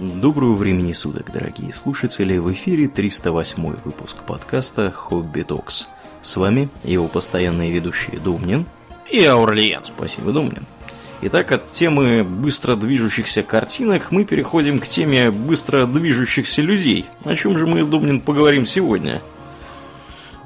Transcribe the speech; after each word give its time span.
Доброго 0.00 0.54
времени 0.54 0.94
суток, 0.94 1.30
дорогие 1.30 1.74
слушатели! 1.74 2.38
В 2.38 2.50
эфире 2.54 2.88
308 2.88 3.82
выпуск 3.84 4.16
подкаста 4.26 4.90
«Хобби 4.90 5.42
Токс». 5.42 5.88
С 6.22 6.38
вами 6.38 6.70
его 6.84 7.06
постоянные 7.06 7.70
ведущие 7.70 8.18
Домнин 8.18 8.64
и 9.10 9.22
Аурлиен. 9.22 9.84
Спасибо, 9.84 10.32
Домнин. 10.32 10.64
Итак, 11.20 11.52
от 11.52 11.70
темы 11.70 12.24
быстро 12.24 12.76
движущихся 12.76 13.42
картинок 13.42 14.10
мы 14.10 14.24
переходим 14.24 14.80
к 14.80 14.88
теме 14.88 15.30
быстро 15.30 15.84
движущихся 15.84 16.62
людей. 16.62 17.04
О 17.26 17.34
чем 17.34 17.58
же 17.58 17.66
мы, 17.66 17.84
Домнин, 17.84 18.22
поговорим 18.22 18.64
сегодня? 18.64 19.20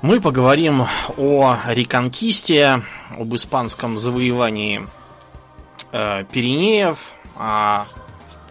Мы 0.03 0.21
поговорим 0.21 0.89
о 1.17 1.61
реконкисте, 1.69 2.83
об 3.17 3.33
испанском 3.37 4.01
завоевании 4.01 4.85
э, 5.93 6.25
Пиренеев, 6.33 6.99
о 7.37 7.85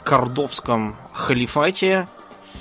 кордовском 0.03 0.95
халифате, 1.13 2.07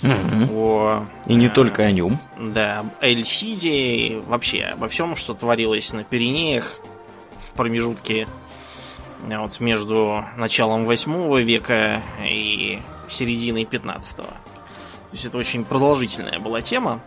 Мгм. 0.03 0.49
о... 0.57 1.07
И 1.27 1.35
не 1.35 1.47
э, 1.47 1.51
только 1.51 1.83
о 1.83 1.93
нем. 1.93 2.19
Да, 2.39 2.85
Эль-Сиде, 3.01 4.21
вообще 4.27 4.65
обо 4.65 4.89
всем, 4.89 5.15
что 5.17 5.35
творилось 5.35 5.93
на 5.93 6.03
Пиренеях 6.03 6.81
в 7.49 7.53
промежутке 7.53 8.27
э, 9.29 9.39
вот, 9.39 9.61
между 9.61 10.25
началом 10.37 10.85
8 10.87 11.41
века 11.43 12.03
и 12.25 12.81
серединой 13.09 13.65
15 13.65 14.17
То 14.17 14.25
есть 15.13 15.25
это 15.25 15.39
очень 15.39 15.65
продолжительная 15.65 16.41
была 16.41 16.63
тема. 16.63 17.01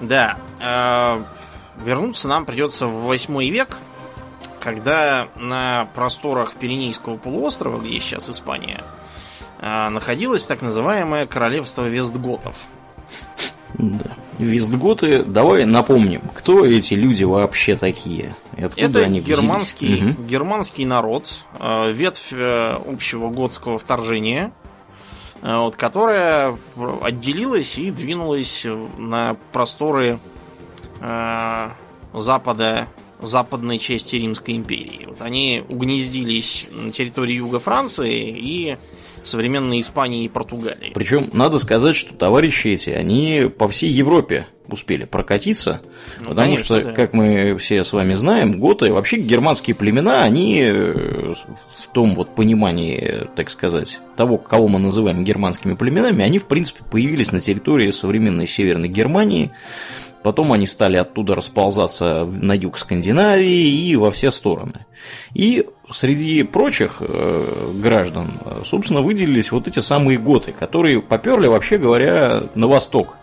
Да, 0.00 0.36
э, 0.60 1.22
вернуться 1.82 2.28
нам 2.28 2.44
придется 2.44 2.86
в 2.86 3.04
8 3.04 3.42
век, 3.48 3.78
когда 4.60 5.28
на 5.36 5.88
просторах 5.94 6.54
Пиренейского 6.54 7.16
полуострова, 7.16 7.80
где 7.80 7.98
сейчас 8.00 8.28
Испания, 8.28 8.82
находилось 9.60 10.44
так 10.46 10.62
называемое 10.62 11.26
королевство 11.26 11.86
Вестготов. 11.86 12.56
Да. 13.74 14.16
Вестготы, 14.38 15.24
давай 15.24 15.64
напомним, 15.64 16.22
кто 16.34 16.64
эти 16.64 16.94
люди 16.94 17.24
вообще 17.24 17.74
такие? 17.76 18.36
И 18.56 18.62
откуда 18.62 18.86
Это 18.86 18.98
они 19.00 19.20
взялись? 19.20 19.40
германский, 19.40 20.00
Мгм. 20.00 20.26
германский 20.26 20.84
народ, 20.86 21.40
э, 21.58 21.92
ветвь 21.92 22.28
э, 22.32 22.78
общего 22.86 23.30
готского 23.30 23.78
вторжения, 23.78 24.52
э, 25.42 25.56
вот, 25.56 25.74
которая 25.76 26.56
отделилась 27.02 27.76
и 27.78 27.90
двинулась 27.90 28.64
на 28.96 29.36
просторы 29.52 30.18
э, 31.00 31.68
запада, 32.14 32.86
западной 33.20 33.78
части 33.80 34.16
Римской 34.16 34.54
империи. 34.56 35.06
Вот 35.08 35.20
они 35.20 35.64
угнездились 35.68 36.66
на 36.70 36.92
территории 36.92 37.34
юга 37.34 37.58
Франции 37.60 38.28
и 38.30 38.76
современной 39.28 39.80
Испании 39.80 40.24
и 40.24 40.28
Португалии. 40.28 40.92
Причем 40.94 41.30
надо 41.32 41.58
сказать, 41.58 41.94
что 41.94 42.14
товарищи 42.14 42.68
эти, 42.68 42.90
они 42.90 43.50
по 43.56 43.68
всей 43.68 43.90
Европе 43.90 44.46
успели 44.70 45.04
прокатиться, 45.04 45.80
Ну, 46.20 46.28
потому 46.28 46.46
конечно, 46.46 46.64
что, 46.64 46.82
да. 46.82 46.92
как 46.92 47.14
мы 47.14 47.56
все 47.58 47.82
с 47.84 47.92
вами 47.92 48.12
знаем, 48.12 48.58
готы, 48.58 48.92
вообще 48.92 49.16
германские 49.16 49.74
племена, 49.74 50.22
они 50.22 50.60
э, 50.60 51.32
в 51.34 51.88
том 51.92 52.14
вот 52.14 52.34
понимании, 52.34 53.26
так 53.34 53.48
сказать, 53.50 54.00
того, 54.16 54.36
кого 54.36 54.68
мы 54.68 54.78
называем 54.78 55.24
германскими 55.24 55.74
племенами, 55.74 56.22
они, 56.24 56.38
в 56.38 56.46
принципе, 56.46 56.80
появились 56.90 57.32
на 57.32 57.40
территории 57.40 57.90
современной 57.90 58.46
Северной 58.46 58.88
Германии, 58.88 59.52
Потом 60.28 60.52
они 60.52 60.66
стали 60.66 60.98
оттуда 60.98 61.34
расползаться 61.34 62.26
на 62.26 62.52
юг 62.52 62.76
Скандинавии 62.76 63.66
и 63.66 63.96
во 63.96 64.10
все 64.10 64.30
стороны. 64.30 64.84
И 65.32 65.64
среди 65.90 66.42
прочих 66.42 66.96
э, 67.00 67.72
граждан, 67.76 68.32
э, 68.44 68.60
собственно, 68.62 69.00
выделились 69.00 69.50
вот 69.52 69.68
эти 69.68 69.78
самые 69.78 70.18
готы, 70.18 70.52
которые 70.52 71.00
поперли, 71.00 71.46
вообще 71.46 71.78
говоря, 71.78 72.42
на 72.54 72.68
восток. 72.68 73.16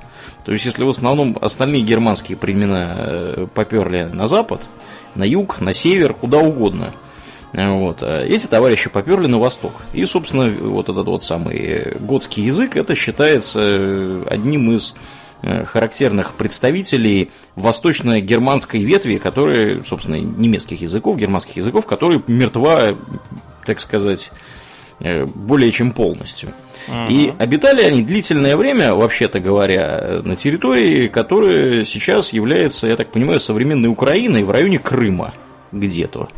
То 0.46 0.52
есть, 0.52 0.66
если 0.66 0.84
в 0.84 0.90
основном 0.90 1.38
остальные 1.40 1.84
германские 1.84 2.40
племена 2.40 2.96
э, 2.98 3.48
поперли 3.54 4.10
на 4.12 4.28
запад, 4.28 4.64
на 5.14 5.26
юг, 5.26 5.62
на 5.62 5.74
север, 5.74 6.16
куда 6.16 6.40
угодно, 6.40 6.92
вот. 7.54 8.00
а 8.02 8.26
Эти 8.26 8.48
товарищи 8.48 8.90
поперли 8.90 9.28
на 9.28 9.38
восток. 9.38 9.74
И, 9.94 10.04
собственно, 10.06 10.50
вот 10.50 10.90
этот 10.90 11.06
вот 11.06 11.22
самый 11.22 11.98
готский 12.00 12.46
язык, 12.46 12.76
это 12.76 12.96
считается 12.96 14.24
одним 14.28 14.72
из 14.72 14.96
характерных 15.42 16.34
представителей 16.34 17.32
восточно-германской 17.56 18.82
ветви, 18.84 19.18
которые, 19.18 19.84
собственно, 19.84 20.16
немецких 20.16 20.82
языков, 20.82 21.18
германских 21.18 21.58
языков, 21.58 21.86
которые 21.86 22.24
мертва, 22.28 22.96
так 23.66 23.80
сказать, 23.80 24.32
э, 25.00 25.26
более 25.26 25.72
чем 25.72 25.92
полностью. 25.92 26.54
И 27.10 27.34
обитали 27.40 27.82
они 27.82 28.04
длительное 28.04 28.56
время, 28.56 28.94
вообще-то 28.94 29.40
говоря, 29.40 30.22
на 30.24 30.36
территории, 30.36 31.08
которая 31.08 31.84
сейчас 31.84 32.32
является, 32.32 32.88
я 32.88 32.96
так 32.96 33.12
понимаю, 33.12 33.40
современной 33.40 33.90
Украиной 33.90 34.44
в 34.44 34.52
районе 34.52 34.78
Крыма 34.78 35.34
где-то. 35.72 36.30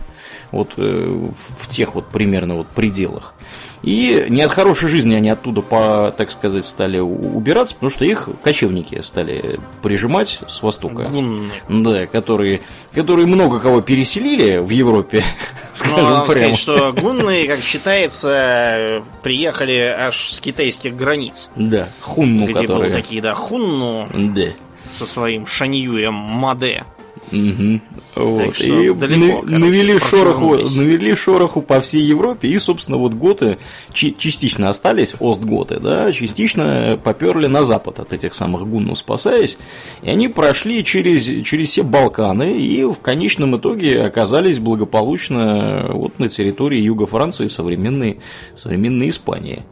Вот 0.52 0.74
э, 0.78 1.28
в 1.58 1.68
тех 1.68 1.96
вот 1.96 2.08
примерно 2.08 2.56
вот 2.56 2.68
пределах. 2.69 3.34
И 3.83 4.25
не 4.29 4.41
от 4.41 4.51
хорошей 4.51 4.89
жизни 4.89 5.13
они 5.15 5.29
оттуда, 5.29 5.61
по, 5.61 6.13
так 6.17 6.31
сказать, 6.31 6.65
стали 6.65 6.97
убираться, 6.99 7.75
потому 7.75 7.91
что 7.91 8.05
их 8.05 8.27
кочевники 8.43 9.01
стали 9.01 9.59
прижимать 9.83 10.39
с 10.47 10.63
востока. 10.63 11.03
Гунны. 11.03 11.51
Да, 11.69 12.07
которые, 12.07 12.61
которые 12.93 13.27
много 13.27 13.59
кого 13.59 13.81
переселили 13.81 14.57
в 14.57 14.69
Европе, 14.71 15.23
Ну, 15.59 15.73
скажем 15.73 16.03
надо 16.03 16.31
прямо. 16.31 16.55
сказать, 16.55 16.57
что 16.57 16.91
гунны, 16.93 17.47
как 17.47 17.59
считается, 17.59 19.03
приехали 19.21 19.77
аж 19.97 20.31
с 20.31 20.39
китайских 20.39 20.95
границ. 20.95 21.49
Да, 21.55 21.89
хунну, 22.01 22.45
где 22.45 22.53
которые... 22.53 22.89
были 22.89 23.01
такие, 23.01 23.21
да, 23.21 23.35
хунну 23.35 24.09
Да. 24.11 24.47
со 24.91 25.05
своим 25.05 25.45
шаньюем 25.45 26.13
Маде. 26.13 26.83
Мгм. 27.31 27.81
Вот. 28.15 28.55
что 28.55 28.65
И 28.65 28.93
далеко, 28.93 29.41
на- 29.43 29.59
навели, 29.59 29.99
шороху, 29.99 30.55
навели 30.57 31.13
шороху 31.15 31.61
по 31.61 31.81
всей 31.81 32.01
Европе, 32.03 32.47
и, 32.47 32.57
собственно, 32.57 32.97
вот 32.97 33.13
готы 33.13 33.57
чи- 33.93 34.15
частично 34.17 34.69
остались, 34.69 35.15
остготы, 35.19 35.79
да, 35.79 36.11
частично 36.11 36.97
поперли 37.03 37.47
на 37.47 37.63
запад 37.63 37.99
от 37.99 38.13
этих 38.13 38.33
самых 38.33 38.66
гуннов, 38.67 38.97
спасаясь, 38.97 39.57
и 40.03 40.09
они 40.09 40.29
прошли 40.29 40.83
через, 40.83 41.25
через 41.45 41.69
все 41.69 41.83
Балканы, 41.83 42.57
и 42.59 42.83
в 42.85 42.99
конечном 43.01 43.57
итоге 43.57 44.03
оказались 44.03 44.59
благополучно 44.59 45.89
вот 45.91 46.17
на 46.19 46.29
территории 46.29 46.79
юга 46.79 47.05
Франции, 47.05 47.47
современной, 47.47 48.19
современной 48.55 49.09
Испании. 49.09 49.63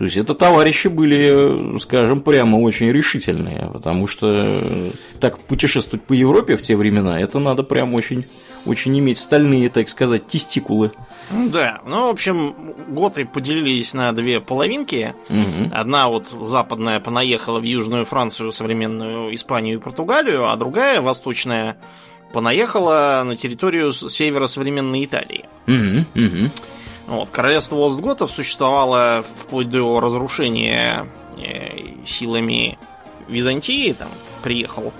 То 0.00 0.04
есть 0.04 0.16
это 0.16 0.34
товарищи 0.34 0.88
были, 0.88 1.78
скажем, 1.78 2.22
прямо 2.22 2.56
очень 2.56 2.90
решительные, 2.90 3.68
потому 3.70 4.06
что 4.06 4.28
э, 4.32 4.92
так 5.20 5.38
путешествовать 5.40 6.02
по 6.02 6.14
Европе 6.14 6.56
в 6.56 6.62
те 6.62 6.74
времена, 6.74 7.20
это 7.20 7.38
надо 7.38 7.62
прям 7.64 7.92
очень, 7.92 8.24
очень 8.64 8.98
иметь 8.98 9.18
стальные, 9.18 9.68
так 9.68 9.90
сказать, 9.90 10.26
тестикулы. 10.26 10.92
Ну 11.30 11.50
Да, 11.50 11.82
ну, 11.84 12.06
в 12.06 12.08
общем, 12.08 12.54
готы 12.88 13.26
поделились 13.26 13.92
на 13.92 14.10
две 14.12 14.40
половинки. 14.40 15.14
Мгм. 15.28 15.70
Одна 15.70 16.08
вот 16.08 16.28
западная 16.30 16.98
понаехала 16.98 17.60
в 17.60 17.64
Южную 17.64 18.06
Францию, 18.06 18.52
современную 18.52 19.34
Испанию 19.34 19.76
и 19.76 19.82
Португалию, 19.82 20.48
а 20.48 20.56
другая, 20.56 21.02
восточная, 21.02 21.76
понаехала 22.32 23.22
на 23.26 23.36
территорию 23.36 23.92
севера 23.92 24.46
современной 24.46 25.04
Италии. 25.04 25.44
Мгм, 25.66 26.06
мгм. 26.14 26.50
Вот, 27.10 27.30
королевство 27.30 27.84
Остготов 27.84 28.30
существовало 28.30 29.24
вплоть 29.36 29.68
до 29.68 29.98
разрушения 29.98 31.08
э, 31.36 32.06
силами 32.06 32.78
Византии. 33.26 33.92
Там 33.92 34.10
приехал 34.44 34.92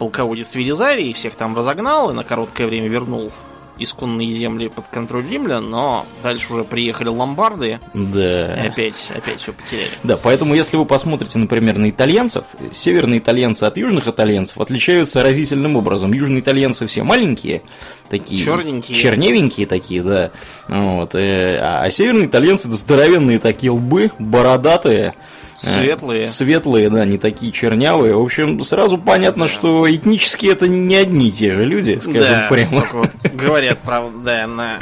полководец 0.00 0.56
Велизарий, 0.56 1.12
всех 1.12 1.36
там 1.36 1.56
разогнал 1.56 2.10
и 2.10 2.12
на 2.12 2.24
короткое 2.24 2.66
время 2.66 2.88
вернул 2.88 3.30
исконные 3.78 4.32
земли 4.32 4.68
под 4.68 4.86
контроль 4.88 5.26
римлян, 5.28 5.68
но 5.70 6.06
дальше 6.22 6.52
уже 6.52 6.64
приехали 6.64 7.08
ломбарды 7.08 7.80
и 7.94 7.98
Да. 7.98 8.54
опять, 8.66 8.96
опять 9.14 9.40
все 9.40 9.52
потеряли. 9.52 9.90
Да, 10.02 10.16
поэтому 10.16 10.54
если 10.54 10.76
вы 10.76 10.84
посмотрите, 10.84 11.38
например, 11.38 11.78
на 11.78 11.90
итальянцев, 11.90 12.44
северные 12.72 13.18
итальянцы 13.20 13.64
от 13.64 13.76
южных 13.76 14.08
итальянцев 14.08 14.58
отличаются 14.60 15.22
разительным 15.22 15.76
образом. 15.76 16.12
Южные 16.12 16.40
итальянцы 16.40 16.86
все 16.86 17.02
маленькие, 17.02 17.62
такие 18.10 18.44
Черненькие. 18.44 18.96
черневенькие 18.98 19.66
такие, 19.66 20.02
да. 20.02 20.30
Вот, 20.68 21.14
э, 21.14 21.56
а 21.60 21.82
а 21.84 21.90
северные 21.90 22.26
итальянцы 22.26 22.68
это 22.68 22.76
здоровенные 22.76 23.38
такие 23.38 23.70
лбы, 23.72 24.10
бородатые. 24.18 25.14
Светлые. 25.58 26.26
Светлые, 26.26 26.88
да, 26.88 27.04
не 27.04 27.18
такие 27.18 27.50
чернявые. 27.52 28.14
В 28.14 28.22
общем, 28.22 28.60
сразу 28.62 28.96
понятно, 28.96 29.44
да. 29.44 29.48
что 29.48 29.92
этнически 29.92 30.46
это 30.46 30.68
не 30.68 30.94
одни 30.94 31.28
и 31.28 31.32
те 31.32 31.52
же 31.52 31.64
люди, 31.64 31.98
скажем 32.00 32.22
да, 32.22 32.46
прямо. 32.48 32.88
Вот, 32.92 33.10
говорят, 33.34 33.78
правда, 33.80 34.18
да, 34.24 34.46
на 34.46 34.78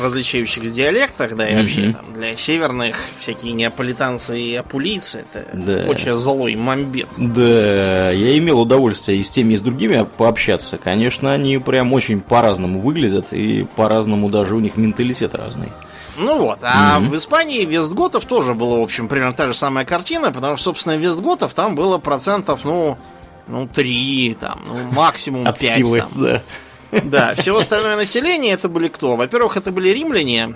различающихся 0.00 0.70
диалектах, 0.70 1.34
да, 1.34 1.48
и 1.48 1.56
вообще 1.56 1.92
там, 1.92 2.14
для 2.14 2.36
северных 2.36 2.96
всякие 3.18 3.52
неаполитанцы 3.52 4.38
и 4.38 4.54
апулийцы 4.54 5.24
это 5.32 5.48
да. 5.54 5.88
очень 5.88 6.14
злой 6.14 6.54
мамбет. 6.56 7.08
Да, 7.16 8.10
я 8.10 8.38
имел 8.38 8.60
удовольствие 8.60 9.18
и 9.18 9.22
с 9.22 9.30
теми, 9.30 9.54
и 9.54 9.56
с 9.56 9.62
другими 9.62 10.06
пообщаться. 10.16 10.78
Конечно, 10.78 11.32
они 11.32 11.58
прям 11.58 11.92
очень 11.92 12.20
по-разному 12.20 12.80
выглядят, 12.80 13.32
и 13.32 13.66
по-разному 13.76 14.28
даже 14.28 14.54
у 14.54 14.60
них 14.60 14.76
менталитет 14.76 15.34
разный. 15.34 15.68
Ну 16.18 16.38
вот, 16.38 16.58
а 16.62 16.98
mm-hmm. 16.98 17.08
в 17.08 17.16
Испании 17.16 17.64
Вестготов 17.64 18.24
тоже 18.24 18.54
была, 18.54 18.78
в 18.78 18.82
общем, 18.82 19.08
примерно 19.08 19.32
та 19.32 19.46
же 19.48 19.54
самая 19.54 19.84
картина, 19.84 20.32
потому 20.32 20.56
что, 20.56 20.64
собственно, 20.64 20.96
Вестготов 20.96 21.54
там 21.54 21.74
было 21.74 21.98
процентов, 21.98 22.64
ну, 22.64 22.98
ну, 23.46 23.68
3, 23.68 24.36
там, 24.40 24.62
ну, 24.66 24.78
максимум 24.90 25.44
5. 25.44 25.54
От 25.54 25.60
силы, 25.60 26.00
там. 26.00 26.10
да. 26.14 26.42
Да, 26.90 27.34
все 27.36 27.54
остальное 27.56 27.96
население 27.96 28.54
это 28.54 28.68
были 28.68 28.88
кто? 28.88 29.16
Во-первых, 29.16 29.56
это 29.56 29.70
были 29.70 29.90
римляне, 29.90 30.54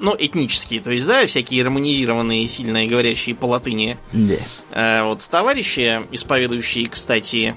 ну, 0.00 0.14
этнические, 0.18 0.80
то 0.80 0.90
есть, 0.90 1.06
да, 1.06 1.26
всякие 1.26 1.64
романизированные, 1.64 2.46
сильно 2.48 2.84
говорящие 2.84 3.34
по 3.34 3.46
латыни. 3.46 3.98
Yeah. 4.12 5.04
вот 5.04 5.26
товарищи, 5.30 6.02
исповедующие, 6.10 6.88
кстати, 6.88 7.56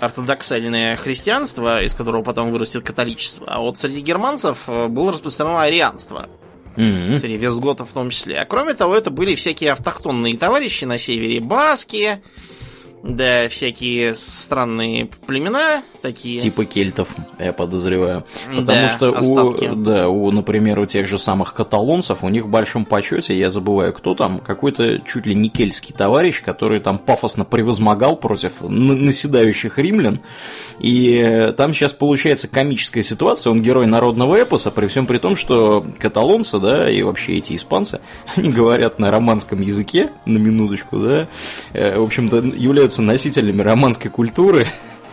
ортодоксальное 0.00 0.96
христианство, 0.96 1.82
из 1.82 1.94
которого 1.94 2.22
потом 2.22 2.50
вырастет 2.50 2.84
католичество. 2.84 3.46
А 3.48 3.60
вот 3.60 3.78
среди 3.78 4.00
германцев 4.00 4.64
э, 4.66 4.86
было 4.88 5.12
распространено 5.12 5.62
арианство. 5.62 6.28
Mm-hmm. 6.76 7.18
Среди 7.18 7.36
визготов 7.36 7.90
в 7.90 7.92
том 7.92 8.10
числе. 8.10 8.38
А 8.38 8.44
кроме 8.44 8.74
того, 8.74 8.94
это 8.94 9.10
были 9.10 9.34
всякие 9.34 9.72
автохтонные 9.72 10.38
товарищи 10.38 10.84
на 10.84 10.96
севере. 10.96 11.40
Баски, 11.40 12.22
да, 13.02 13.48
всякие 13.48 14.14
странные 14.14 15.06
племена 15.26 15.82
такие. 16.02 16.40
Типа 16.40 16.64
кельтов, 16.64 17.08
я 17.38 17.52
подозреваю. 17.52 18.24
Потому 18.48 18.64
да, 18.64 18.90
что 18.90 19.10
у, 19.12 19.74
да, 19.76 20.08
у, 20.08 20.30
например, 20.30 20.78
у 20.80 20.86
тех 20.86 21.08
же 21.08 21.18
самых 21.18 21.54
каталонцев, 21.54 22.24
у 22.24 22.28
них 22.28 22.44
в 22.44 22.48
большом 22.48 22.84
почете, 22.84 23.38
я 23.38 23.50
забываю, 23.50 23.92
кто 23.92 24.14
там, 24.14 24.38
какой-то 24.40 25.00
чуть 25.00 25.26
ли 25.26 25.34
не 25.34 25.48
кельтский 25.48 25.94
товарищ, 25.94 26.42
который 26.42 26.80
там 26.80 26.98
пафосно 26.98 27.44
превозмогал 27.44 28.16
против 28.16 28.60
наседающих 28.60 29.78
римлян. 29.78 30.20
И 30.80 31.52
там 31.56 31.72
сейчас 31.72 31.92
получается 31.92 32.48
комическая 32.48 33.02
ситуация, 33.02 33.50
он 33.50 33.62
герой 33.62 33.86
народного 33.86 34.42
эпоса, 34.42 34.70
при 34.70 34.86
всем 34.86 35.06
при 35.06 35.18
том, 35.18 35.36
что 35.36 35.86
каталонцы, 35.98 36.58
да, 36.58 36.90
и 36.90 37.02
вообще 37.02 37.38
эти 37.38 37.54
испанцы, 37.54 38.00
они 38.36 38.50
говорят 38.50 38.98
на 38.98 39.10
романском 39.10 39.60
языке, 39.60 40.10
на 40.26 40.38
минуточку, 40.38 40.98
да, 40.98 41.28
э, 41.72 41.98
в 41.98 42.02
общем-то, 42.02 42.38
являются 42.38 42.87
являются 42.88 43.02
носителями 43.02 43.60
романской 43.60 44.10
культуры, 44.10 44.66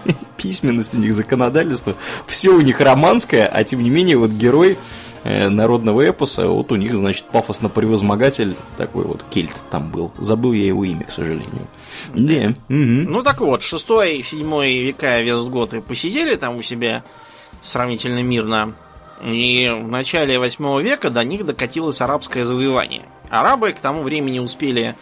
письменность 0.37 0.95
у 0.95 0.97
них, 0.97 1.13
законодательство, 1.13 1.95
все 2.25 2.51
у 2.51 2.61
них 2.61 2.79
романское, 2.79 3.45
а 3.45 3.63
тем 3.65 3.83
не 3.83 3.89
менее 3.89 4.17
вот 4.17 4.31
герой 4.31 4.77
э, 5.23 5.49
народного 5.49 6.09
эпоса, 6.09 6.47
вот 6.47 6.71
у 6.71 6.77
них, 6.77 6.95
значит, 6.95 7.25
пафосно-превозмогатель 7.33 8.55
такой 8.77 9.03
вот 9.03 9.25
кельт 9.29 9.55
там 9.69 9.91
был. 9.91 10.13
Забыл 10.17 10.53
я 10.53 10.67
его 10.67 10.85
имя, 10.85 11.03
к 11.03 11.11
сожалению. 11.11 11.67
Да. 12.13 12.53
Угу. 12.69 13.11
Ну 13.11 13.23
так 13.23 13.41
вот, 13.41 13.61
6 13.61 13.85
и 14.07 14.23
7 14.23 14.63
века 14.63 15.19
Вестготы 15.21 15.81
посидели 15.81 16.35
там 16.35 16.55
у 16.55 16.61
себя 16.61 17.03
сравнительно 17.61 18.23
мирно. 18.23 18.73
И 19.21 19.69
в 19.69 19.87
начале 19.87 20.39
8 20.39 20.81
века 20.81 21.09
до 21.09 21.23
них 21.25 21.45
докатилось 21.45 21.99
арабское 21.99 22.45
завоевание. 22.45 23.03
Арабы 23.29 23.73
к 23.73 23.79
тому 23.79 24.03
времени 24.03 24.39
успели 24.39 24.95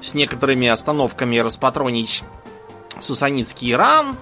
с 0.00 0.14
некоторыми 0.14 0.68
остановками 0.68 1.38
распатронить 1.38 2.22
Сусанитский 3.00 3.72
Иран, 3.72 4.16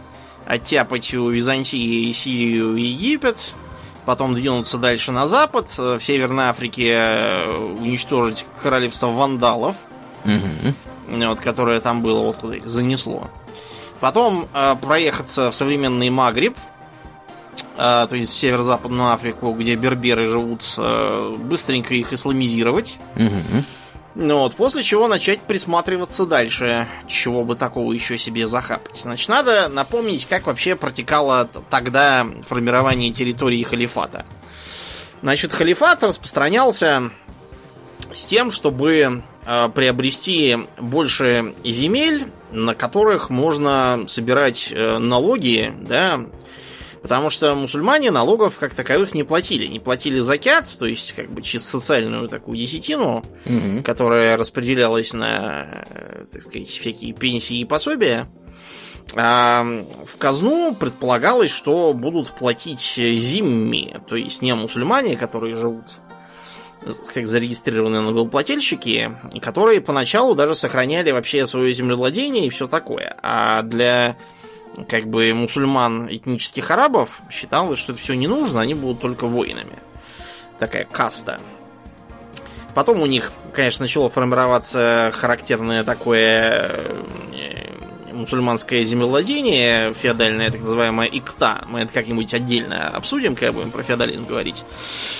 оттяпать 0.47 1.13
у 1.15 1.31
Византии, 1.31 2.13
Сирию 2.13 2.77
и 2.77 2.83
Египет, 2.83 3.37
потом 4.05 4.35
двинуться 4.35 4.79
дальше 4.79 5.13
на 5.13 5.27
запад, 5.27 5.69
в 5.77 6.01
Северной 6.01 6.47
Африке 6.47 6.95
э, 6.95 7.51
уничтожить 7.81 8.47
королевство 8.63 9.09
вандалов, 9.09 9.77
угу. 10.25 10.75
вот, 11.09 11.41
которое 11.41 11.81
там 11.81 12.03
было, 12.03 12.23
вот 12.23 12.37
куда 12.37 12.57
их 12.57 12.69
занесло. 12.69 13.29
Потом 14.01 14.49
э, 14.55 14.77
проехаться 14.81 15.51
в 15.51 15.55
современный 15.55 16.09
Магриб, 16.09 16.57
э, 17.77 18.07
то 18.09 18.17
есть 18.17 18.31
северо-западную 18.31 19.13
Африку, 19.13 19.53
где 19.53 19.75
берберы 19.75 20.27
живут, 20.27 20.63
э, 20.77 21.37
быстренько 21.39 21.95
их 21.95 22.13
исламизировать. 22.13 22.97
Угу. 23.17 23.65
Ну 24.21 24.39
вот, 24.39 24.57
после 24.57 24.83
чего 24.83 25.07
начать 25.07 25.41
присматриваться 25.43 26.27
дальше, 26.27 26.89
чего 27.07 27.45
бы 27.45 27.55
такого 27.55 27.93
еще 27.93 28.19
себе 28.19 28.49
захапать. 28.49 29.01
Значит, 29.01 29.29
надо 29.29 29.69
напомнить, 29.69 30.27
как 30.27 30.49
вообще 30.49 30.75
протекало 30.75 31.49
тогда 31.71 32.27
формирование 32.49 33.13
территории 33.13 33.63
халифата. 33.63 34.27
Значит, 35.23 35.53
халифат 35.53 36.03
распространялся 36.03 37.13
с 38.13 38.27
тем, 38.27 38.51
чтобы 38.51 39.23
э, 39.47 39.69
приобрести 39.73 40.59
больше 40.79 41.55
земель, 41.63 42.27
на 42.51 42.75
которых 42.75 43.31
можно 43.31 44.01
собирать 44.09 44.73
э, 44.73 44.99
налоги, 44.99 45.73
да, 45.81 46.25
Потому 47.03 47.31
что 47.31 47.55
мусульмане 47.55 48.11
налогов 48.11 48.59
как 48.59 48.75
таковых 48.75 49.15
не 49.15 49.25
платили. 49.25 49.67
Не 49.67 49.81
платили 49.81 50.19
закят, 50.19 50.67
то 50.79 50.87
есть 50.87 51.13
как 51.13 51.31
бы 51.31 51.43
чисто 51.43 51.69
социальную 51.69 52.29
такую 52.29 52.59
десятину, 52.59 53.25
угу. 53.45 53.83
которая 53.85 54.37
распределялась 54.37 55.13
на, 55.13 55.85
так 56.33 56.43
сказать, 56.43 56.69
всякие 56.69 57.13
пенсии 57.13 57.59
и 57.59 57.65
пособия. 57.65 58.27
А 59.15 59.65
в 60.07 60.19
казну 60.19 60.75
предполагалось, 60.75 61.51
что 61.51 61.95
будут 61.95 62.31
платить 62.33 62.95
зимми, 62.97 63.97
то 64.07 64.17
есть 64.17 64.43
не 64.43 64.55
мусульмане, 64.55 65.17
которые 65.17 65.57
живут 65.57 65.85
как 67.13 67.27
зарегистрированные 67.27 68.01
налогоплательщики, 68.03 69.13
которые 69.41 69.81
поначалу 69.81 70.35
даже 70.35 70.55
сохраняли 70.55 71.11
вообще 71.11 71.47
свое 71.47 71.73
землевладение 71.73 72.47
и 72.47 72.51
все 72.51 72.69
такое. 72.69 73.17
А 73.23 73.63
для 73.63 74.17
как 74.87 75.07
бы 75.09 75.33
мусульман 75.35 76.09
этнических 76.11 76.71
арабов 76.71 77.21
считалось, 77.31 77.79
что 77.79 77.93
это 77.93 78.01
все 78.01 78.15
не 78.15 78.27
нужно, 78.27 78.61
они 78.61 78.75
будут 78.75 79.01
только 79.01 79.27
воинами. 79.27 79.79
Такая 80.59 80.85
каста. 80.85 81.41
Потом 82.75 83.03
у 83.03 83.07
них, 83.07 83.33
конечно, 83.53 83.85
начало 83.85 84.09
формироваться 84.09 85.11
характерное 85.15 85.85
такое 85.85 86.71
э, 87.33 87.58
мусульманское 88.19 88.85
землевладение, 88.85 89.95
феодальное, 89.95 90.51
так 90.51 90.61
называемое 90.61 91.09
икта. 91.09 91.65
Мы 91.69 91.81
это 91.81 91.93
как-нибудь 91.93 92.35
отдельно 92.35 92.89
обсудим, 92.89 93.35
когда 93.35 93.53
будем 93.53 93.71
про 93.71 93.83
феодализм 93.83 94.27
говорить. 94.27 94.65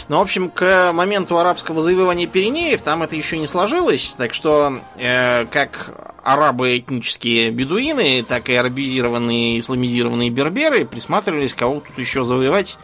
Но, 0.09 0.19
в 0.19 0.23
общем, 0.23 0.51
к 0.51 0.93
моменту 0.93 1.39
арабского 1.39 1.83
завоевания 1.83 2.27
Пиренеев 2.27 2.83
там 2.83 3.03
это 3.03 3.17
еще 3.17 3.39
не 3.39 3.47
сложилось, 3.47 4.15
так 4.19 4.35
что 4.35 4.81
э, 4.99 5.47
как 5.47 5.95
арабы 6.23 6.77
этнические 6.77 7.51
бедуины, 7.51 8.23
так 8.23 8.49
и 8.51 8.55
арабизированные, 8.55 9.59
исламизированные 9.59 10.31
берберы 10.31 10.85
присматривались, 10.85 11.55
кого 11.55 11.81
тут 11.81 11.97
еще 11.99 12.25
завоевать 12.25 12.77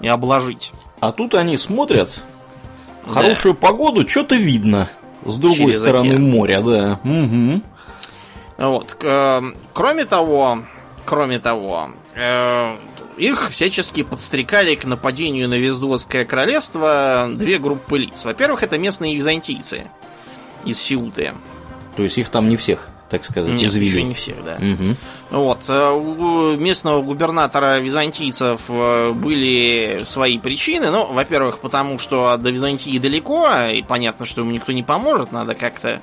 и 0.00 0.08
обложить. 0.08 0.72
А 1.00 1.12
тут 1.12 1.34
они 1.34 1.56
смотрят 1.56 2.22
в 3.04 3.12
хорошую 3.12 3.54
да. 3.54 3.60
погоду, 3.60 4.08
что-то 4.08 4.34
видно. 4.34 4.88
С 5.24 5.36
другой 5.36 5.72
Через 5.72 5.78
стороны 5.78 6.08
океан. 6.08 6.30
моря, 6.30 6.60
да. 6.60 7.00
Угу. 7.04 7.62
Вот. 8.58 8.96
Кроме 9.72 10.04
того, 10.04 10.62
кроме 11.08 11.38
того, 11.38 11.90
э, 12.14 12.76
их 13.16 13.48
всячески 13.50 14.02
подстрекали 14.02 14.74
к 14.74 14.84
нападению 14.84 15.48
на 15.48 15.54
Вездуотское 15.54 16.26
королевство 16.26 17.30
две 17.32 17.58
группы 17.58 17.98
лиц. 17.98 18.24
Во-первых, 18.24 18.62
это 18.62 18.76
местные 18.76 19.14
византийцы 19.14 19.90
из 20.66 20.78
Сеуты. 20.78 21.32
То 21.96 22.02
есть 22.02 22.18
их 22.18 22.28
там 22.28 22.50
не 22.50 22.58
всех, 22.58 22.88
так 23.08 23.24
сказать, 23.24 23.54
Нет, 23.54 23.62
извели. 23.62 23.88
Еще 23.88 24.02
не 24.02 24.14
всех, 24.14 24.36
да. 24.44 24.56
Угу. 24.56 24.96
Вот. 25.30 25.64
Э, 25.68 25.92
у 25.92 26.56
местного 26.58 27.00
губернатора 27.00 27.78
византийцев 27.78 28.60
э, 28.68 29.12
были 29.12 30.02
свои 30.04 30.38
причины. 30.38 30.90
Ну, 30.90 31.10
во-первых, 31.10 31.60
потому 31.60 31.98
что 31.98 32.36
до 32.36 32.50
Византии 32.50 32.98
далеко, 32.98 33.48
и 33.72 33.82
понятно, 33.82 34.26
что 34.26 34.42
ему 34.42 34.50
никто 34.50 34.72
не 34.72 34.82
поможет, 34.82 35.32
надо 35.32 35.54
как-то 35.54 36.02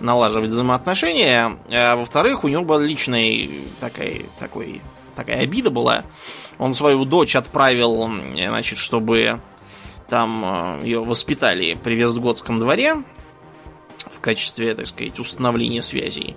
налаживать 0.00 0.50
взаимоотношения. 0.50 1.58
А 1.70 1.96
во-вторых, 1.96 2.44
у 2.44 2.48
него 2.48 2.64
была 2.64 2.80
личная 2.80 3.48
такая, 3.80 4.22
такой, 4.38 4.80
такая 5.16 5.42
обида 5.42 5.70
была. 5.70 6.04
Он 6.58 6.74
свою 6.74 7.04
дочь 7.04 7.36
отправил, 7.36 8.10
значит, 8.34 8.78
чтобы 8.78 9.40
там 10.08 10.80
э, 10.80 10.84
ее 10.84 11.04
воспитали 11.04 11.74
при 11.82 11.94
Вестготском 11.94 12.58
дворе 12.58 13.02
в 14.10 14.20
качестве, 14.20 14.74
так 14.74 14.86
сказать, 14.86 15.18
установления 15.18 15.82
связей. 15.82 16.34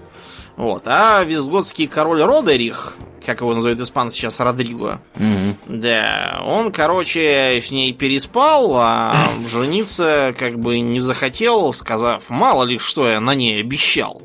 Вот. 0.57 0.83
А 0.85 1.23
вестготский 1.23 1.87
король 1.87 2.21
Родерих 2.21 2.95
как 3.25 3.41
его 3.41 3.53
называют 3.53 3.79
испанцы 3.79 4.17
сейчас, 4.17 4.39
Родриго. 4.39 4.99
Мгм. 5.15 5.55
Да, 5.67 6.41
он, 6.45 6.71
короче, 6.71 7.61
с 7.65 7.71
ней 7.71 7.93
переспал, 7.93 8.71
а 8.75 9.15
жениться 9.51 10.33
как 10.37 10.59
бы 10.59 10.79
не 10.79 10.99
захотел, 10.99 11.73
сказав, 11.73 12.29
мало 12.29 12.63
ли 12.63 12.77
что 12.79 13.07
я 13.09 13.19
на 13.19 13.35
ней 13.35 13.59
обещал. 13.61 14.21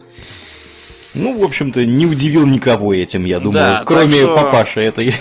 Ну, 1.15 1.39
в 1.39 1.45
общем-то, 1.45 1.87
не 1.87 2.05
удивил 2.05 2.47
никого 2.47 2.93
этим, 2.93 3.25
я 3.25 3.39
думаю, 3.39 3.55
Да, 3.55 3.83
кроме 3.87 4.21
что- 4.21 4.35
папаши 4.37 4.81
этой 4.83 5.15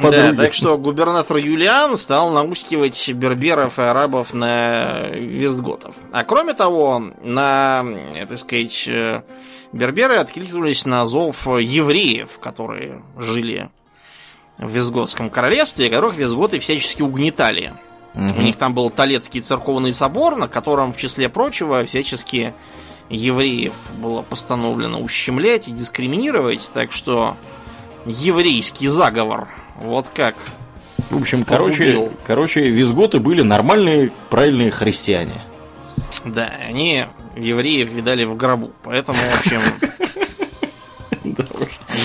Да, 0.00 0.06
подруги. 0.06 0.36
так 0.36 0.54
что 0.54 0.78
губернатор 0.78 1.36
Юлиан 1.36 1.96
стал 1.96 2.30
наускивать 2.30 3.08
берберов 3.10 3.78
и 3.78 3.82
арабов 3.82 4.32
на 4.34 5.08
вестготов. 5.10 5.94
А 6.12 6.24
кроме 6.24 6.54
того, 6.54 7.02
на, 7.22 7.84
э, 8.14 8.26
так 8.26 8.38
сказать, 8.38 8.84
э, 8.88 9.22
берберы 9.72 10.16
откликнулись 10.16 10.84
на 10.84 11.06
зов 11.06 11.46
евреев, 11.46 12.38
которые 12.38 13.02
жили 13.18 13.70
в 14.58 14.70
Визготском 14.70 15.30
королевстве, 15.30 15.88
которых 15.88 16.16
визготы 16.16 16.58
всячески 16.58 17.02
угнетали. 17.02 17.72
Мгм. 18.14 18.38
У 18.38 18.42
них 18.42 18.56
там 18.56 18.74
был 18.74 18.90
Толецкий 18.90 19.40
церковный 19.40 19.92
собор, 19.92 20.36
на 20.36 20.48
котором, 20.48 20.92
в 20.92 20.96
числе 20.96 21.28
прочего, 21.28 21.84
всячески 21.84 22.52
евреев 23.08 23.74
было 23.98 24.22
постановлено 24.22 25.00
ущемлять 25.00 25.68
и 25.68 25.72
дискриминировать, 25.72 26.70
так 26.72 26.92
что 26.92 27.36
еврейский 28.06 28.88
заговор, 28.88 29.48
вот 29.80 30.06
как. 30.14 30.34
В 31.10 31.16
общем, 31.16 31.44
короче, 31.44 32.10
короче, 32.26 32.68
визготы 32.68 33.18
были 33.18 33.42
нормальные, 33.42 34.12
правильные 34.28 34.70
христиане. 34.70 35.40
Да, 36.24 36.46
они 36.46 37.06
евреев 37.36 37.90
видали 37.90 38.24
в 38.24 38.36
гробу, 38.36 38.72
поэтому, 38.82 39.18
в 39.18 39.40
общем, 39.40 39.60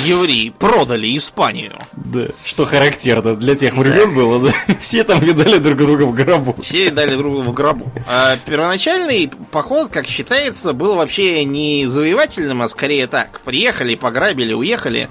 евреи 0.05 0.49
продали 0.49 1.15
Испанию. 1.17 1.73
Да. 1.93 2.27
Что 2.43 2.65
характерно 2.65 3.35
для 3.35 3.55
тех 3.55 3.75
времен 3.75 4.13
было, 4.13 4.47
да? 4.47 4.75
Все 4.79 5.03
там 5.03 5.19
видали 5.19 5.57
друг 5.57 5.77
друга 5.77 6.03
в 6.03 6.13
гробу. 6.13 6.55
Все 6.61 6.91
дали 6.91 7.15
другу 7.15 7.41
в 7.41 7.53
гробу. 7.53 7.91
А 8.07 8.35
первоначальный 8.45 9.29
поход, 9.51 9.89
как 9.89 10.07
считается, 10.07 10.73
был 10.73 10.95
вообще 10.95 11.43
не 11.43 11.85
завоевательным, 11.87 12.61
а 12.61 12.67
скорее 12.67 13.07
так. 13.07 13.41
Приехали, 13.41 13.95
пограбили, 13.95 14.53
уехали. 14.53 15.09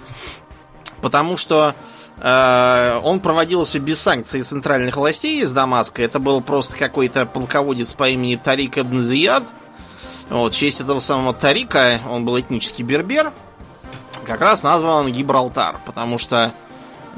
Потому 1.00 1.36
что 1.36 1.74
он 2.18 3.20
проводился 3.20 3.80
без 3.80 4.00
санкций 4.00 4.42
центральных 4.42 4.96
властей 4.96 5.40
из 5.40 5.52
Дамаска. 5.52 6.02
Это 6.02 6.18
был 6.18 6.40
просто 6.40 6.76
какой-то 6.76 7.26
полководец 7.26 7.92
по 7.92 8.08
имени 8.08 8.36
Тарик 8.36 8.78
Ибн 8.78 9.00
Зияд. 9.00 9.44
Вот, 10.30 10.54
в 10.54 10.56
честь 10.56 10.80
этого 10.80 11.00
самого 11.00 11.34
Тарика, 11.34 12.00
он 12.08 12.24
был 12.24 12.40
этнический 12.40 12.82
бербер, 12.82 13.32
как 14.24 14.40
раз 14.40 14.62
назван 14.62 15.12
Гибралтар, 15.12 15.76
потому 15.84 16.16
что 16.16 16.52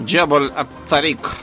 Джабаль 0.00 0.50
ат-Тарик, 0.54 1.36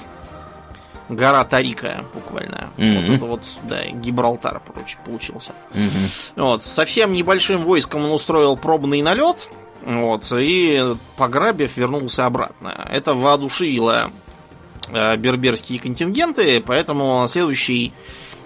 гора 1.07 1.45
Тарика, 1.45 2.03
буквально. 2.13 2.69
Мгм. 2.75 2.95
Вот 2.95 3.09
это 3.09 3.25
вот, 3.25 3.41
да, 3.63 3.85
Гибралтар, 3.85 4.61
короче, 4.65 4.97
получился. 5.05 5.53
Мгм. 5.73 6.09
Вот, 6.35 6.63
совсем 6.63 7.13
небольшим 7.13 7.63
войском 7.63 8.03
он 8.03 8.11
устроил 8.11 8.57
пробный 8.57 9.01
налет, 9.01 9.49
вот, 9.85 10.31
и, 10.31 10.95
пограбив, 11.17 11.75
вернулся 11.77 12.25
обратно. 12.25 12.87
Это 12.91 13.13
воодушевило 13.13 14.11
э, 14.89 15.17
берберские 15.17 15.79
контингенты, 15.79 16.61
поэтому 16.65 17.21
на 17.21 17.27
следующий, 17.27 17.91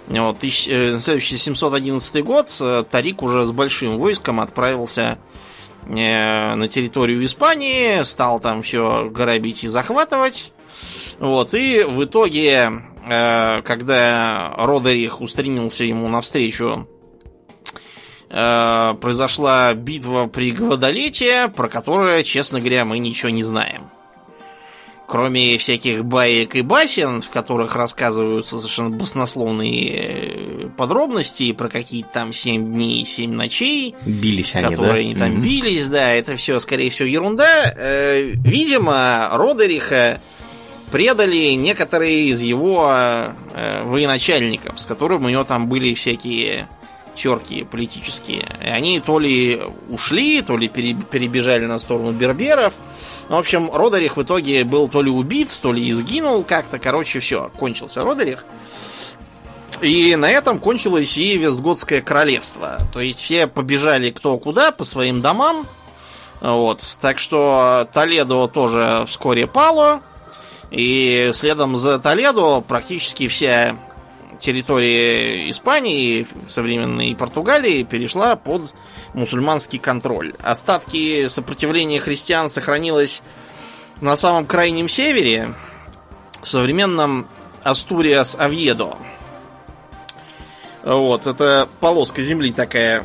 вот, 0.08 0.38
тысяч- 0.40 0.68
э, 0.68 0.92
на 0.92 1.00
следующий 1.00 1.36
711 1.36 2.24
год 2.24 2.48
э, 2.60 2.84
Тарик 2.90 3.22
уже 3.22 3.44
с 3.44 3.52
большим 3.52 3.98
войском 3.98 4.40
отправился 4.40 5.18
э, 5.86 6.54
на 6.54 6.68
территорию 6.68 7.24
Испании, 7.24 8.02
стал 8.02 8.40
там 8.40 8.62
все 8.62 9.08
грабить 9.08 9.62
и 9.64 9.68
захватывать. 9.68 10.52
Вот, 11.20 11.54
и 11.54 11.84
в 11.84 12.04
итоге, 12.04 12.70
э, 13.08 13.62
когда 13.62 14.54
Родерих 14.56 15.20
устремился 15.20 15.84
ему 15.84 16.08
навстречу, 16.08 16.88
э, 18.30 18.94
произошла 19.00 19.74
битва 19.74 20.26
при 20.26 20.52
Гвадолете, 20.52 21.48
про 21.54 21.68
которую, 21.68 22.22
честно 22.24 22.60
говоря, 22.60 22.84
мы 22.84 22.98
ничего 22.98 23.30
не 23.30 23.42
знаем. 23.42 23.90
Кроме 25.06 25.56
всяких 25.56 26.04
баек 26.04 26.54
и 26.54 26.60
басен, 26.60 27.22
в 27.22 27.30
которых 27.30 27.74
рассказываются 27.76 28.58
совершенно 28.58 28.90
баснословные 28.90 29.94
э, 29.94 30.68
подробности 30.76 31.50
про 31.52 31.70
какие-то 31.70 32.10
там 32.12 32.32
7 32.34 32.74
дней 32.74 33.00
и 33.00 33.04
7 33.06 33.32
ночей, 33.32 33.94
Бились 34.04 34.54
они, 34.54 34.68
которые 34.68 34.92
да? 34.92 34.98
они 34.98 35.14
там 35.14 35.30
Мгм. 35.32 35.40
бились, 35.42 35.88
да, 35.88 36.10
это 36.12 36.36
все, 36.36 36.60
скорее 36.60 36.90
всего, 36.90 37.08
ерунда. 37.08 37.72
Э, 37.74 38.20
видимо, 38.34 39.30
Родериха 39.32 40.20
предали 40.92 41.52
некоторые 41.52 42.28
из 42.28 42.42
его 42.42 42.90
э, 42.92 43.82
военачальников, 43.84 44.78
с 44.78 44.84
которыми 44.84 45.24
у 45.24 45.28
него 45.30 45.44
там 45.44 45.68
были 45.68 45.94
всякие 45.94 46.68
терки 47.18 47.64
политические. 47.64 48.46
И 48.64 48.68
они 48.68 49.00
то 49.00 49.18
ли 49.18 49.60
ушли, 49.90 50.40
то 50.42 50.56
ли 50.56 50.68
пере- 50.68 50.94
перебежали 50.94 51.66
на 51.66 51.78
сторону 51.78 52.12
берберов. 52.12 52.72
Ну, 53.28 53.36
в 53.36 53.40
общем, 53.40 53.70
Родерих 53.70 54.16
в 54.16 54.22
итоге 54.22 54.64
был 54.64 54.88
то 54.88 55.02
ли 55.02 55.10
убит, 55.10 55.56
то 55.60 55.72
ли 55.72 55.90
изгинул 55.90 56.44
как-то. 56.44 56.78
Короче, 56.78 57.20
все, 57.20 57.50
кончился 57.58 58.02
Родерих. 58.04 58.44
И 59.80 60.16
на 60.16 60.30
этом 60.30 60.58
кончилось 60.58 61.16
и 61.18 61.36
Вестготское 61.36 62.00
королевство. 62.00 62.78
То 62.92 63.00
есть 63.00 63.20
все 63.20 63.46
побежали 63.46 64.10
кто 64.10 64.38
куда 64.38 64.72
по 64.72 64.84
своим 64.84 65.20
домам. 65.20 65.66
Вот. 66.40 66.98
Так 67.00 67.18
что 67.18 67.88
Толедо 67.92 68.48
тоже 68.48 69.04
вскоре 69.06 69.46
пало. 69.46 70.02
И 70.70 71.30
следом 71.34 71.76
за 71.76 71.98
Толедо 71.98 72.60
практически 72.60 73.28
вся 73.28 73.76
территория 74.38 75.50
Испании, 75.50 76.26
современной 76.48 77.14
Португалии, 77.14 77.82
перешла 77.82 78.36
под 78.36 78.74
мусульманский 79.14 79.78
контроль. 79.78 80.34
Остатки 80.42 81.28
сопротивления 81.28 82.00
христиан 82.00 82.50
сохранилось 82.50 83.22
на 84.00 84.16
самом 84.16 84.46
крайнем 84.46 84.88
севере, 84.88 85.54
в 86.42 86.46
современном 86.46 87.26
Астуриас 87.62 88.36
Авьедо. 88.38 88.96
Вот, 90.84 91.26
это 91.26 91.68
полоска 91.80 92.22
земли 92.22 92.52
такая 92.52 93.04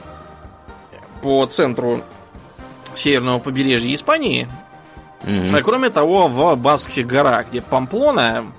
по 1.21 1.45
центру 1.45 2.03
северного 2.95 3.39
побережья 3.39 3.93
Испании. 3.93 4.47
Мгм. 5.23 5.55
А 5.55 5.61
кроме 5.61 5.89
того, 5.89 6.27
в 6.27 6.55
Баскских 6.55 7.07
горах, 7.07 7.49
где 7.49 7.61
Памплона, 7.61 8.51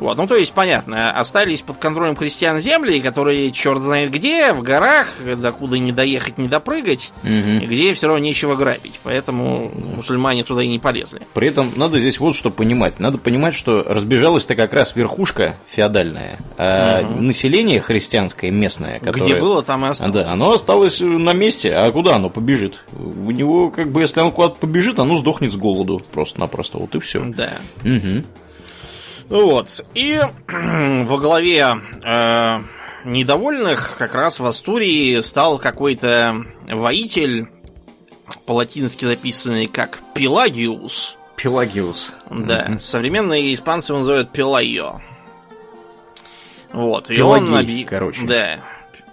вот, 0.00 0.16
ну 0.16 0.26
то 0.26 0.34
есть 0.36 0.52
понятно, 0.52 1.12
остались 1.12 1.60
под 1.62 1.78
контролем 1.78 2.16
крестьян 2.16 2.60
земли, 2.60 3.00
которые 3.00 3.50
черт 3.52 3.82
знает 3.82 4.10
где, 4.10 4.52
в 4.52 4.62
горах, 4.62 5.08
докуда 5.38 5.78
не 5.78 5.92
доехать, 5.92 6.38
не 6.38 6.48
допрыгать, 6.48 7.12
и 7.22 7.28
Мгм. 7.28 7.66
где 7.66 7.94
все 7.94 8.06
равно 8.08 8.22
нечего 8.24 8.56
грабить, 8.56 8.98
поэтому 9.02 9.70
мусульмане 9.96 10.44
туда 10.44 10.62
и 10.62 10.68
не 10.68 10.78
полезли. 10.78 11.22
При 11.34 11.48
этом 11.48 11.72
надо 11.76 12.00
здесь 12.00 12.18
вот 12.20 12.34
что 12.34 12.50
понимать. 12.50 12.98
Надо 12.98 13.18
понимать, 13.18 13.54
что 13.54 13.84
разбежалась-то 13.86 14.54
как 14.56 14.72
раз 14.72 14.96
верхушка 14.96 15.56
феодальная, 15.66 16.38
а 16.56 17.02
Мгм. 17.02 17.26
население 17.26 17.80
христианское 17.80 18.50
местное, 18.50 18.98
которое... 19.00 19.24
Где 19.24 19.36
было, 19.40 19.62
там 19.62 19.84
и 19.84 19.88
А, 19.88 19.90
осталось. 19.90 20.14
Да, 20.14 20.32
оно 20.32 20.52
осталось 20.52 21.00
на 21.00 21.32
месте, 21.32 21.72
а 21.74 21.90
куда 21.92 22.16
оно 22.16 22.30
побежит? 22.30 22.82
У 22.98 23.30
него, 23.30 23.70
как 23.70 23.90
бы, 23.92 24.00
если 24.00 24.20
оно 24.20 24.30
куда-то 24.32 24.56
побежит, 24.56 24.98
оно 24.98 25.16
сдохнет 25.16 25.52
с 25.52 25.56
голоду 25.56 26.02
просто-напросто, 26.12 26.78
вот 26.78 26.94
и 26.94 27.00
все. 27.00 27.22
Да. 27.24 27.50
Угу. 27.84 28.24
Вот. 29.30 29.84
И 29.94 30.20
во 30.48 31.18
главе 31.18 31.78
э, 32.02 32.62
недовольных 33.04 33.96
как 33.96 34.14
раз 34.14 34.40
в 34.40 34.44
Астурии 34.44 35.22
стал 35.22 35.58
какой-то 35.58 36.44
воитель, 36.68 37.48
по-латински 38.44 39.04
записанный 39.04 39.66
как 39.68 40.00
Пелагиус. 40.14 41.16
Пелагиус. 41.36 42.12
Да, 42.28 42.78
современные 42.80 43.54
испанцы 43.54 43.92
его 43.92 44.00
называют 44.00 44.30
Пелагио. 44.32 45.00
Вот, 46.72 47.10
и 47.10 47.16
Пелагей, 47.16 47.48
он 47.48 47.54
объ- 47.54 47.84
короче. 47.84 48.26
Да, 48.26 48.60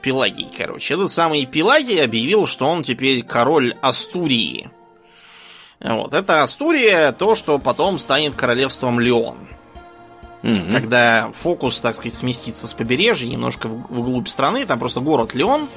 Пелагий, 0.01 0.49
короче. 0.55 0.93
Этот 0.95 1.11
самый 1.11 1.45
Пелагий 1.45 2.03
объявил, 2.03 2.47
что 2.47 2.67
он 2.67 2.83
теперь 2.83 3.23
король 3.23 3.75
Астурии. 3.81 4.69
Вот, 5.79 6.13
это 6.13 6.43
Астурия, 6.43 7.11
то, 7.11 7.35
что 7.35 7.59
потом 7.59 7.99
станет 7.99 8.35
королевством 8.35 8.99
Леон. 8.99 9.37
Мгм. 10.43 10.71
Когда 10.71 11.31
фокус, 11.35 11.79
так 11.79 11.95
сказать, 11.95 12.13
сместится 12.15 12.67
с 12.67 12.73
побережья 12.73 13.27
немножко 13.27 13.67
в- 13.67 13.87
вглубь 13.91 14.27
страны, 14.27 14.65
там 14.65 14.77
просто 14.79 14.99
город 15.01 15.33
Леон 15.33 15.67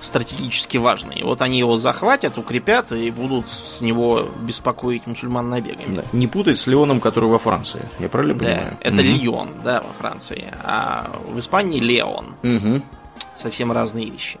стратегически 0.00 0.76
важный. 0.78 1.22
Вот 1.22 1.42
они 1.42 1.58
его 1.60 1.78
захватят, 1.78 2.36
укрепят 2.36 2.90
и 2.90 3.10
будут 3.12 3.46
с 3.48 3.80
него 3.80 4.28
беспокоить 4.40 5.06
мусульман 5.06 5.48
набегами. 5.48 5.96
Да. 5.98 6.04
Не 6.12 6.26
путать 6.26 6.58
с 6.58 6.66
Леоном, 6.66 6.98
который 7.00 7.28
во 7.28 7.38
Франции. 7.38 7.88
Я 8.00 8.08
правильно 8.08 8.34
Да, 8.34 8.40
понимаю? 8.44 8.76
это 8.80 8.94
Мгм. 8.94 9.02
Лион, 9.04 9.48
да, 9.64 9.82
во 9.82 9.92
Франции. 10.00 10.52
А 10.64 11.08
в 11.28 11.38
Испании 11.38 11.78
Леон. 11.80 12.34
Мгм. 12.42 12.82
совсем 13.36 13.72
разные 13.72 14.10
вещи. 14.10 14.38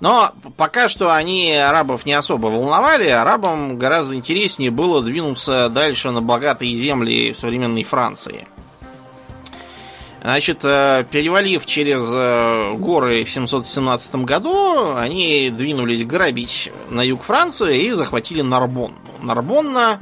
Но 0.00 0.32
пока 0.58 0.88
что 0.88 1.14
они 1.14 1.52
арабов 1.54 2.04
не 2.06 2.12
особо 2.12 2.48
волновали. 2.48 3.06
Арабам 3.08 3.78
гораздо 3.78 4.14
интереснее 4.14 4.70
было 4.70 5.00
двинуться 5.02 5.68
дальше 5.70 6.10
на 6.10 6.20
богатые 6.20 6.74
земли 6.74 7.32
современной 7.32 7.84
Франции. 7.84 8.46
Значит, 10.26 10.64
э, 10.64 11.04
перевалив 11.08 11.64
через 11.66 12.02
э, 12.12 12.74
горы 12.78 13.22
в 13.22 13.30
717 13.30 14.16
году, 14.24 14.96
они 14.96 15.50
двинулись 15.50 16.04
грабить 16.04 16.72
на 16.90 17.02
юг 17.02 17.22
Франции 17.22 17.84
и 17.84 17.92
захватили 17.92 18.40
Нарбонну. 18.42 18.98
Нарбонна 19.22 20.00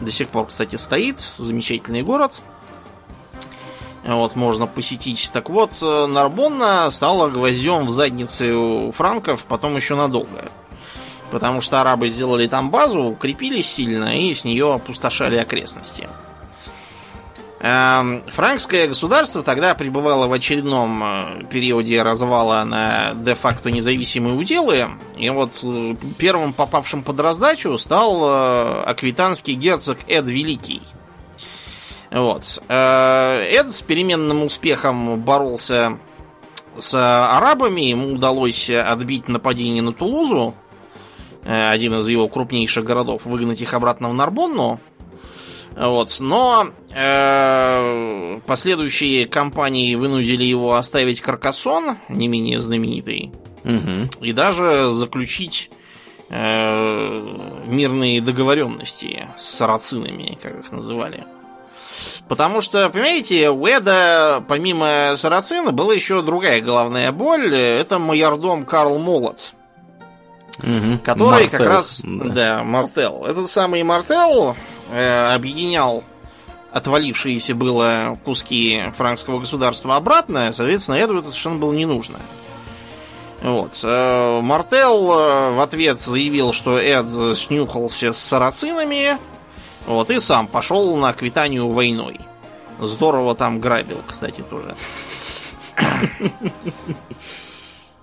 до 0.00 0.10
сих 0.10 0.30
пор, 0.30 0.46
кстати, 0.46 0.74
стоит. 0.74 1.30
Замечательный 1.38 2.02
город. 2.02 2.40
Вот, 4.04 4.34
можно 4.34 4.66
посетить. 4.66 5.30
Так 5.32 5.48
вот, 5.50 5.78
э, 5.80 6.06
Нарбонна 6.06 6.90
стала 6.90 7.28
гвоздем 7.28 7.86
в 7.86 7.90
заднице 7.90 8.52
у 8.52 8.90
франков 8.90 9.44
потом 9.44 9.76
еще 9.76 9.94
надолго. 9.94 10.50
Потому 11.30 11.60
что 11.60 11.80
арабы 11.80 12.08
сделали 12.08 12.48
там 12.48 12.72
базу, 12.72 13.02
укрепились 13.02 13.70
сильно 13.70 14.18
и 14.18 14.34
с 14.34 14.42
нее 14.42 14.74
опустошали 14.74 15.36
окрестности. 15.36 16.08
Эм, 17.66 18.22
франкское 18.26 18.88
государство 18.88 19.42
тогда 19.42 19.74
пребывало 19.74 20.26
в 20.26 20.32
очередном 20.32 21.02
э, 21.02 21.44
периоде 21.50 22.02
развала 22.02 22.62
на 22.64 23.14
де-факто 23.14 23.70
независимые 23.70 24.36
уделы. 24.36 24.88
И 25.16 25.30
вот 25.30 25.60
э, 25.62 25.94
первым 26.18 26.52
попавшим 26.52 27.02
под 27.02 27.20
раздачу 27.20 27.78
стал 27.78 28.84
аквитанский 28.84 29.54
герцог 29.54 29.98
Эд 30.06 30.26
Великий– 30.26 30.82
вот. 32.14 32.62
Э, 32.68 33.44
Эд 33.50 33.72
с 33.72 33.82
переменным 33.82 34.44
успехом 34.44 35.20
боролся 35.20 35.98
с 36.78 36.94
арабами. 36.94 37.80
Ему 37.80 38.14
удалось 38.14 38.70
отбить 38.70 39.28
нападение 39.28 39.82
на 39.82 39.92
Тулузу, 39.92 40.54
э, 41.42 41.70
один 41.70 41.94
из 41.98 42.08
его 42.08 42.28
крупнейших 42.28 42.84
городов, 42.84 43.24
выгнать 43.24 43.60
их 43.62 43.74
обратно 43.74 44.10
в 44.10 44.14
Нарбонну. 44.14 44.78
Вот. 45.76 46.16
Но 46.20 46.68
э, 46.92 48.40
последующие 48.46 49.26
кампании 49.26 49.94
вынудили 49.94 50.44
его 50.44 50.76
оставить 50.76 51.20
Каркасон, 51.20 51.98
не 52.08 52.28
менее 52.28 52.60
знаменитый, 52.60 53.32
угу. 53.64 54.08
и 54.20 54.32
даже 54.32 54.92
заключить 54.92 55.70
э, 56.30 57.22
мирные 57.66 58.20
договоренности 58.20 59.28
с 59.36 59.48
сарацинами, 59.56 60.38
как 60.40 60.60
их 60.60 60.72
называли. 60.72 61.24
Потому 62.28 62.60
что, 62.60 62.88
понимаете, 62.88 63.50
у 63.50 63.66
Эда, 63.66 64.42
помимо 64.48 65.14
Сарацина, 65.16 65.72
была 65.72 65.92
еще 65.92 66.22
другая 66.22 66.60
головная 66.62 67.12
боль. 67.12 67.54
Это 67.54 67.98
майордом 67.98 68.64
Карл 68.64 68.98
Молот. 68.98 69.52
Угу. 70.58 71.00
Который 71.04 71.42
Мартел, 71.42 71.50
как 71.50 71.66
раз... 71.66 72.00
Да. 72.02 72.24
да, 72.24 72.64
Мартел. 72.64 73.26
Этот 73.26 73.50
самый 73.50 73.82
Мартел 73.82 74.56
э, 74.90 75.34
объединял 75.34 76.04
отвалившиеся 76.72 77.54
было 77.54 78.18
куски 78.24 78.82
франкского 78.96 79.38
государства 79.38 79.94
обратно, 79.94 80.52
соответственно, 80.52 80.96
Эду 80.96 81.18
это 81.18 81.28
совершенно 81.28 81.58
было 81.58 81.72
не 81.72 81.86
нужно. 81.86 82.18
Вот. 83.42 83.78
Э, 83.84 84.40
Мартел 84.40 85.12
э, 85.12 85.50
в 85.52 85.60
ответ 85.60 86.00
заявил, 86.00 86.52
что 86.52 86.78
Эд 86.78 87.36
снюхался 87.38 88.12
с 88.12 88.18
сарацинами, 88.18 89.18
вот, 89.86 90.10
и 90.10 90.18
сам 90.18 90.48
пошел 90.48 90.96
на 90.96 91.10
Аквитанию 91.10 91.70
войной. 91.70 92.18
Здорово 92.80 93.36
там 93.36 93.60
грабил, 93.60 94.00
кстати, 94.06 94.42
тоже. 94.42 94.74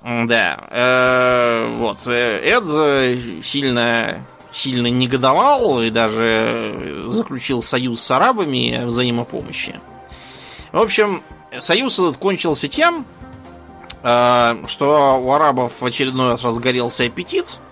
Да. 0.04 1.68
Вот. 1.78 2.08
Эд 2.08 3.46
сильно, 3.46 4.26
сильно 4.54 4.88
негодовал 4.88 5.82
и 5.82 5.90
даже 5.90 7.06
заключил 7.08 7.62
союз 7.62 8.02
с 8.02 8.12
арабами 8.12 8.84
о 8.84 8.86
взаимопомощи. 8.88 9.80
В 10.72 10.80
общем, 10.80 11.24
союз 11.60 12.00
этот 12.00 12.18
кончился 12.18 12.68
тем, 12.68 13.06
э, 14.04 14.64
что 14.68 15.22
у 15.24 15.32
арабов 15.32 15.74
в 15.80 15.86
очередной 15.86 16.32
раз 16.32 16.44
разгорелся 16.44 17.06
аппетит– 17.06 17.58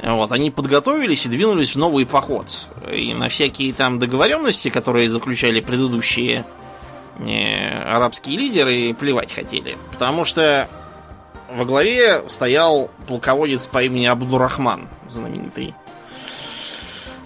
вот, 0.00 0.30
они 0.30 0.50
подготовились 0.50 1.26
и 1.26 1.28
двинулись 1.28 1.74
в 1.74 1.78
новый 1.78 2.06
поход. 2.06 2.68
И 2.92 3.12
на 3.14 3.28
всякие 3.28 3.72
там 3.72 3.98
договоренности, 3.98 4.70
которые 4.70 5.08
заключали 5.08 5.60
предыдущие 5.60 6.44
э, 7.18 7.82
арабские 7.82 8.38
лидеры, 8.38 8.94
плевать 8.94 9.32
хотели. 9.32 9.76
Потому 9.90 10.24
что 10.24 10.68
во 11.50 11.64
главе 11.64 12.22
стоял 12.28 12.90
полководец 13.08 13.66
по 13.66 13.82
имени 13.82 14.06
Абдурахман, 14.06 14.88
знаменитый. 15.08 15.74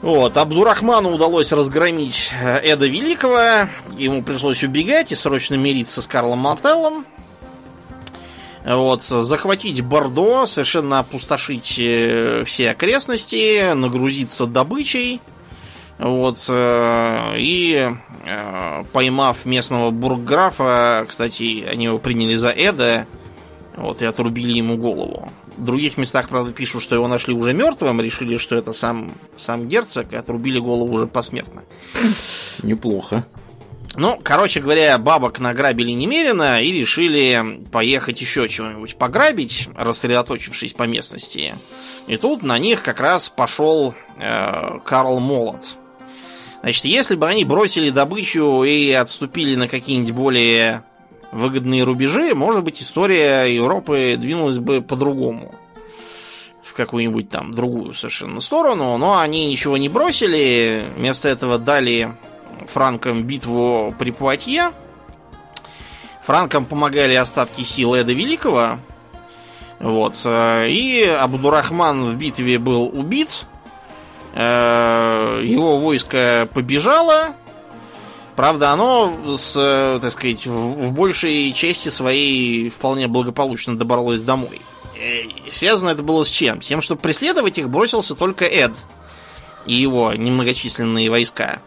Вот, 0.02 0.36
Абдурахману 0.36 1.12
удалось 1.12 1.52
разгромить 1.52 2.30
э, 2.32 2.58
Эда 2.58 2.88
Великого, 2.88 3.68
ему 3.96 4.24
пришлось 4.24 4.64
убегать 4.64 5.12
и 5.12 5.14
срочно 5.14 5.54
мириться 5.54 6.02
с 6.02 6.08
Карлом 6.08 6.40
Мартеллом. 6.40 7.06
Вот, 8.64 9.02
захватить 9.02 9.80
Бордо, 9.80 10.46
совершенно 10.46 10.98
опустошить 10.98 11.76
э, 11.78 12.42
все 12.44 12.72
окрестности, 12.72 13.72
нагрузиться 13.74 14.46
добычей. 14.46 15.20
Вот, 15.98 16.46
э, 16.48 17.34
и 17.36 17.88
поймав 18.92 19.44
местного 19.44 19.90
бургграфа, 19.90 21.06
кстати, 21.08 21.64
они 21.64 21.84
его 21.84 21.98
приняли 21.98 22.34
за 22.34 22.50
Эда, 22.50 23.06
вот, 23.76 24.02
и 24.02 24.04
отрубили 24.04 24.52
ему 24.52 24.76
голову. 24.76 25.30
В 25.56 25.64
других 25.64 25.96
местах, 25.98 26.28
правда, 26.28 26.52
пишут, 26.52 26.82
что 26.82 26.94
его 26.94 27.08
нашли 27.08 27.34
уже 27.34 27.52
мертвым, 27.52 28.00
решили, 28.00 28.36
что 28.36 28.56
это 28.56 28.72
сам, 28.72 29.12
сам 29.36 29.68
герцог, 29.68 30.12
и 30.12 30.16
отрубили 30.16 30.58
голову 30.58 30.92
уже 30.94 31.06
посмертно. 31.06 31.62
Неплохо. 32.62 33.26
Ну, 33.94 34.18
короче 34.22 34.60
говоря, 34.60 34.96
бабок 34.96 35.38
награбили 35.38 35.90
немерено 35.90 36.62
и 36.62 36.72
решили 36.72 37.62
поехать 37.70 38.20
еще 38.22 38.48
чего-нибудь 38.48 38.96
пограбить, 38.96 39.68
рассредоточившись 39.76 40.72
по 40.72 40.84
местности. 40.84 41.54
И 42.06 42.16
тут 42.16 42.42
на 42.42 42.58
них 42.58 42.82
как 42.82 43.00
раз 43.00 43.28
пошел 43.28 43.94
э, 44.18 44.78
Карл 44.84 45.20
Молот. 45.20 45.76
Значит, 46.62 46.84
если 46.86 47.16
бы 47.16 47.26
они 47.26 47.44
бросили 47.44 47.90
добычу 47.90 48.62
и 48.62 48.90
отступили 48.92 49.56
на 49.56 49.68
какие-нибудь 49.68 50.12
более 50.12 50.84
выгодные 51.32 51.82
рубежи, 51.82 52.34
может 52.34 52.62
быть, 52.62 52.80
история 52.80 53.44
Европы 53.44 54.16
двинулась 54.18 54.58
бы 54.58 54.82
по-другому. 54.82 55.54
В 56.62 56.74
какую-нибудь 56.74 57.28
там 57.28 57.52
другую 57.52 57.92
совершенно 57.94 58.40
сторону. 58.40 58.96
Но 58.96 59.18
они 59.18 59.50
ничего 59.50 59.76
не 59.76 59.88
бросили. 59.88 60.84
Вместо 60.96 61.28
этого 61.28 61.58
дали 61.58 62.14
франкам 62.72 63.24
битву 63.24 63.94
при 63.98 64.10
Пуатье. 64.10 64.72
Франкам 66.22 66.64
помогали 66.64 67.14
остатки 67.14 67.62
сил 67.62 67.94
Эда 67.94 68.12
Великого. 68.12 68.78
Вот. 69.80 70.20
Э, 70.24 70.68
и 70.68 71.02
Абдурахман 71.04 72.12
в 72.12 72.16
битве 72.16 72.58
был 72.58 72.84
убит. 72.84 73.44
Э, 74.34 75.40
его 75.42 75.78
войско 75.78 76.48
побежало. 76.54 77.34
Правда, 78.36 78.70
оно, 78.70 79.36
с, 79.36 79.98
так 80.00 80.12
сказать, 80.12 80.46
в 80.46 80.92
большей 80.92 81.52
части 81.52 81.90
своей 81.90 82.70
вполне 82.70 83.06
благополучно 83.06 83.76
добралось 83.76 84.22
домой. 84.22 84.60
Э, 84.96 85.50
связано 85.50 85.90
это 85.90 86.02
было 86.02 86.24
с 86.24 86.28
чем? 86.28 86.62
С 86.62 86.66
тем, 86.66 86.80
что 86.80 86.96
преследовать 86.96 87.58
их 87.58 87.68
бросился 87.68 88.14
только 88.14 88.44
Эд 88.46 88.74
и 89.66 89.74
его 89.74 90.14
немногочисленные 90.14 91.10
войска. 91.10 91.60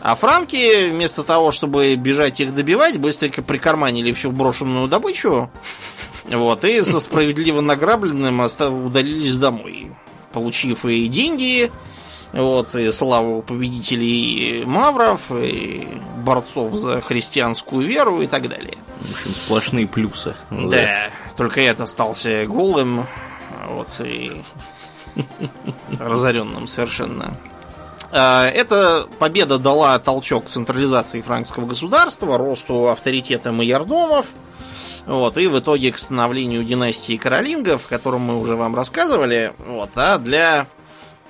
А 0.00 0.14
франки, 0.14 0.90
вместо 0.90 1.22
того, 1.22 1.50
чтобы 1.50 1.94
бежать 1.96 2.40
их 2.40 2.54
добивать, 2.54 2.96
быстренько 2.96 3.42
прикарманили 3.42 4.12
всю 4.12 4.30
брошенную 4.30 4.88
добычу. 4.88 5.50
Вот, 6.24 6.64
и 6.64 6.82
со 6.84 7.00
справедливо 7.00 7.60
награбленным 7.60 8.40
удалились 8.40 9.36
домой. 9.36 9.92
Получив 10.32 10.84
и 10.84 11.08
деньги, 11.08 11.70
вот, 12.32 12.74
и 12.74 12.90
славу 12.90 13.42
победителей 13.42 14.64
мавров, 14.64 15.30
и 15.30 15.86
борцов 16.18 16.74
за 16.74 17.00
христианскую 17.00 17.86
веру 17.86 18.20
и 18.20 18.26
так 18.26 18.48
далее. 18.48 18.76
В 19.00 19.10
общем, 19.12 19.34
сплошные 19.34 19.86
плюсы. 19.86 20.34
Да, 20.50 20.68
да. 20.68 21.10
только 21.36 21.60
это 21.60 21.84
остался 21.84 22.46
голым, 22.46 23.06
вот, 23.68 23.88
и 24.00 24.42
разоренным 25.98 26.68
совершенно. 26.68 27.36
Э, 28.12 28.44
эта 28.46 29.08
победа 29.18 29.58
дала 29.58 29.98
толчок 29.98 30.46
централизации 30.46 31.20
франкского 31.20 31.66
государства, 31.66 32.38
росту 32.38 32.88
авторитета 32.88 33.52
майордомов, 33.52 34.26
вот, 35.06 35.38
и 35.38 35.46
в 35.46 35.58
итоге 35.58 35.92
к 35.92 35.98
становлению 35.98 36.64
династии 36.64 37.16
Каролингов, 37.16 37.86
о 37.86 37.88
котором 37.88 38.22
мы 38.22 38.40
уже 38.40 38.56
вам 38.56 38.74
рассказывали. 38.74 39.54
Вот, 39.58 39.90
а 39.94 40.18
для 40.18 40.66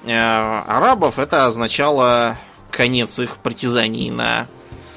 арабов 0.09 1.19
это 1.19 1.47
означало 1.47 2.39
конец 2.71 3.19
их 3.19 3.39
притязаний 3.39 4.11
на 4.11 4.47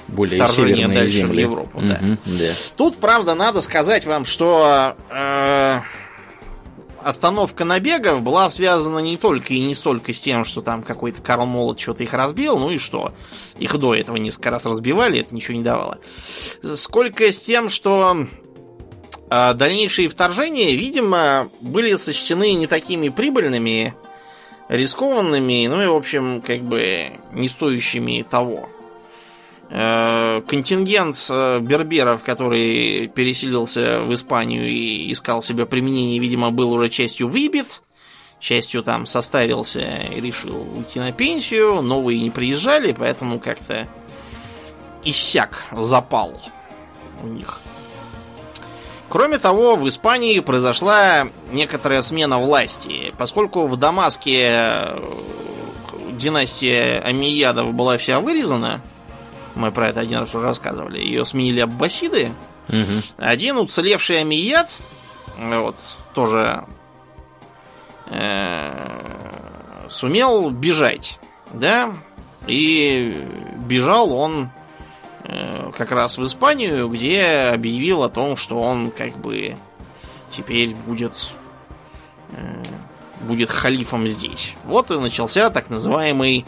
Более 0.07 0.45
северные 0.47 0.87
дальше 0.87 1.13
земли. 1.17 1.45
в 1.45 1.49
Европу. 1.49 1.79
да. 1.81 1.99
Мгм, 2.01 2.19
да. 2.25 2.51
Тут, 2.75 2.97
правда, 2.97 3.35
надо 3.35 3.61
сказать 3.61 4.05
вам, 4.05 4.25
что 4.25 4.95
э, 5.09 5.79
остановка 7.01 7.63
набегов 7.63 8.21
была 8.21 8.49
связана 8.49 8.99
не 8.99 9.17
только 9.17 9.53
и 9.53 9.59
не 9.59 9.75
столько 9.75 10.13
с 10.13 10.19
тем, 10.19 10.45
что 10.45 10.61
там 10.61 10.83
какой-то 10.83 11.21
Карл 11.21 11.45
Молот 11.45 11.79
что-то 11.79 12.03
их 12.03 12.13
разбил, 12.13 12.57
ну 12.57 12.71
и 12.71 12.77
что, 12.77 13.13
их 13.57 13.77
до 13.77 13.95
этого 13.95 14.17
несколько 14.17 14.49
раз 14.51 14.65
разбивали, 14.65 15.19
это 15.19 15.33
ничего 15.33 15.57
не 15.57 15.63
давало. 15.63 15.99
Сколько 16.75 17.31
с 17.31 17.39
тем, 17.39 17.69
что 17.69 18.27
э, 19.29 19.53
дальнейшие 19.53 20.07
вторжения, 20.07 20.75
видимо, 20.75 21.49
были 21.61 21.95
сочтены 21.95 22.53
не 22.53 22.67
такими 22.67 23.09
прибыльными, 23.09 23.93
рискованными, 24.69 25.67
ну 25.67 25.81
и, 25.81 25.87
в 25.87 25.95
общем, 25.95 26.41
как 26.41 26.61
бы 26.61 27.11
не 27.33 27.49
стоящими 27.49 28.25
того. 28.29 28.69
Э, 29.71 30.41
Контингент 30.47 31.17
э, 31.29 31.59
берберов, 31.59 32.23
который 32.23 33.07
переселился 33.07 34.01
в 34.01 34.13
Испанию 34.13 34.67
и 34.67 35.11
искал 35.11 35.41
себе 35.41 35.65
применение, 35.65 36.19
видимо, 36.19 36.51
был 36.51 36.71
уже 36.71 36.89
частью 36.89 37.27
выбит, 37.27 37.81
частью 38.39 38.83
там 38.83 39.05
состарился 39.05 39.85
и 40.15 40.21
решил 40.21 40.65
уйти 40.75 40.99
на 40.99 41.11
пенсию, 41.11 41.81
новые 41.81 42.21
не 42.21 42.29
приезжали, 42.29 42.95
поэтому 42.97 43.39
как-то 43.39 43.87
иссяк 45.03 45.65
запал 45.71 46.39
у 47.23 47.27
них. 47.27 47.59
Кроме 49.09 49.39
того, 49.39 49.75
в 49.75 49.87
Испании 49.87 50.39
произошла 50.39 51.27
некоторая 51.51 52.01
смена 52.03 52.37
власти, 52.37 53.13
поскольку 53.17 53.65
в 53.65 53.75
Дамаске 53.75 54.49
э, 54.51 55.03
династия 56.11 56.99
Амиядов 56.99 57.73
была 57.73 57.97
вся 57.97 58.19
вырезана, 58.19 58.81
мы 59.55 59.71
про 59.71 59.89
это 59.89 60.01
один 60.01 60.19
раз 60.19 60.35
уже 60.35 60.45
рассказывали, 60.45 60.99
ее 60.99 61.25
сменили 61.25 61.59
аббасиды, 61.61 62.31
Мгм. 62.67 63.01
один 63.17 63.57
уцелевший 63.57 64.21
Амият, 64.21 64.69
вот, 65.39 65.75
тоже 66.13 66.65
э, 68.05 68.71
сумел 69.89 70.51
бежать, 70.51 71.19
да, 71.51 71.93
и 72.45 73.25
бежал 73.65 74.13
он 74.13 74.49
как 75.77 75.91
раз 75.91 76.17
в 76.17 76.25
Испанию, 76.25 76.87
где 76.89 77.51
объявил 77.53 78.03
о 78.03 78.09
том, 78.09 78.35
что 78.37 78.61
он 78.61 78.91
как 78.91 79.17
бы 79.17 79.57
теперь 80.31 80.75
будет 80.75 81.33
э, 82.31 82.63
будет 83.21 83.49
халифом 83.49 84.07
здесь. 84.07 84.55
Вот 84.65 84.91
и 84.91 84.97
начался 84.97 85.49
так 85.49 85.69
называемый 85.69 86.45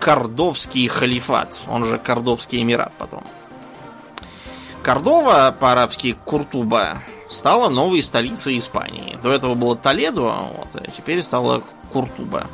Кордовский 0.00 0.86
халифат, 0.86 1.60
он 1.66 1.84
же 1.84 1.98
Кордовский 1.98 2.62
эмират 2.62 2.92
потом. 2.98 3.24
Кордова, 4.82 5.54
по-арабски 5.58 6.16
Куртуба, 6.24 7.02
стала 7.28 7.68
новой 7.68 8.02
столицей 8.02 8.58
Испании. 8.58 9.18
До 9.22 9.32
этого 9.32 9.54
было 9.54 9.76
Толедо, 9.76 10.22
вот, 10.22 10.68
а 10.74 10.88
теперь 10.88 11.22
стала 11.22 11.62
Куртуба. 11.92 12.46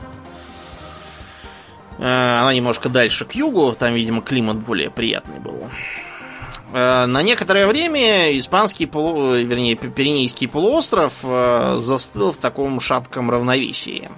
Э, 1.99 2.41
Она 2.41 2.55
немножко 2.55 2.89
дальше 2.89 3.25
к 3.25 3.33
югу, 3.35 3.73
там, 3.79 3.95
видимо, 3.95 4.21
климат 4.23 4.57
более 4.59 4.91
приятный 4.91 5.39
был. 5.39 5.69
Э, 6.73 7.07
На 7.07 7.23
некоторое 7.23 7.67
время 7.67 8.37
испанский, 8.39 8.87
полу... 8.87 9.35
вернее, 9.35 9.77
Пи- 9.77 9.89
Пиренейский 9.89 10.49
полуостров 10.49 11.13
э, 11.23 11.79
застыл 11.81 12.33
в 12.33 12.37
таком 12.39 12.81
шатком 12.81 13.31
равновесии. 13.31 14.09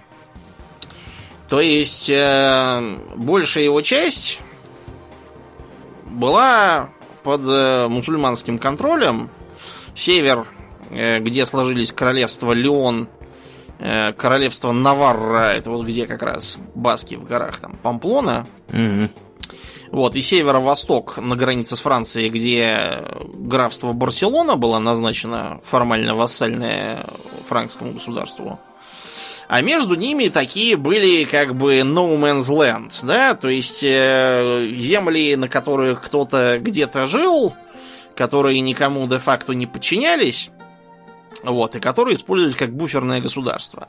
То 1.48 1.60
есть, 1.60 2.08
э, 2.10 2.96
большая 3.14 3.64
его 3.64 3.80
часть 3.82 4.40
была 6.06 6.88
под 7.22 7.42
э, 7.46 7.88
мусульманским 7.88 8.58
контролем. 8.58 9.30
Север, 9.94 10.46
э, 10.90 11.18
где 11.20 11.44
сложились 11.46 11.92
королевства 11.92 12.52
Леон, 12.52 13.04
э, 13.04 13.15
королевство 13.78 14.72
Наварра, 14.72 15.52
это 15.54 15.70
вот 15.70 15.86
где 15.86 16.06
как 16.06 16.22
раз 16.22 16.58
Баски 16.74 17.14
в 17.14 17.24
горах, 17.24 17.58
там 17.60 17.76
Памплона, 17.82 18.46
Мгм. 18.72 19.10
вот, 19.92 20.16
и 20.16 20.22
северо-восток 20.22 21.18
на 21.18 21.36
границе 21.36 21.76
с 21.76 21.80
Францией, 21.80 22.30
где 22.30 23.04
графство 23.34 23.92
Барселона 23.92 24.56
было 24.56 24.78
назначено 24.78 25.60
формально 25.62 26.14
вассальное 26.14 26.98
франкскому 27.48 27.92
государству. 27.92 28.58
А 29.48 29.60
между 29.60 29.94
ними 29.94 30.26
такие 30.28 30.76
были 30.76 31.22
как 31.24 31.54
бы 31.54 31.76
no 31.80 32.18
man's 32.18 32.48
land, 32.48 32.92
да, 33.04 33.34
то 33.34 33.48
есть 33.48 33.80
э, 33.84 34.68
земли, 34.74 35.36
на 35.36 35.48
которых 35.48 36.02
кто-то 36.02 36.58
где-то 36.60 37.06
жил, 37.06 37.54
которые 38.16 38.58
никому 38.60 39.06
де-факто 39.06 39.52
не 39.52 39.66
подчинялись, 39.68 40.50
вот, 41.52 41.76
и 41.76 41.80
которые 41.80 42.16
использовались 42.16 42.56
как 42.56 42.72
буферное 42.72 43.20
государство. 43.20 43.88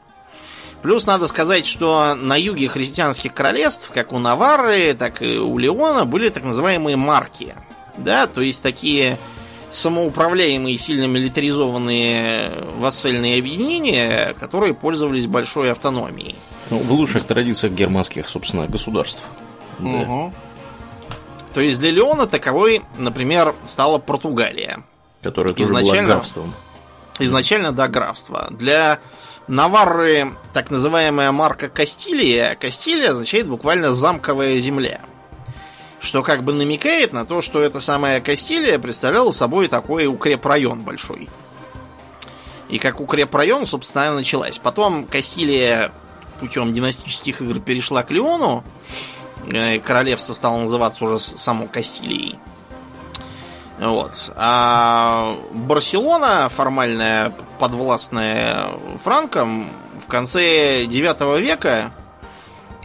Плюс 0.82 1.06
надо 1.06 1.28
сказать, 1.28 1.66
что 1.66 2.14
на 2.16 2.36
юге 2.36 2.68
христианских 2.68 3.34
королевств, 3.34 3.90
как 3.94 4.14
у 4.14 4.20
Наварры, 4.20 4.94
так 4.94 5.22
и 5.22 5.38
у 5.40 5.58
Леона, 5.58 6.06
были 6.06 6.30
так 6.30 6.44
называемые 6.44 6.96
марки. 6.96 7.56
Да, 7.98 8.28
то 8.28 8.42
есть 8.42 8.62
такие 8.62 9.18
самоуправляемые, 9.72 10.78
сильно 10.78 11.06
милитаризованные 11.06 12.52
вассальные 12.78 13.40
объединения, 13.40 14.34
которые 14.40 14.74
пользовались 14.74 15.26
большой 15.26 15.72
автономией. 15.72 16.36
Ну, 16.70 16.78
в 16.78 16.92
лучших 16.92 17.26
традициях 17.26 17.74
германских, 17.74 18.30
собственно, 18.30 18.68
государств. 18.68 19.24
Да. 19.80 19.86
Мгм. 19.88 20.34
То 21.54 21.62
есть 21.62 21.80
для 21.80 21.90
Леона 21.92 22.28
таковой, 22.28 22.84
например, 22.98 23.56
стала 23.66 23.98
Португалия. 23.98 24.84
Которое 25.24 25.54
тоже 25.54 25.70
Изначально- 25.70 26.16
графством. 26.16 26.54
Изначально, 27.20 27.72
да, 27.72 27.88
графство. 27.88 28.48
Для 28.52 29.00
Наварры 29.48 30.34
так 30.54 30.72
называемая 30.72 31.32
марка 31.32 31.70
Кастилия. 31.70 32.56
Кастилия 32.56 33.12
означает 33.12 33.48
буквально 33.48 33.94
замковая 33.94 34.60
земля. 34.60 35.02
Что 36.02 36.22
как 36.22 36.44
бы 36.44 36.54
намекает 36.54 37.14
на 37.14 37.26
то, 37.26 37.42
что 37.42 37.62
эта 37.62 37.80
самая 37.80 38.20
Кастилия 38.20 38.78
представляла 38.78 39.32
собой 39.32 39.68
такой 39.68 40.06
укрепрайон 40.08 40.82
большой. 40.82 41.30
И 42.68 42.78
как 42.78 43.00
укрепрайон, 43.00 43.66
собственно, 43.66 44.14
началась. 44.14 44.58
Потом 44.58 45.06
Кастилия 45.06 45.92
путем 46.42 46.74
династических 46.74 47.42
игр 47.42 47.60
перешла 47.60 48.04
к 48.04 48.12
Леону. 48.12 48.66
Э, 49.46 49.80
Королевство 49.80 50.34
стало 50.34 50.58
называться 50.58 51.06
уже 51.06 51.20
само 51.20 51.68
Кастилией. 51.68 52.38
Вот. 53.80 54.32
А 54.36 55.36
Барселона, 55.52 56.50
формальная, 56.50 57.32
подвластная 57.60 58.72
Франкам, 59.04 59.70
в 60.06 60.10
конце 60.10 60.86
9 60.86 61.40
века 61.40 61.92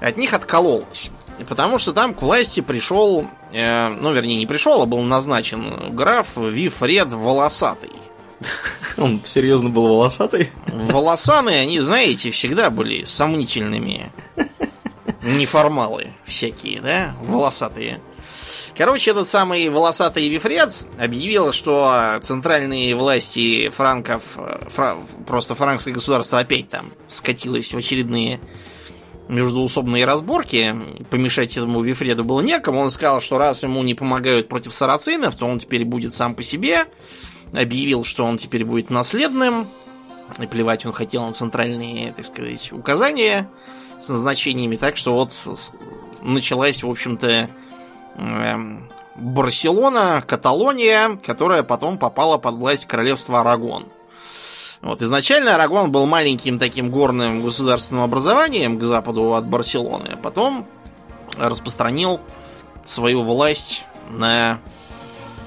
от 0.01 0.17
них 0.17 0.35
откололась. 0.35 1.11
Потому 1.49 1.79
что 1.79 1.93
там 1.93 2.15
к 2.15 2.23
власти 2.23 2.61
пришел, 2.61 3.27
э, 3.53 3.89
ну, 3.89 4.13
вернее, 4.13 4.37
не 4.37 4.47
пришел, 4.47 4.83
а 4.83 4.87
был 4.87 5.01
назначен 5.01 5.95
граф 5.95 6.37
Вифред 6.37 7.13
Волосатый. 7.13 7.93
Он 8.97 9.21
серьезно 9.25 9.71
был 9.71 9.89
волосатый. 9.89 10.51
Волосаные, 10.67 11.63
они, 11.63 11.81
знаете, 11.81 12.31
всегда 12.31 12.71
были 12.71 13.05
сомнительными. 13.05 14.13
Неформалы 15.23 16.09
всякие, 16.25 16.81
да? 16.81 17.15
Волосатые. 17.23 18.01
Короче, 18.83 19.13
этот 19.13 19.29
самый 19.29 19.69
волосатый 19.69 20.29
Вифред 20.29 20.75
объявил, 20.99 21.53
что 21.53 22.19
центральные 22.21 22.97
власти 22.97 23.69
франков, 23.69 24.25
э, 24.37 24.59
фра- 24.71 24.99
просто 25.25 25.55
франкское 25.55 25.95
государство 25.95 26.41
опять 26.41 26.69
там 26.69 26.91
скатилось 27.07 27.73
в 27.73 27.77
очередные 27.77 28.41
междуусобные 29.29 30.05
разборки. 30.05 30.75
Помешать 31.11 31.57
этому 31.57 31.81
Вифреду 31.81 32.25
было 32.25 32.41
некому. 32.41 32.81
Он 32.81 32.91
сказал, 32.91 33.21
что 33.21 33.39
раз 33.39 33.63
ему 33.63 33.85
не 33.85 33.95
помогают 33.95 34.49
против 34.49 34.75
сарацинов, 34.75 35.37
то 35.37 35.47
он 35.47 35.61
теперь 35.61 35.85
будет 35.85 36.13
сам 36.13 36.35
по 36.35 36.43
себе. 36.43 36.87
Объявил, 37.55 38.03
что 38.03 38.25
он 38.25 38.37
теперь 38.37 38.65
будет 38.65 38.91
наследным. 38.91 39.69
И 40.41 40.47
плевать 40.49 40.85
он 40.87 40.93
хотел 40.93 41.25
на 41.25 41.33
центральные, 41.33 42.15
так 42.15 42.27
сказать, 42.27 42.73
указания 42.73 43.49
с 44.01 44.09
назначениями. 44.09 44.75
Так 44.75 44.97
что 44.97 45.15
вот 45.15 45.33
началась, 46.21 46.83
в 46.83 46.91
общем-то, 46.91 47.49
Барселона, 49.15 50.23
Каталония, 50.27 51.19
которая 51.25 51.63
потом 51.63 51.99
попала 51.99 52.39
под 52.39 52.55
власть 52.57 52.87
королевства 52.87 53.41
Арагон. 53.41 53.87
Вот, 54.81 55.01
изначально 55.01 55.55
Арагон 55.55 55.93
был 55.93 56.07
маленьким 56.07 56.59
таким 56.59 56.91
горным 56.91 57.43
государственным 57.43 58.03
образованием 58.03 58.79
к 58.79 58.83
западу 58.83 59.35
от 59.35 59.47
Барселоны, 59.47 60.15
а 60.15 60.17
потом 60.17 60.67
распространил 61.37 62.21
свою 62.85 63.23
власть 63.23 63.85
на 64.11 64.59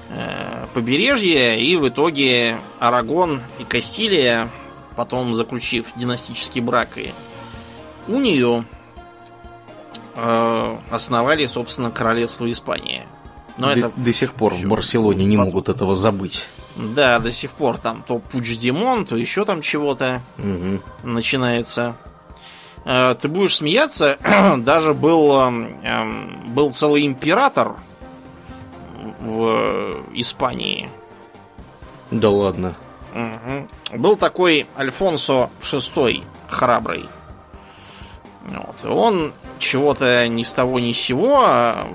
э, 0.08 0.64
побережье, 0.72 1.62
и 1.62 1.76
в 1.76 1.86
итоге 1.88 2.56
Арагон 2.78 3.42
и 3.58 3.64
Кастилия, 3.64 4.48
потом 4.96 5.34
заключив 5.34 5.88
династический 5.96 6.62
брак 6.62 6.96
и 6.96 7.12
унию, 8.08 8.64
э, 10.16 10.76
основали, 10.90 11.46
собственно, 11.46 11.90
королевство 11.90 12.50
Испания. 12.50 13.06
Но 13.58 13.72
до, 13.72 13.80
это... 13.80 13.92
до 13.96 14.12
сих 14.12 14.34
пор 14.34 14.54
в 14.54 14.64
Барселоне 14.64 15.24
не 15.24 15.36
потом. 15.36 15.52
могут 15.52 15.68
этого 15.68 15.94
забыть. 15.94 16.46
Да, 16.76 17.18
до 17.20 17.32
сих 17.32 17.52
пор 17.52 17.78
там 17.78 18.04
то 18.06 18.18
Пучдемон, 18.18 19.06
то 19.06 19.16
еще 19.16 19.44
там 19.44 19.62
чего-то 19.62 20.20
угу. 20.38 20.82
начинается. 21.02 21.96
Э, 22.84 23.14
ты 23.20 23.28
будешь 23.28 23.56
смеяться, 23.56 24.18
даже 24.58 24.94
был, 24.94 25.40
эм, 25.40 26.54
был 26.54 26.72
целый 26.72 27.06
император 27.06 27.76
в 29.20 30.04
Испании. 30.14 30.90
Да 32.10 32.30
ладно. 32.30 32.76
Угу. 33.14 33.98
Был 33.98 34.16
такой 34.16 34.66
Альфонсо 34.76 35.50
VI, 35.60 36.22
храбрый. 36.48 37.08
Вот. 38.44 38.84
Он 38.84 39.32
чего-то 39.58 40.26
ни 40.28 40.42
с 40.42 40.52
того 40.52 40.80
ни 40.80 40.92
с 40.92 40.98
сего. 40.98 41.42
А, 41.44 41.88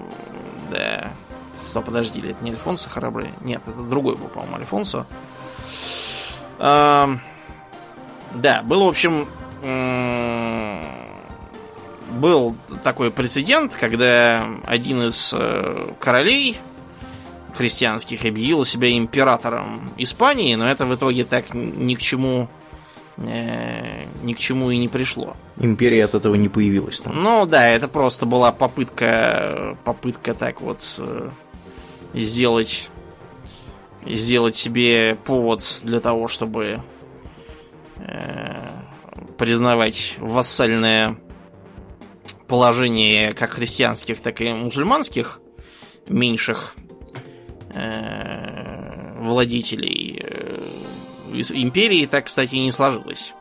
да. 0.72 1.12
Стоп, 1.68 1.86
подожди, 1.86 2.20
это 2.20 2.44
не 2.44 2.52
Альфонсо 2.52 2.90
храбрый? 2.90 3.30
Нет, 3.42 3.62
это 3.66 3.82
другой 3.82 4.16
был, 4.16 4.28
по-моему, 4.28 4.58
Альфонсо. 4.58 5.06
А, 6.60 7.10
да, 8.34 8.62
был, 8.62 8.86
в 8.86 8.90
общем, 8.90 9.28
был 12.12 12.56
такой 12.84 13.12
прецедент, 13.12 13.76
когда 13.76 14.46
один 14.66 15.04
из 15.04 15.32
э, 15.34 15.94
королей 16.00 16.60
христианских 17.54 18.26
объявил 18.26 18.66
себя 18.66 18.96
императором 18.96 19.92
Испании, 19.98 20.56
но 20.56 20.70
это 20.70 20.86
в 20.86 20.96
итоге 20.96 21.26
так 21.26 21.54
ни 21.54 21.96
к 21.96 22.00
чему 22.00 22.50
э, 23.28 24.06
ни 24.24 24.34
к 24.34 24.40
чему 24.40 24.72
и 24.72 24.78
не 24.78 24.88
пришло. 24.88 25.36
Империя 25.58 26.06
от 26.06 26.16
этого 26.16 26.36
не 26.36 26.50
появилась 26.50 27.00
там. 27.00 27.22
Ну 27.22 27.46
да, 27.46 27.68
это 27.70 27.88
просто 27.88 28.26
была 28.26 28.52
попытка, 28.52 29.78
попытка 29.84 30.34
так 30.34 30.62
вот 30.62 30.80
э, 30.98 31.30
сделать, 32.14 32.90
сделать 34.06 34.56
себе 34.56 35.16
повод 35.26 35.62
для 35.84 36.00
того, 36.00 36.28
чтобы 36.28 36.82
э, 37.98 38.70
признавать 39.38 40.16
вассальное 40.20 41.18
положение 42.48 43.34
как 43.34 43.52
христианских, 43.52 44.20
так 44.20 44.42
и 44.42 44.52
мусульманских 44.52 45.40
меньших 46.08 46.76
э, 47.74 49.14
владителей 49.20 50.22
э, 50.24 50.41
империи 51.32 52.06
так, 52.06 52.26
кстати, 52.26 52.56
не 52.56 52.72
сложилось. 52.72 53.34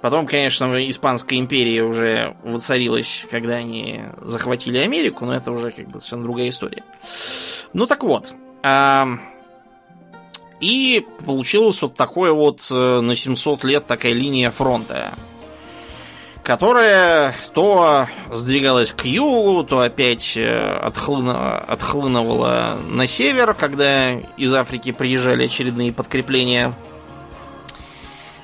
Потом, 0.00 0.26
конечно, 0.26 0.66
Испанская 0.88 1.38
империя 1.38 1.82
уже 1.82 2.36
воцарилась, 2.44 3.26
когда 3.30 3.54
они 3.54 4.02
захватили 4.22 4.78
Америку, 4.78 5.24
но 5.24 5.34
это 5.34 5.50
уже 5.50 5.72
как 5.72 5.86
бы 5.86 6.00
совершенно 6.00 6.22
другая 6.22 6.48
история. 6.50 6.84
Ну 7.72 7.86
так 7.86 8.04
вот. 8.04 8.32
А, 8.62 9.08
и 10.60 11.04
получилось 11.26 11.82
вот 11.82 11.94
такое 11.94 12.32
вот 12.32 12.66
э, 12.70 13.00
на 13.00 13.16
700 13.16 13.64
лет 13.64 13.86
такая 13.86 14.12
линия 14.12 14.50
фронта 14.50 15.14
которая 16.48 17.34
то 17.52 18.06
сдвигалась 18.32 18.92
к 18.92 19.04
югу, 19.04 19.64
то 19.64 19.80
опять 19.80 20.34
э, 20.34 20.78
отхлынула, 20.78 21.58
отхлынула 21.58 22.78
на 22.88 23.06
север, 23.06 23.52
когда 23.52 24.14
из 24.14 24.54
Африки 24.54 24.92
приезжали 24.92 25.44
очередные 25.44 25.92
подкрепления. 25.92 26.72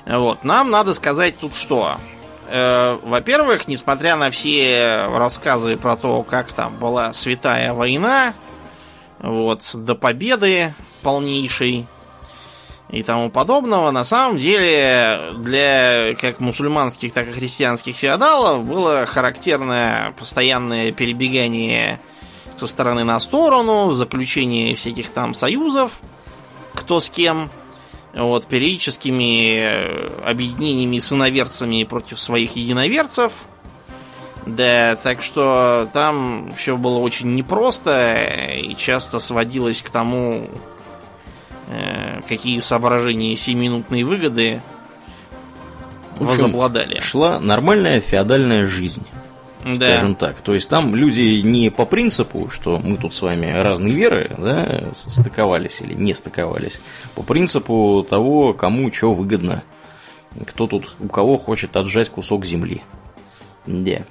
Вот. 0.05 0.43
Нам 0.43 0.69
надо 0.69 0.93
сказать 0.93 1.37
тут 1.39 1.55
что. 1.55 1.97
Э, 2.47 2.97
во-первых, 3.03 3.67
несмотря 3.67 4.15
на 4.15 4.29
все 4.31 5.07
рассказы 5.13 5.77
про 5.77 5.95
то, 5.95 6.23
как 6.23 6.53
там 6.53 6.77
была 6.77 7.13
святая 7.13 7.73
война, 7.73 8.33
вот, 9.19 9.69
до 9.73 9.95
победы 9.95 10.73
полнейшей, 11.01 11.87
и 12.89 13.01
тому 13.01 13.31
подобного, 13.31 13.89
на 13.91 14.03
самом 14.03 14.37
деле 14.37 15.33
для 15.37 16.13
как 16.21 16.39
мусульманских, 16.39 17.13
так 17.13 17.27
и 17.27 17.31
христианских 17.31 17.95
феодалов 17.95 18.63
было 18.63 19.05
характерное 19.07 20.11
постоянное 20.11 20.91
перебегание 20.91 21.99
со 22.57 22.67
стороны 22.67 23.03
на 23.03 23.19
сторону, 23.19 23.91
заключение 23.91 24.75
всяких 24.75 25.09
там 25.09 25.33
союзов, 25.33 25.99
кто 26.73 26.99
с 26.99 27.09
кем, 27.09 27.49
вот, 28.15 28.45
периодическими 28.47 30.27
объединениями 30.27 30.99
с 30.99 31.11
иноверцами 31.11 31.83
против 31.83 32.19
своих 32.19 32.55
единоверцев. 32.55 33.31
Да, 34.45 34.95
так 34.95 35.21
что 35.21 35.89
там 35.93 36.53
все 36.55 36.77
было 36.77 36.99
очень 36.99 37.35
непросто 37.35 38.51
и 38.55 38.75
часто 38.75 39.19
сводилось 39.19 39.81
к 39.81 39.89
тому, 39.89 40.49
Э, 41.67 42.21
какие 42.27 42.59
соображения 42.59 43.35
семиминутной 43.35 44.03
выгоды 44.03 44.61
общем, 46.13 46.25
возобладали. 46.27 46.99
Шла 46.99 47.39
нормальная 47.39 48.01
феодальная 48.01 48.67
жизнь. 48.67 49.05
Да. 49.65 49.97
Скажем 49.97 50.15
так. 50.15 50.41
То 50.41 50.53
есть 50.53 50.69
там 50.69 50.95
люди 50.95 51.41
не 51.41 51.69
по 51.71 51.85
принципу, 51.85 52.49
что 52.49 52.79
мы 52.83 52.97
тут 52.97 53.13
с 53.13 53.21
вами 53.21 53.51
разные 53.51 53.93
веры, 53.93 54.31
да, 54.37 54.93
стыковались 54.93 55.81
или 55.81 55.93
не 55.93 56.13
стыковались. 56.13 56.79
По 57.15 57.23
принципу 57.23 58.05
того, 58.07 58.53
кому 58.53 58.93
что 58.93 59.11
выгодно. 59.11 59.63
Кто 60.45 60.67
тут, 60.67 60.95
у 60.99 61.07
кого 61.07 61.37
хочет 61.37 61.75
отжать 61.75 62.09
кусок 62.09 62.45
земли. 62.45 62.83
Да. 63.65 64.05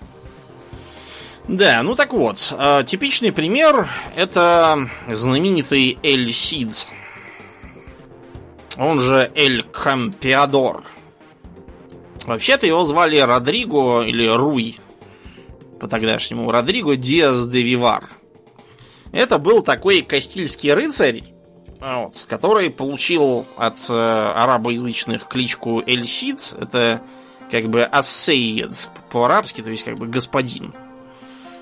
Да, 1.47 1.83
ну 1.83 1.95
так 1.95 2.15
вот, 2.15 2.55
э, 2.59 2.85
типичный 2.87 3.31
пример 3.31 3.89
это 4.17 4.89
знаменитый 5.09 5.99
Эль 6.03 6.33
Сид 6.33 6.87
он 8.79 9.01
же 9.01 9.31
Эль 9.35 9.63
Кампиадор. 9.63 10.85
Вообще-то 12.27 12.67
его 12.67 12.85
звали 12.85 13.19
Родриго 13.19 14.03
или 14.03 14.27
Руй, 14.27 14.81
по 15.85 15.89
тогдашнему 15.89 16.51
Родриго 16.51 16.97
Диас 16.97 17.47
де 17.47 17.61
Вивар. 17.61 18.09
Это 19.13 19.39
был 19.39 19.61
такой 19.61 20.01
кастильский 20.01 20.73
рыцарь, 20.73 21.25
вот, 21.79 22.25
который 22.27 22.71
получил 22.71 23.45
от 23.59 23.77
э, 23.91 23.93
арабоязычных 24.35 25.29
кличку 25.29 25.83
Эль 25.87 26.07
Сид. 26.07 26.55
Это 26.59 27.03
как 27.51 27.69
бы 27.69 27.83
ассейд 27.83 28.89
по-арабски, 29.13 29.61
то 29.61 29.69
есть 29.69 29.85
как 29.85 29.99
бы 29.99 30.07
господин 30.07 30.73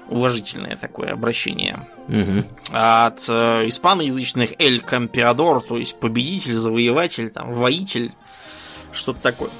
уважительное 0.08 0.76
такое 0.76 1.12
обращение. 1.12 1.88
Угу. 2.06 2.44
А 2.70 3.06
от 3.08 3.24
э, 3.26 3.66
испаноязычных 3.66 4.52
Эль 4.60 4.82
Кампиадор, 4.82 5.62
то 5.62 5.78
есть 5.78 5.98
победитель, 5.98 6.54
завоеватель, 6.54 7.30
там, 7.30 7.54
воитель, 7.54 8.12
что-то 8.92 9.20
такое. 9.20 9.50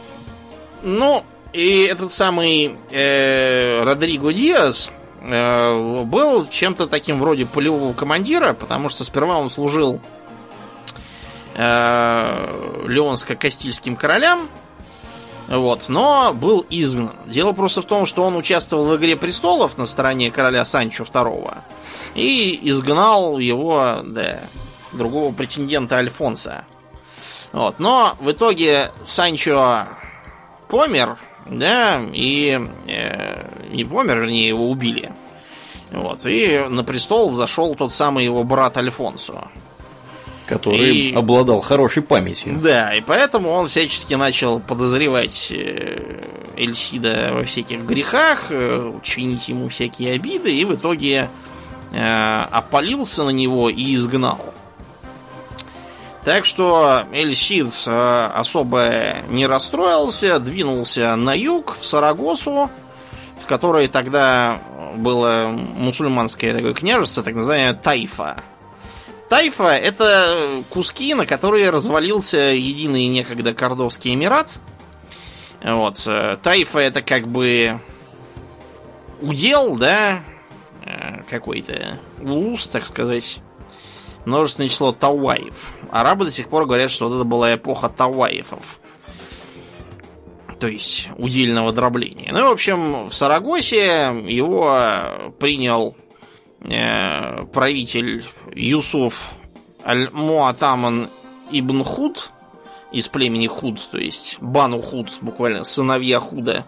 Ну, 0.85 1.25
и 1.53 1.83
этот 1.83 2.12
самый 2.12 2.77
э, 2.91 3.83
Родриго 3.83 4.33
Диас 4.33 4.91
э, 5.21 6.03
был 6.05 6.47
чем-то 6.49 6.87
таким 6.87 7.21
вроде 7.21 7.45
полевого 7.45 7.93
командира, 7.93 8.55
потому 8.55 8.88
что 8.88 9.05
сперва 9.05 9.38
он 9.38 9.51
служил 9.51 10.01
э, 11.55 12.85
Леонско-Кастильским 12.87 13.97
королям, 13.97 14.49
вот, 15.49 15.88
но 15.88 16.33
был 16.33 16.65
изгнан. 16.71 17.12
Дело 17.27 17.53
просто 17.53 17.83
в 17.83 17.85
том, 17.85 18.07
что 18.07 18.25
он 18.25 18.37
участвовал 18.37 18.87
в 18.87 18.97
Игре 18.97 19.17
престолов 19.17 19.77
на 19.77 19.87
стороне 19.87 20.31
короля 20.31 20.65
Санчо 20.65 21.05
II 21.05 21.59
и 22.15 22.59
изгнал 22.62 23.38
его, 23.38 23.99
да, 24.05 24.41
другого 24.93 25.35
претендента 25.35 25.97
Альфонса. 25.97 26.65
Вот, 27.53 27.79
но 27.79 28.17
в 28.21 28.31
итоге 28.31 28.93
Санчо 29.07 29.88
помер, 30.69 31.19
да, 31.46 32.00
и 32.12 32.61
э, 32.87 33.68
не 33.72 33.85
помер, 33.85 34.20
вернее, 34.20 34.48
его 34.48 34.70
убили. 34.70 35.12
Вот, 35.90 36.24
и 36.24 36.64
на 36.68 36.85
престол 36.85 37.33
зашел 37.35 37.74
тот 37.74 37.92
самый 37.92 38.24
его 38.24 38.44
брат 38.44 38.76
Альфонсо. 38.76 39.48
Который 40.46 41.11
и... 41.11 41.14
обладал 41.14 41.61
хорошей 41.61 42.02
памятью. 42.02 42.59
Да, 42.62 42.94
и 42.94 43.00
поэтому 43.00 43.50
он 43.50 43.68
всячески 43.68 44.14
начал 44.14 44.61
подозревать 44.61 45.48
э, 45.50 46.22
Эльсида 46.57 47.31
во 47.33 47.44
всяких 47.44 47.81
грехах, 47.81 48.46
э, 48.50 48.92
чинить 49.02 49.48
ему 49.48 49.68
всякие 49.68 50.14
обиды, 50.14 50.55
и 50.55 50.64
в 50.64 50.74
итоге 50.74 51.28
э, 51.92 52.46
опалился 52.50 53.24
на 53.24 53.31
него 53.31 53.68
и 53.70 53.94
изгнал. 53.94 54.55
Так 56.24 56.44
что 56.44 57.04
Эльсид 57.12 57.72
особо 57.87 59.16
не 59.28 59.46
расстроился, 59.46 60.38
двинулся 60.38 61.16
на 61.16 61.37
юг, 61.37 61.76
в 61.78 61.85
Сарагосу, 61.85 62.70
в 63.42 63.46
которой 63.46 63.88
тогда 63.88 64.61
было 64.94 65.48
мусульманское 65.48 66.54
такое 66.54 66.74
княжество, 66.74 67.24
так 67.24 67.35
называемое 67.35 67.74
Тайфа. 67.74 68.42
Тайфа— 69.28 69.74
это 69.76 70.62
куски, 70.68 71.14
на 71.14 71.26
которые 71.26 71.70
развалился 71.70 72.38
единый 72.38 73.06
некогда 73.06 73.54
Кордовский 73.54 74.12
Эмират. 74.14 74.61
Вот. 75.64 76.02
Э, 76.06 76.37
Тайфа— 76.42 76.78
это 76.80 77.02
как 77.02 77.26
бы 77.26 77.80
удел, 79.22 79.76
да, 79.76 80.20
э, 80.85 81.22
какой-то 81.30 81.98
улус, 82.20 82.66
так 82.68 82.87
сказать, 82.87 83.38
множественное 84.24 84.68
число 84.68 84.92
Тауаев. 84.92 85.72
Арабы 85.90 86.24
до 86.26 86.32
сих 86.32 86.48
пор 86.48 86.66
говорят, 86.66 86.90
что 86.90 87.08
вот 87.08 87.16
это 87.16 87.24
была 87.24 87.54
эпоха 87.54 87.88
Тауаифов. 87.88 88.78
То 90.58 90.68
есть 90.68 91.08
удельного 91.16 91.72
дробления. 91.72 92.30
Ну 92.32 92.38
и, 92.38 92.42
в 92.44 92.52
общем, 92.52 93.08
в 93.08 93.14
Сарагосе 93.14 94.14
его 94.26 95.32
принял 95.40 95.96
э, 96.61 97.42
правитель 97.52 98.24
Юсуф 98.54 99.32
Аль-Муатаман 99.85 101.08
Ибн 101.50 101.82
Худ 101.82 102.30
из 102.92 103.08
племени 103.08 103.48
Худ, 103.48 103.80
то 103.90 103.98
есть 103.98 104.37
Бану 104.40 104.80
Худ, 104.80 105.11
буквально 105.20 105.64
сыновья 105.64 106.20
Худа. 106.20 106.64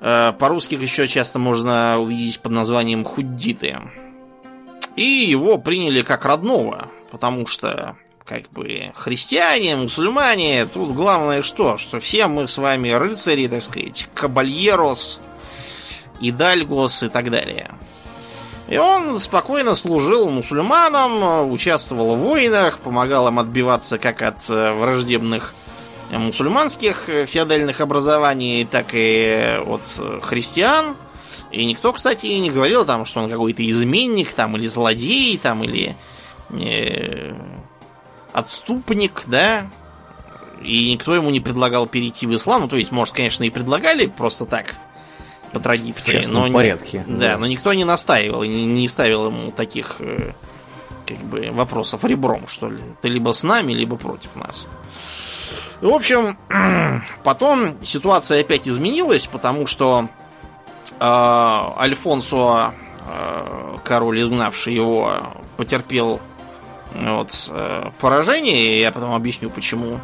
Э, 0.00 0.32
по-русски 0.32 0.76
еще 0.76 1.06
часто 1.06 1.38
можно 1.38 1.98
увидеть 2.00 2.40
под 2.40 2.52
названием 2.52 3.04
Худдиты. 3.04 3.78
И 5.00 5.24
его 5.24 5.56
приняли 5.56 6.02
как 6.02 6.26
родного, 6.26 6.90
потому 7.10 7.46
что 7.46 7.96
как 8.26 8.50
бы 8.50 8.92
христиане, 8.94 9.74
мусульмане, 9.74 10.66
тут 10.66 10.92
главное 10.92 11.40
что? 11.40 11.78
Что 11.78 12.00
все 12.00 12.26
мы 12.26 12.46
с 12.46 12.58
вами 12.58 12.90
рыцари, 12.90 13.46
так 13.46 13.62
сказать, 13.62 14.10
кабальерос, 14.12 15.22
идальгос 16.20 17.04
и 17.04 17.08
так 17.08 17.30
далее. 17.30 17.70
И 18.68 18.76
он 18.76 19.18
спокойно 19.20 19.74
служил 19.74 20.28
мусульманам, 20.28 21.50
участвовал 21.50 22.16
в 22.16 22.18
войнах, 22.18 22.78
помогал 22.80 23.26
им 23.28 23.38
отбиваться 23.38 23.96
как 23.96 24.20
от 24.20 24.50
э, 24.50 24.72
враждебных 24.74 25.54
мусульманских 26.10 27.08
феодальных 27.26 27.80
образований, 27.80 28.66
так 28.70 28.88
и 28.92 29.62
от 29.64 30.22
христиан. 30.22 30.94
И 31.50 31.64
никто, 31.64 31.92
кстати, 31.92 32.26
не 32.26 32.50
говорил 32.50 32.84
там, 32.84 33.04
что 33.04 33.20
он 33.20 33.30
какой-то 33.30 33.68
изменник, 33.68 34.32
там, 34.32 34.56
или 34.56 34.66
злодей, 34.66 35.36
там, 35.38 35.64
или 35.64 35.96
э, 36.50 37.34
отступник, 38.32 39.24
да. 39.26 39.66
И 40.62 40.92
никто 40.92 41.14
ему 41.14 41.30
не 41.30 41.40
предлагал 41.40 41.86
перейти 41.86 42.26
в 42.26 42.34
ислам. 42.34 42.62
Ну, 42.62 42.68
то 42.68 42.76
есть, 42.76 42.92
может, 42.92 43.14
конечно, 43.14 43.44
и 43.44 43.50
предлагали 43.50 44.06
просто 44.06 44.46
так, 44.46 44.76
по 45.52 45.58
традиции. 45.58 46.20
В 46.20 46.30
но 46.30 46.50
порядке. 46.52 47.04
Да, 47.08 47.32
да, 47.32 47.38
но 47.38 47.46
никто 47.46 47.72
не 47.72 47.84
настаивал 47.84 48.44
не, 48.44 48.64
не 48.66 48.88
ставил 48.88 49.26
ему 49.26 49.50
таких 49.50 49.96
э, 49.98 50.32
как 51.06 51.18
бы 51.18 51.50
вопросов 51.50 52.04
ребром, 52.04 52.46
что 52.46 52.70
ли. 52.70 52.80
Ты 53.02 53.08
либо 53.08 53.32
с 53.32 53.42
нами, 53.42 53.72
либо 53.72 53.96
против 53.96 54.36
нас. 54.36 54.66
В 55.80 55.88
общем, 55.88 56.36
потом 57.24 57.84
ситуация 57.84 58.40
опять 58.40 58.68
изменилась, 58.68 59.26
потому 59.26 59.66
что 59.66 60.08
Альфонсо, 61.00 62.74
э, 63.06 63.76
король, 63.84 64.20
изгнавший 64.20 64.74
его, 64.74 65.14
потерпел 65.56 66.20
вот, 66.94 67.50
э, 67.50 67.90
поражение, 68.00 68.76
и 68.76 68.80
я 68.80 68.92
потом 68.92 69.14
объясню, 69.14 69.50
почему 69.50 69.98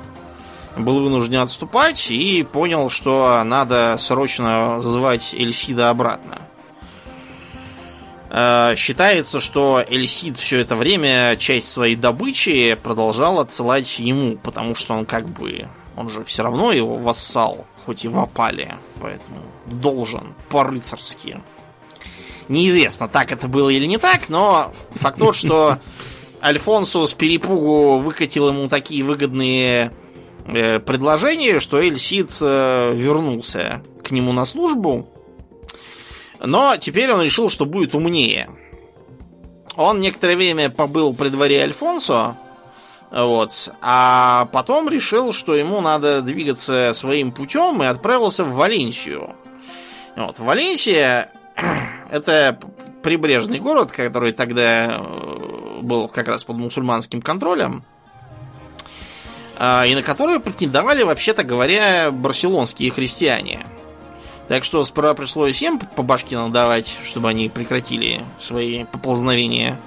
был 0.76 1.02
вынужден 1.02 1.40
отступать 1.40 2.11
и 2.11 2.42
понял, 2.42 2.90
что 2.90 3.42
надо 3.44 3.96
срочно 3.98 4.82
звать 4.82 5.35
Эльсида 5.35 5.90
обратно. 5.90 6.38
Э, 8.30 8.74
считается, 8.76 9.40
что 9.40 9.82
Эльсид 9.87 10.37
все 10.38 10.59
это 10.59 10.76
время 10.76 11.37
часть 11.37 11.70
своей 11.70 11.96
добычи 11.96 12.78
продолжал 12.82 13.40
отсылать 13.40 13.98
ему, 13.98 14.37
потому 14.37 14.74
что 14.74 14.94
он 14.94 15.06
как 15.06 15.28
бы... 15.28 15.68
Он 15.96 16.11
же 16.11 16.24
все 16.24 16.42
равно 16.42 16.72
его 16.72 16.98
вассал, 16.98 17.66
хоть 17.87 18.05
и 18.05 18.09
в 18.09 18.18
опале, 18.18 18.77
поэтому 19.01 19.38
должен 19.66 20.35
по-рыцарски. 20.51 21.40
Неизвестно, 22.49 23.09
так 23.09 23.33
это 23.33 23.49
было 23.49 23.70
или 23.70 23.87
не 23.87 23.99
так, 23.99 24.29
но 24.29 24.72
факт 24.90 25.18
тот, 25.18 25.35
что 25.35 25.79
Альфонсо 26.42 27.07
с 27.07 27.14
перепугу 27.14 27.99
выкатил 27.99 28.49
ему 28.49 28.68
такие 28.68 29.03
выгодные 29.03 29.92
Э, 30.49 30.79
предложение, 30.79 31.59
что 31.59 31.81
Эльсид 31.81 32.31
э, 32.40 32.92
вернулся 32.94 33.83
к 34.05 34.12
нему 34.12 34.33
на 34.33 34.44
службу, 34.44 35.09
но 36.38 36.77
теперь 36.77 37.11
он 37.12 37.22
решил, 37.22 37.51
что 37.51 37.66
будет 37.66 37.96
умнее. 37.96 38.49
Он 39.75 39.99
некоторое 39.99 40.37
время 40.37 40.70
побыл 40.70 41.14
при 41.14 41.31
дворе 41.31 41.62
Альфонсо, 41.62 42.37
вот, 43.11 43.73
а 43.81 44.49
потом 44.53 44.88
решил, 44.88 45.33
что 45.33 45.55
ему 45.55 45.81
надо 45.81 46.23
двигаться 46.23 46.92
своим 46.95 47.33
путем 47.33 47.83
и 47.83 47.87
отправился 47.87 48.45
в 48.45 48.55
Валенсию. 48.55 49.35
Вот, 50.16 50.38
Валенсия 50.38 51.31
это 52.11 52.59
прибрежный 53.03 53.61
город, 53.61 53.92
который 53.92 54.33
тогда 54.33 54.97
э, 54.99 55.81
был 55.83 56.09
как 56.09 56.27
раз 56.29 56.42
под 56.45 56.57
мусульманским 56.57 57.23
контролем. 57.23 57.85
А, 59.59 59.85
и 59.87 59.95
на 59.95 60.03
которую 60.03 60.40
претендовали, 60.40 61.03
вообще-то 61.03 61.45
говоря, 61.45 62.11
барселонские 62.11 62.90
христиане. 62.90 63.64
Так 64.49 64.64
что 64.64 64.85
сперва 64.85 65.14
пришлось 65.14 65.61
им 65.62 65.79
по 65.79 66.03
башке 66.03 66.37
надавать, 66.37 66.95
чтобы 67.05 67.29
они 67.29 67.49
прекратили 67.49 68.23
свои 68.40 68.85
поползновения. 68.85 69.79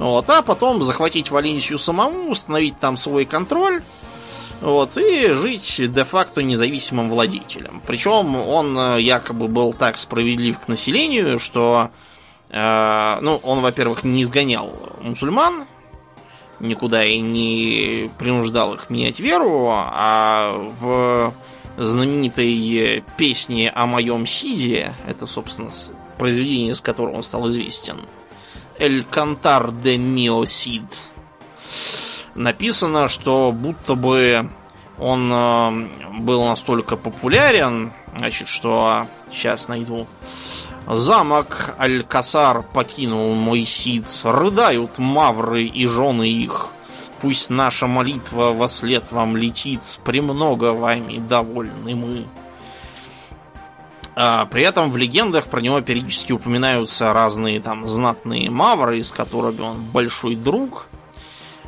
Вот, 0.00 0.30
а 0.30 0.40
потом 0.40 0.82
захватить 0.82 1.30
Валенсию 1.30 1.78
самому, 1.78 2.30
установить 2.30 2.80
там 2.80 2.96
свой 2.96 3.26
контроль, 3.26 3.82
вот, 4.62 4.96
и 4.96 5.30
жить 5.32 5.74
де-факто 5.76 6.42
независимым 6.42 7.10
владетелем. 7.10 7.82
Причем 7.86 8.34
он 8.34 8.78
э, 8.78 9.02
якобы 9.02 9.46
был 9.46 9.74
так 9.74 9.98
справедлив 9.98 10.58
к 10.58 10.68
населению, 10.68 11.38
что, 11.38 11.90
э, 12.48 13.18
ну, 13.20 13.40
он, 13.42 13.60
во-первых, 13.60 14.02
не 14.02 14.22
изгонял 14.22 14.74
мусульман, 15.02 15.66
никуда 16.60 17.04
и 17.04 17.18
не 17.20 18.10
принуждал 18.16 18.72
их 18.72 18.88
менять 18.88 19.20
веру, 19.20 19.68
а 19.70 20.54
в 20.80 21.34
знаменитой 21.76 23.04
песне 23.18 23.68
о 23.68 23.84
моем 23.84 24.24
Сиде, 24.24 24.94
это, 25.06 25.26
собственно, 25.26 25.70
произведение, 26.16 26.74
с 26.74 26.80
которого 26.80 27.16
он 27.16 27.22
стал 27.22 27.48
известен, 27.48 27.98
«Эль 28.80 29.04
Кантар 29.04 29.70
де 29.70 29.96
Мио 29.98 30.44
Сид», 30.46 30.98
написано, 32.34 33.08
что 33.08 33.52
будто 33.52 33.94
бы 33.94 34.50
он 34.98 35.30
э, 35.32 35.88
был 36.18 36.44
настолько 36.44 36.96
популярен, 36.96 37.92
значит, 38.16 38.48
что 38.48 39.06
сейчас 39.32 39.68
найду 39.68 40.06
Замок 40.86 41.74
Аль-Касар 41.78 42.62
покинул 42.62 43.32
мой 43.34 43.64
сид, 43.64 44.04
рыдают 44.24 44.98
мавры 44.98 45.64
и 45.64 45.86
жены 45.86 46.28
их. 46.28 46.68
Пусть 47.20 47.50
наша 47.50 47.86
молитва 47.86 48.52
во 48.52 48.66
след 48.66 49.12
вам 49.12 49.36
летит, 49.36 49.82
премного 50.04 50.72
вами 50.72 51.18
довольны 51.18 51.94
мы. 51.94 52.26
А, 54.16 54.46
при 54.46 54.62
этом 54.62 54.90
в 54.90 54.96
легендах 54.96 55.46
про 55.46 55.60
него 55.60 55.80
периодически 55.80 56.32
упоминаются 56.32 57.12
разные 57.12 57.60
там 57.60 57.88
знатные 57.88 58.50
мавры, 58.50 58.98
из 58.98 59.12
которых 59.12 59.60
он 59.60 59.82
большой 59.92 60.34
друг. 60.34 60.88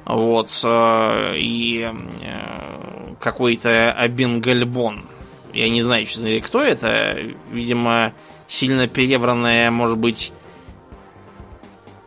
Вот. 0.04 0.50
Э, 0.64 1.34
и 1.36 1.88
э, 2.22 3.14
какой-то 3.20 3.92
Абенгальбон. 3.92 5.04
Я 5.52 5.68
не 5.70 5.82
знаю, 5.82 6.06
честно 6.06 6.40
кто 6.40 6.60
это. 6.60 7.16
Видимо, 7.50 8.12
сильно 8.48 8.88
перебранная, 8.88 9.70
может 9.70 9.98
быть, 9.98 10.32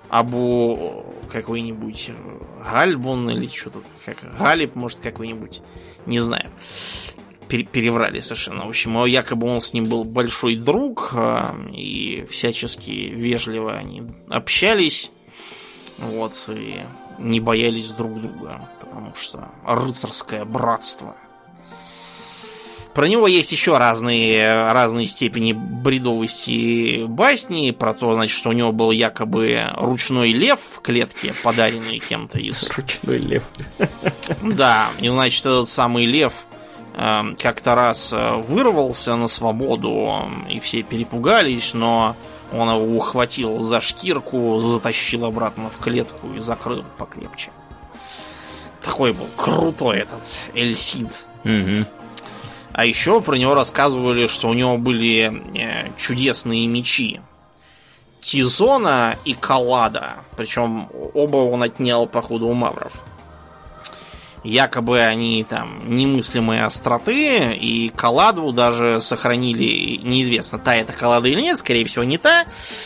Абу 0.09 1.05
какой-нибудь 1.31 2.11
Гальбун 2.63 3.29
или 3.29 3.47
что-то, 3.47 3.81
как 4.05 4.17
Галиб, 4.37 4.75
может, 4.75 4.99
какой-нибудь, 4.99 5.61
не 6.05 6.19
знаю. 6.19 6.49
Переврали 7.47 8.19
совершенно. 8.19 8.65
В 8.65 8.69
общем, 8.69 9.05
якобы 9.05 9.47
он 9.47 9.61
с 9.61 9.73
ним 9.73 9.85
был 9.85 10.03
большой 10.03 10.55
друг, 10.55 11.11
а, 11.13 11.55
и 11.73 12.25
всячески 12.29 12.91
вежливо 12.91 13.73
они 13.73 14.03
общались, 14.29 15.11
вот, 15.97 16.33
и 16.49 16.81
не 17.19 17.39
боялись 17.39 17.89
друг 17.89 18.21
друга, 18.21 18.69
потому 18.79 19.13
что 19.15 19.49
рыцарское 19.65 20.45
братство– 20.45 21.15
про 22.95 23.09
него 23.09 23.27
есть 23.27 23.51
еще 23.51 23.77
разные, 23.77 24.71
разные 24.71 25.05
степени 25.05 25.51
бредовости 25.51 27.03
басни. 27.05 27.71
Про 27.71 27.93
то, 27.93 28.13
значит, 28.15 28.37
что 28.37 28.51
у 28.51 28.53
него 28.53 28.71
был 28.71 28.91
якобы 28.91 29.65
ручной 29.75 30.31
лев 30.31 30.61
в 30.75 30.79
клетке, 30.79 31.33
подаренный 31.43 31.99
кем-то 31.99 32.39
из... 32.39 32.69
Ручной 32.69 33.17
лев. 33.17 33.43
Да, 34.41 34.87
и, 34.99 35.09
значит, 35.09 35.41
этот 35.41 35.69
самый 35.69 36.05
лев 36.05 36.45
как-то 36.95 37.75
раз 37.75 38.13
э, 38.13 38.35
вырвался 38.35 39.15
на 39.15 39.27
свободу, 39.27 40.23
и 40.49 40.59
все 40.59 40.81
перепугались, 40.81 41.73
но 41.73 42.15
он 42.53 42.69
его 42.69 42.97
ухватил 42.97 43.59
за 43.59 43.81
шкирку, 43.81 44.59
затащил 44.61 45.25
обратно 45.25 45.69
в 45.69 45.77
клетку 45.77 46.29
и 46.35 46.39
закрыл 46.39 46.85
покрепче. 46.97 47.51
Такой 48.81 49.13
был 49.13 49.27
крутой 49.35 49.99
этот 49.99 50.23
Эльсид. 50.53 51.25
Угу. 51.43 51.85
А 52.71 52.85
еще 52.85 53.19
про 53.21 53.35
него 53.35 53.55
рассказывали, 53.55 54.27
что 54.27 54.47
у 54.47 54.53
него 54.53 54.77
были 54.77 55.43
э, 55.57 55.89
чудесные 55.97 56.67
мечи. 56.67 57.19
Тизона 58.21 59.17
и 59.25 59.33
Калада. 59.33 60.15
Причем 60.37 60.87
оба 61.13 61.37
он 61.37 61.63
отнял, 61.63 62.07
походу, 62.07 62.47
у 62.47 62.53
мавров. 62.53 62.93
Якобы 64.45 65.01
они 65.01 65.43
там 65.43 65.79
немыслимые 65.87 66.65
остроты, 66.65 67.55
и 67.55 67.89
Каладу 67.89 68.51
даже 68.51 69.01
сохранили, 69.01 69.97
неизвестно, 70.03 70.59
та 70.59 70.75
это 70.75 70.93
Калада 70.93 71.27
или 71.27 71.41
нет, 71.41 71.57
скорее 71.57 71.83
всего, 71.85 72.03
не 72.03 72.19
та, 72.19 72.45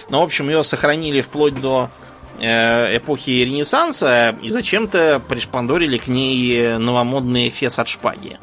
но, 0.10 0.22
в 0.22 0.24
общем, 0.24 0.48
ее 0.48 0.64
сохранили 0.64 1.20
вплоть 1.20 1.60
до 1.60 1.90
э, 2.40 2.96
эпохи 2.96 3.32
Ренессанса 3.32 4.38
и 4.42 4.48
зачем-то 4.48 5.22
пришпандорили 5.28 5.98
к 5.98 6.08
ней 6.08 6.78
новомодный 6.78 7.50
фес 7.50 7.78
от 7.78 7.90
шпаги, 7.90 8.40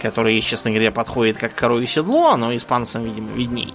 который, 0.00 0.40
честно 0.40 0.70
говоря, 0.70 0.92
подходит 0.92 1.36
как 1.36 1.54
коровье 1.54 1.86
седло, 1.86 2.34
но 2.36 2.56
испанцам, 2.56 3.04
видимо, 3.04 3.30
видней. 3.32 3.74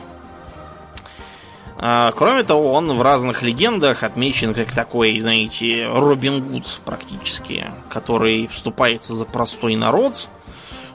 А, 1.83 2.11
кроме 2.11 2.43
того, 2.43 2.73
он 2.73 2.95
в 2.95 3.01
разных 3.01 3.41
легендах 3.41 4.03
отмечен 4.03 4.53
как 4.53 4.71
такой, 4.71 5.19
знаете, 5.19 5.87
Робин 5.91 6.43
Гуд 6.43 6.79
практически, 6.85 7.65
который 7.89 8.45
вступается 8.45 9.15
за 9.15 9.25
простой 9.25 9.75
народ, 9.75 10.27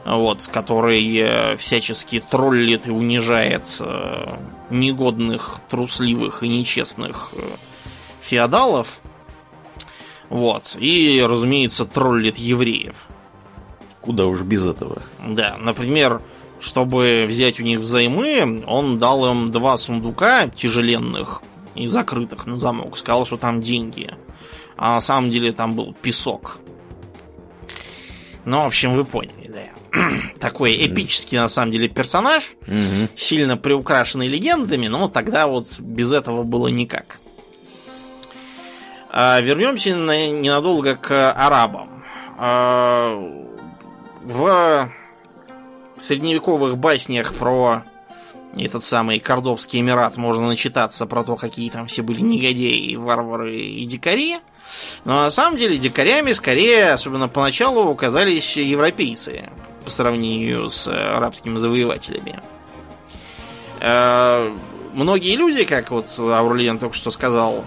вот, 0.04 0.48
который 0.52 1.16
э, 1.16 1.56
всячески 1.56 2.20
троллит 2.20 2.86
и 2.86 2.92
унижает 2.92 3.64
э, 3.80 4.36
негодных, 4.70 5.58
трусливых 5.68 6.44
и 6.44 6.48
нечестных 6.48 7.30
э, 7.32 7.40
феодалов. 8.20 9.00
Вот. 10.28 10.76
И, 10.78 11.24
разумеется, 11.28 11.84
троллит 11.84 12.38
евреев. 12.38 12.94
Куда 14.00 14.26
уж 14.26 14.42
без 14.42 14.64
этого. 14.64 15.02
Да, 15.18 15.56
например, 15.58 16.22
чтобы 16.60 17.26
взять 17.28 17.60
у 17.60 17.62
них 17.62 17.80
взаймы, 17.80 18.62
он 18.66 18.98
дал 18.98 19.30
им 19.30 19.50
два 19.52 19.76
сундука 19.76 20.48
тяжеленных 20.48 21.42
и 21.74 21.86
закрытых 21.86 22.46
на 22.46 22.58
замок. 22.58 22.98
Сказал, 22.98 23.26
что 23.26 23.36
там 23.36 23.60
деньги. 23.60 24.14
А 24.76 24.94
на 24.94 25.00
самом 25.00 25.30
деле 25.30 25.52
там 25.52 25.74
был 25.74 25.94
песок. 25.94 26.58
Ну, 28.44 28.62
в 28.62 28.66
общем, 28.66 28.94
вы 28.94 29.04
поняли, 29.04 29.48
да. 29.48 30.10
Такой 30.40 30.86
эпический, 30.86 31.38
на 31.38 31.48
самом 31.48 31.72
деле, 31.72 31.88
персонаж. 31.88 32.50
Сильно 33.16 33.56
приукрашенный 33.56 34.28
легендами, 34.28 34.86
но 34.88 35.08
тогда 35.08 35.46
вот 35.46 35.78
без 35.80 36.12
этого 36.12 36.42
было 36.42 36.68
никак. 36.68 37.18
А, 39.10 39.40
вернемся 39.40 39.96
на- 39.96 40.28
ненадолго 40.28 40.94
к 40.96 41.32
арабам. 41.32 42.04
А, 42.38 43.14
в 44.22 44.90
средневековых 45.98 46.76
баснях 46.78 47.34
про 47.34 47.84
этот 48.56 48.84
самый 48.84 49.20
Кордовский 49.20 49.80
Эмират 49.80 50.16
можно 50.16 50.46
начитаться 50.46 51.06
про 51.06 51.24
то, 51.24 51.36
какие 51.36 51.68
там 51.70 51.86
все 51.88 52.02
были 52.02 52.20
негодяи, 52.20 52.94
варвары 52.96 53.56
и 53.56 53.84
дикари. 53.84 54.38
Но 55.04 55.22
на 55.22 55.30
самом 55.30 55.58
деле 55.58 55.76
дикарями 55.76 56.32
скорее, 56.32 56.92
особенно 56.92 57.28
поначалу, 57.28 57.90
оказались 57.90 58.56
европейцы 58.56 59.50
по 59.84 59.90
сравнению 59.90 60.70
с 60.70 60.88
э, 60.88 60.92
арабскими 60.92 61.58
завоевателями. 61.58 62.40
Э, 63.80 64.50
Многие 64.96 65.36
люди, 65.36 65.64
как 65.64 65.90
вот 65.90 66.06
Аурлиен 66.18 66.78
только 66.78 66.96
что 66.96 67.10
сказал, 67.10 67.66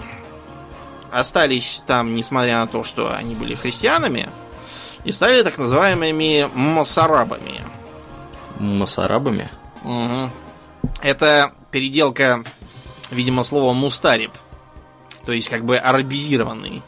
остались 1.12 1.84
там, 1.86 2.16
несмотря 2.16 2.62
на 2.62 2.66
то, 2.66 2.84
что 2.84 3.16
они 3.16 3.36
были 3.36 3.54
христианами, 3.54 4.30
и 5.04 5.12
стали 5.12 5.44
так 5.44 5.60
называемыми 5.60 6.50
мосарабами. 6.56 7.62
Масарабами? 8.60 9.50
Мгм. 9.84 10.32
Это 11.02 11.54
переделка, 11.72 12.44
видимо, 13.12 13.44
слова 13.44 13.74
мустариб. 13.74 14.32
То 15.26 15.32
есть, 15.32 15.50
как 15.50 15.66
бы 15.66 15.78
арабизированный. 15.78 16.82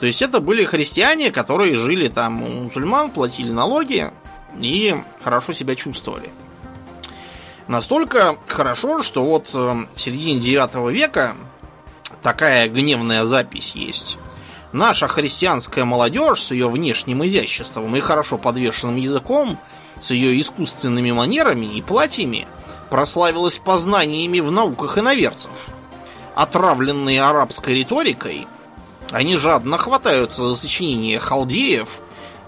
То 0.00 0.06
есть, 0.06 0.22
это 0.22 0.40
были 0.40 0.64
христиане, 0.64 1.30
которые 1.30 1.76
жили 1.76 2.08
там 2.08 2.42
у 2.42 2.46
мусульман, 2.64 3.10
платили 3.10 3.50
налоги 3.50 4.10
и 4.60 4.94
хорошо 5.22 5.52
себя 5.52 5.74
чувствовали. 5.74 6.30
Настолько 7.68 8.36
хорошо, 8.46 9.02
что 9.02 9.24
вот 9.24 9.50
э, 9.52 9.86
в 9.94 10.00
середине 10.00 10.38
9 10.38 10.92
века 10.92 11.36
такая 12.22 12.68
гневная 12.68 13.24
запись 13.24 13.72
есть. 13.74 14.18
Наша 14.72 15.08
христианская 15.08 15.84
молодежь 15.84 16.42
с 16.42 16.50
ее 16.52 16.68
внешним 16.68 17.24
изяществом 17.26 17.96
и 17.96 18.00
хорошо 18.00 18.38
подвешенным 18.38 18.96
языком, 18.96 19.58
с 20.06 20.10
ее 20.12 20.40
искусственными 20.40 21.10
манерами 21.10 21.66
и 21.66 21.82
платьями, 21.82 22.46
прославилась 22.90 23.58
познаниями 23.58 24.38
в 24.38 24.52
науках 24.52 24.98
иноверцев. 24.98 25.50
Отравленные 26.36 27.22
арабской 27.22 27.74
риторикой, 27.74 28.46
они 29.10 29.36
жадно 29.36 29.78
хватаются 29.78 30.48
за 30.48 30.54
сочинения 30.54 31.18
халдеев, 31.18 32.00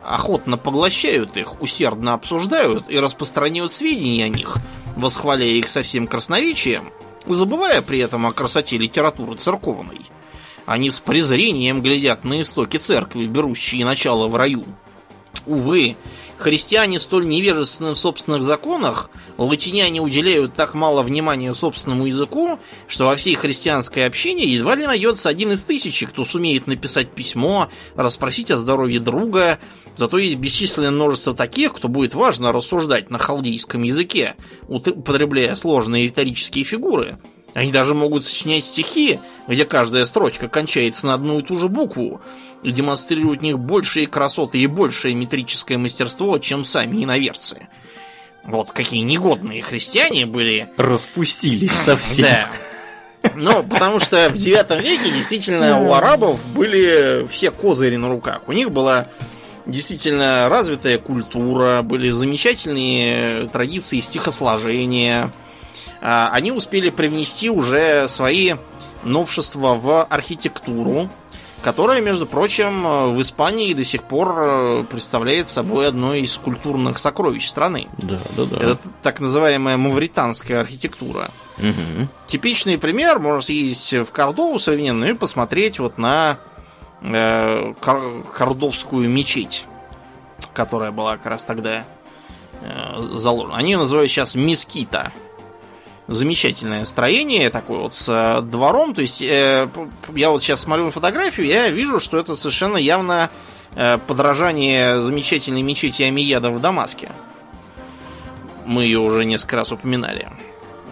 охотно 0.04 0.56
поглощают 0.56 1.36
их, 1.36 1.60
усердно 1.60 2.14
обсуждают 2.14 2.88
и 2.88 2.98
распространяют 3.00 3.72
сведения 3.72 4.26
о 4.26 4.28
них, 4.28 4.56
восхваляя 4.96 5.48
их 5.48 5.68
со 5.68 5.82
всем 5.82 6.06
красноречием, 6.06 6.92
забывая 7.26 7.82
при 7.82 7.98
этом 7.98 8.26
о 8.26 8.32
красоте 8.32 8.78
литературы 8.78 9.36
церковной. 9.36 10.02
Они 10.64 10.90
с 10.90 11.00
презрением 11.00 11.82
глядят 11.82 12.24
на 12.24 12.40
истоки 12.42 12.76
церкви, 12.76 13.26
берущие 13.26 13.84
начало 13.84 14.28
в 14.28 14.36
раю. 14.36 14.64
Увы, 15.48 15.96
христиане 16.36 17.00
столь 17.00 17.26
невежественны 17.26 17.94
в 17.94 17.98
собственных 17.98 18.44
законах, 18.44 19.10
латиняне 19.38 20.02
уделяют 20.02 20.52
так 20.52 20.74
мало 20.74 21.02
внимания 21.02 21.54
собственному 21.54 22.04
языку, 22.04 22.58
что 22.86 23.06
во 23.06 23.16
всей 23.16 23.34
христианской 23.34 24.04
общине 24.04 24.44
едва 24.44 24.76
ли 24.76 24.86
найдется 24.86 25.30
один 25.30 25.52
из 25.52 25.62
тысячи, 25.62 26.04
кто 26.04 26.26
сумеет 26.26 26.66
написать 26.66 27.10
письмо, 27.12 27.70
расспросить 27.94 28.50
о 28.50 28.58
здоровье 28.58 29.00
друга. 29.00 29.58
Зато 29.96 30.18
есть 30.18 30.36
бесчисленное 30.36 30.90
множество 30.90 31.34
таких, 31.34 31.72
кто 31.72 31.88
будет 31.88 32.14
важно 32.14 32.52
рассуждать 32.52 33.08
на 33.08 33.16
халдейском 33.16 33.82
языке, 33.84 34.36
употребляя 34.68 35.54
сложные 35.54 36.04
риторические 36.04 36.64
фигуры. 36.64 37.18
Они 37.54 37.72
даже 37.72 37.94
могут 37.94 38.24
сочинять 38.24 38.66
стихи, 38.66 39.20
где 39.46 39.64
каждая 39.64 40.04
строчка 40.04 40.48
кончается 40.48 41.06
на 41.06 41.14
одну 41.14 41.40
и 41.40 41.42
ту 41.42 41.56
же 41.56 41.68
букву, 41.68 42.20
и 42.62 42.70
демонстрируют 42.70 43.40
в 43.40 43.42
них 43.42 43.58
большие 43.58 44.06
красоты 44.06 44.58
и 44.58 44.66
большее 44.66 45.14
метрическое 45.14 45.78
мастерство, 45.78 46.38
чем 46.38 46.64
сами 46.64 47.02
иноверцы. 47.04 47.68
Вот 48.44 48.70
какие 48.70 49.00
негодные 49.00 49.62
христиане 49.62 50.26
были. 50.26 50.68
Распустились 50.76 51.72
совсем. 51.72 52.26
Да. 52.26 52.50
Ну, 53.34 53.62
потому 53.62 53.98
что 53.98 54.30
в 54.30 54.36
9 54.36 54.82
веке 54.82 55.10
действительно 55.10 55.82
у 55.82 55.92
арабов 55.92 56.40
были 56.54 57.26
все 57.28 57.50
козыри 57.50 57.96
на 57.96 58.08
руках. 58.08 58.42
У 58.46 58.52
них 58.52 58.70
была 58.70 59.08
действительно 59.66 60.48
развитая 60.48 60.98
культура, 60.98 61.82
были 61.82 62.10
замечательные 62.10 63.48
традиции 63.48 64.00
стихосложения. 64.00 65.30
А, 66.00 66.30
Они 66.32 66.52
успели 66.52 66.90
привнести 66.90 67.50
уже 67.50 68.08
свои 68.08 68.54
новшества 69.04 69.74
в 69.74 70.04
архитектуру, 70.04 71.08
которая, 71.62 72.00
между 72.00 72.24
прочим, 72.26 73.14
в 73.14 73.20
Испании 73.20 73.74
до 73.74 73.84
сих 73.84 74.04
пор 74.04 74.34
э, 74.38 74.84
представляет 74.88 75.48
собой 75.48 75.88
одно 75.88 76.14
из 76.14 76.34
культурных 76.36 76.98
сокровищ 77.00 77.48
страны. 77.48 77.88
Да, 77.98 78.18
да, 78.36 78.44
да. 78.44 78.56
Это 78.56 78.78
так 79.02 79.18
называемая 79.20 79.76
мавританская 79.76 80.60
архитектура. 80.60 81.30
Мгм. 81.58 82.08
Типичный 82.28 82.78
пример, 82.78 83.18
можно 83.18 83.40
съездить 83.40 84.06
в 84.08 84.12
Кордову 84.12 84.58
современную 84.60 85.10
и 85.10 85.14
посмотреть 85.14 85.80
вот 85.80 85.98
на 85.98 86.38
э, 87.02 87.74
кор- 87.80 88.22
кордовскую 88.32 89.08
мечеть, 89.08 89.64
которая 90.54 90.92
была 90.92 91.16
как 91.16 91.26
раз 91.26 91.44
тогда 91.44 91.84
э, 92.62 93.02
заложена. 93.14 93.56
Они 93.56 93.72
ее 93.72 93.78
называют 93.78 94.10
сейчас 94.10 94.36
Мискита. 94.36 95.12
Замечательное 96.08 96.86
строение, 96.86 97.50
такое 97.50 97.80
вот 97.80 97.92
с 97.92 98.08
э, 98.08 98.40
двором. 98.40 98.94
То 98.94 99.02
есть, 99.02 99.20
э, 99.20 99.68
я 100.14 100.30
вот 100.30 100.42
сейчас 100.42 100.62
смотрю 100.62 100.90
фотографию, 100.90 101.46
я 101.46 101.68
вижу, 101.68 102.00
что 102.00 102.16
это 102.16 102.34
совершенно 102.34 102.78
явно 102.78 103.30
э, 103.74 103.98
подражание 103.98 105.02
замечательной 105.02 105.60
мечети 105.60 106.02
Амияда 106.02 106.50
в 106.50 106.60
Дамаске. 106.62 107.10
Мы 108.64 108.84
ее 108.84 109.00
уже 109.00 109.26
несколько 109.26 109.56
раз 109.56 109.70
упоминали. 109.70 110.30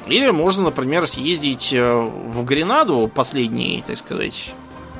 Или 0.06 0.30
можно, 0.30 0.64
например, 0.64 1.06
съездить 1.06 1.72
э, 1.72 1.92
в 1.92 2.44
Гренаду, 2.44 3.10
последний, 3.12 3.82
так 3.86 3.98
сказать, 3.98 4.52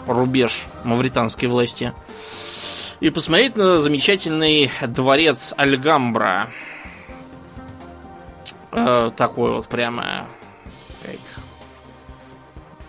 рубеж 0.06 0.64
мавританской 0.82 1.48
власти, 1.48 1.92
и 3.00 3.10
посмотреть 3.10 3.56
на 3.56 3.78
замечательный 3.78 4.70
дворец 4.86 5.52
Альгамбра. 5.56 6.48
Э, 8.72 9.10
Такой 9.16 9.52
вот 9.52 9.68
прямо 9.68 10.26
как 11.02 11.18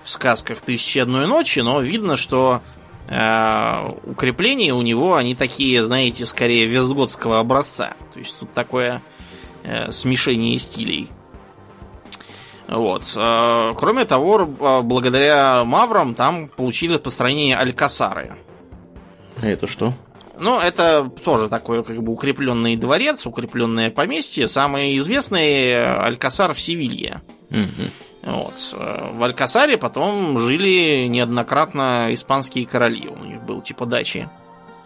в 0.03 0.09
сказках 0.09 0.61
«Тысячи 0.61 0.99
одной 0.99 1.27
ночи», 1.27 1.59
но 1.59 1.81
видно, 1.81 2.15
что 2.15 2.61
э, 3.07 3.89
укрепления 4.05 4.73
у 4.73 4.81
него, 4.81 5.15
они 5.15 5.35
такие, 5.35 5.83
знаете, 5.83 6.25
скорее 6.25 6.65
вестготского 6.65 7.39
образца. 7.39 7.93
То 8.13 8.19
есть 8.19 8.39
тут 8.39 8.53
такое 8.53 9.01
э, 9.63 9.91
смешение 9.91 10.57
стилей. 10.59 11.09
Вот. 12.67 13.13
Э, 13.15 13.73
кроме 13.77 14.05
того, 14.05 14.41
э, 14.41 14.81
благодаря 14.81 15.63
маврам 15.65 16.15
там 16.15 16.47
получили 16.47 16.93
распространение 16.93 17.57
алькасары. 17.57 18.37
А 19.41 19.45
это 19.45 19.67
что? 19.67 19.93
Ну, 20.39 20.59
это 20.59 21.09
тоже 21.23 21.49
такой 21.49 21.83
как 21.83 22.01
бы 22.03 22.11
укрепленный 22.13 22.75
дворец, 22.75 23.25
укрепленное 23.25 23.89
поместье. 23.89 24.47
Самый 24.47 24.97
известный 24.97 25.83
Алькасар 26.03 26.53
в 26.53 26.61
Севилье. 26.61 27.21
Мгм. 27.49 27.89
Вот. 28.23 28.53
Э, 28.73 29.09
В 29.13 29.23
Алькасаре 29.23 29.77
потом 29.77 30.37
жили 30.39 31.07
неоднократно 31.07 32.07
испанские 32.11 32.65
короли. 32.65 33.07
У 33.07 33.23
них 33.23 33.41
был 33.43 33.61
типа 33.61 33.85
дачи. 33.85 34.27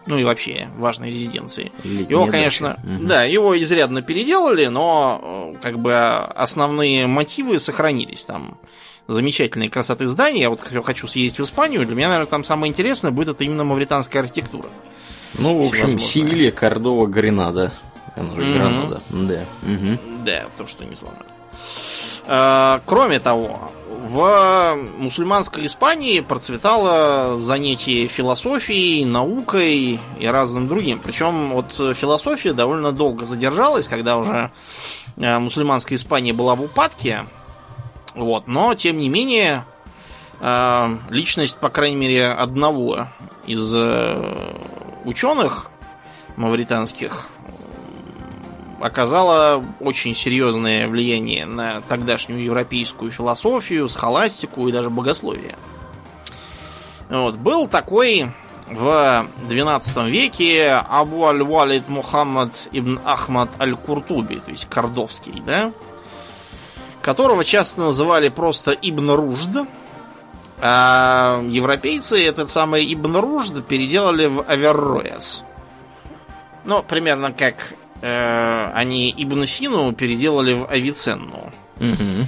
Ну 0.07 0.17
и 0.17 0.23
вообще 0.23 0.67
важной 0.77 1.09
резиденции. 1.11 1.71
Летняя 1.83 2.09
Его, 2.09 2.21
дача. 2.25 2.31
конечно, 2.31 2.79
Мгм. 2.83 3.07
да, 3.07 3.23
его 3.23 3.59
изрядно 3.61 4.01
переделали, 4.01 4.65
но 4.67 5.53
э, 5.53 5.57
как 5.61 5.79
бы 5.79 5.93
основные 5.95 7.07
мотивы 7.07 7.59
сохранились. 7.59 8.25
Там 8.25 8.57
замечательные 9.07 9.69
красоты 9.69 10.07
зданий. 10.07 10.41
Я 10.41 10.49
вот 10.49 10.61
хочу 10.61 11.07
съездить 11.07 11.39
в 11.39 11.43
Испанию. 11.43 11.85
Для 11.85 11.95
меня, 11.95 12.07
наверное, 12.09 12.29
там 12.29 12.43
самое 12.43 12.69
интересное 12.71 13.11
будет 13.11 13.29
это 13.29 13.43
именно 13.43 13.63
мавританская 13.63 14.21
архитектура. 14.23 14.69
Ну, 15.35 15.61
в 15.63 15.67
общем. 15.67 15.99
Севилья, 15.99 16.51
Кордова, 16.51 17.05
Гренада. 17.07 17.73
Она 18.15 18.35
же 18.35 18.41
Мгм. 18.43 18.53
Гранада. 18.53 19.01
Да. 19.09 19.39
Мгм. 19.61 19.99
Да, 20.25 20.43
то, 20.57 20.67
что 20.67 20.83
не 20.85 20.95
сломали. 20.95 21.25
Э, 22.27 22.79
Кроме 22.85 23.19
того, 23.19 23.71
в 24.07 24.77
мусульманской 24.97 25.65
Испании 25.65 26.19
процветало 26.19 27.41
занятие 27.41 28.07
философией, 28.07 29.05
наукой 29.05 29.99
и 30.19 30.25
разным 30.27 30.67
другим. 30.67 30.99
Причем 30.99 31.51
вот 31.51 31.71
философия 31.95 32.53
довольно 32.53 32.91
долго 32.91 33.25
задержалась, 33.25 33.87
когда 33.87 34.17
уже 34.17 34.51
э, 35.17 35.39
мусульманская 35.39 35.97
Испания 35.97 36.33
была 36.33 36.55
в 36.55 36.63
упадке. 36.63 37.25
Вот, 38.15 38.47
но 38.47 38.73
тем 38.75 38.97
не 38.97 39.07
менее 39.07 39.63
э, 40.41 40.97
личность, 41.09 41.57
по 41.57 41.69
крайней 41.69 41.95
мере, 41.95 42.27
одного 42.27 43.07
из 43.47 43.71
э, 43.73 44.55
ученых 45.05 45.71
мавританских 46.35 47.29
оказала 48.79 49.63
очень 49.79 50.15
серьезное 50.15 50.87
влияние 50.87 51.45
на 51.45 51.81
тогдашнюю 51.81 52.43
европейскую 52.43 53.11
философию, 53.11 53.87
схоластику 53.89 54.67
и 54.67 54.71
даже 54.71 54.89
богословие. 54.89 55.55
Вот. 57.09 57.35
Был 57.35 57.67
такой 57.67 58.31
в 58.67 59.27
XII 59.49 60.09
веке 60.09 60.83
Абу 60.87 61.25
Аль-Валид 61.25 61.87
Мухаммад 61.89 62.69
ибн 62.71 62.99
Ахмад 63.03 63.49
Аль-Куртуби, 63.59 64.37
то 64.37 64.51
есть 64.51 64.65
Кордовский, 64.69 65.41
да? 65.45 65.71
Которого 67.01 67.43
часто 67.43 67.81
называли 67.81 68.29
просто 68.29 68.71
Ибн 68.71 69.11
Ружд. 69.11 69.49
А 70.63 71.43
европейцы 71.49 72.23
этот 72.23 72.51
самый 72.51 72.93
Ибн 72.93 73.17
Ружд 73.17 73.65
переделали 73.65 74.27
в 74.27 74.41
Аверроэс. 74.47 75.41
Ну, 76.65 76.83
примерно 76.83 77.33
как 77.33 77.73
э, 78.01 78.71
они 78.71 79.11
Ибн 79.17 79.47
Сину 79.47 79.91
переделали 79.93 80.53
в 80.53 80.67
Авиценну. 80.69 81.51
Мгм. 81.79 82.27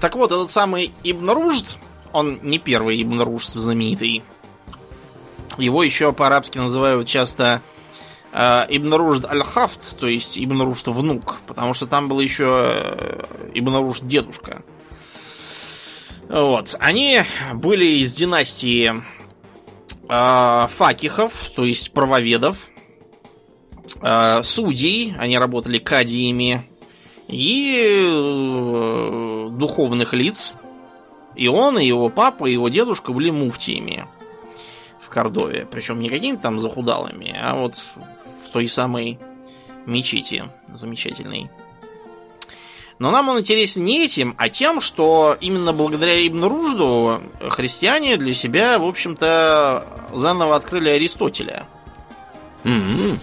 Так 0.00 0.14
вот, 0.14 0.30
этот 0.30 0.48
самый 0.48 0.92
Ибн 1.02 1.30
Ружд, 1.30 1.76
он 2.12 2.38
не 2.42 2.58
первый 2.58 3.02
Ибн 3.02 3.22
Ружд 3.22 3.52
знаменитый. 3.52 4.22
Его 5.58 5.82
еще 5.82 6.12
по-арабски 6.12 6.58
называют 6.58 7.08
часто 7.08 7.62
э, 8.32 8.66
Ибн 8.68 8.94
Ружд 8.94 9.24
Аль-Хафт, 9.24 9.98
то 9.98 10.06
есть 10.06 10.38
Ибн 10.38 10.62
Ружд 10.62 10.86
внук, 10.86 11.38
потому 11.48 11.74
что 11.74 11.88
там 11.88 12.08
был 12.08 12.20
еще 12.20 12.44
э, 12.48 13.24
Ибн 13.54 13.74
Ружд 13.78 14.06
дедушка. 14.06 14.62
Вот. 16.30 16.76
Они 16.78 17.22
были 17.54 17.86
из 18.02 18.12
династии 18.12 19.02
э, 20.08 20.66
факихов, 20.68 21.50
то 21.56 21.64
есть 21.64 21.92
правоведов, 21.92 22.68
э, 24.00 24.42
судей, 24.44 25.12
они 25.18 25.36
работали 25.36 25.80
кадиями, 25.80 26.62
и 27.26 28.06
э, 28.06 29.48
духовных 29.50 30.12
лиц. 30.14 30.54
И 31.34 31.48
он, 31.48 31.80
и 31.80 31.86
его 31.86 32.08
папа, 32.10 32.46
и 32.46 32.52
его 32.52 32.68
дедушка 32.68 33.12
были 33.12 33.30
муфтиями 33.30 34.06
в 35.00 35.08
Кордове. 35.08 35.66
Причем 35.68 35.98
не 35.98 36.08
какими-то 36.08 36.42
там 36.42 36.60
захудалыми, 36.60 37.36
а 37.36 37.56
вот 37.56 37.74
в 37.74 38.50
той 38.52 38.68
самой 38.68 39.18
мечети 39.84 40.44
замечательной. 40.72 41.50
Но 43.00 43.10
нам 43.10 43.30
он 43.30 43.40
интересен 43.40 43.82
не 43.82 44.04
этим, 44.04 44.34
а 44.36 44.50
тем, 44.50 44.82
что 44.82 45.34
именно 45.40 45.72
благодаря 45.72 46.24
Ибн 46.26 46.44
Ружду 46.44 47.22
христиане 47.48 48.18
для 48.18 48.34
себя, 48.34 48.78
в 48.78 48.84
общем-то, 48.84 49.86
заново 50.12 50.54
открыли 50.54 50.90
Аристотеля. 50.90 51.66
Мгм. 52.62 53.18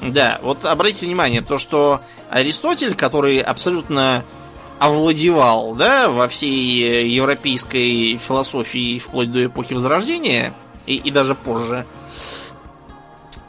Да, 0.00 0.38
вот 0.42 0.64
обратите 0.64 1.06
внимание, 1.06 1.42
то, 1.42 1.58
что 1.58 2.02
Аристотель, 2.30 2.94
который 2.94 3.40
абсолютно 3.40 4.24
овладевал, 4.78 5.74
да, 5.74 6.08
во 6.08 6.28
всей 6.28 7.08
европейской 7.08 8.18
философии 8.18 9.00
вплоть 9.00 9.32
до 9.32 9.46
эпохи 9.46 9.74
Возрождения, 9.74 10.54
и, 10.86 10.94
и 10.94 11.10
даже 11.10 11.34
позже, 11.34 11.84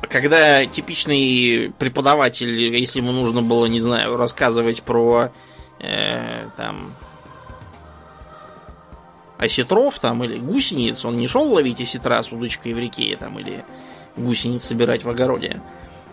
когда 0.10 0.66
типичный 0.66 1.72
преподаватель, 1.78 2.76
если 2.76 3.00
ему 3.00 3.12
нужно 3.12 3.44
было, 3.44 3.68
не 3.68 3.80
знаю, 3.80 4.18
рассказывать 4.18 4.82
про 4.82 5.30
э, 5.80 6.48
там 6.56 6.94
осетров 9.38 10.00
там 10.00 10.24
или 10.24 10.38
гусениц, 10.38 11.06
он 11.06 11.18
не 11.18 11.28
шел 11.28 11.52
ловить 11.52 11.82
осетра 11.82 12.22
с 12.24 12.32
удочкой 12.32 12.74
в 12.74 12.80
реке 12.80 13.16
там 13.18 13.40
или 13.40 13.64
гусениц 14.16 14.64
собирать 14.64 15.04
в 15.04 15.10
огороде. 15.10 15.62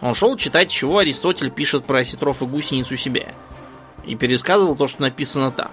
Он 0.00 0.14
шел 0.14 0.36
читать, 0.36 0.70
чего 0.70 0.98
Аристотель 0.98 1.50
пишет 1.50 1.84
про 1.84 2.00
осетров 2.00 2.42
и 2.42 2.46
гусениц 2.46 2.90
у 2.90 2.96
себя. 2.96 3.34
И 4.04 4.16
пересказывал 4.16 4.76
то, 4.76 4.86
что 4.86 5.02
написано 5.02 5.50
там. 5.50 5.70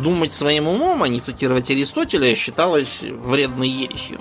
Думать 0.00 0.32
своим 0.32 0.68
умом, 0.68 1.02
а 1.02 1.08
не 1.08 1.18
цитировать 1.18 1.70
Аристотеля, 1.70 2.34
считалось 2.36 3.00
вредной 3.02 3.68
ересью. 3.68 4.20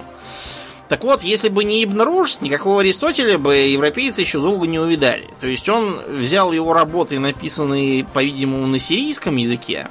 Так 0.90 1.04
вот, 1.04 1.22
если 1.22 1.50
бы 1.50 1.66
не 1.66 1.84
Ибн 1.84 2.02
Рушд, 2.02 2.42
никакого 2.42 2.80
Аристотеля 2.80 3.38
бы 3.38 3.56
европейцы 3.56 4.22
еще 4.22 4.40
долго 4.40 4.68
не 4.68 4.80
увидали. 4.80 5.30
То 5.42 5.48
есть 5.48 5.68
он 5.68 6.02
взял 6.08 6.54
его 6.54 6.72
работы, 6.74 7.20
написанные, 7.20 8.06
по-видимому, 8.06 8.68
на 8.68 8.80
сирийском 8.80 9.36
языке, 9.36 9.90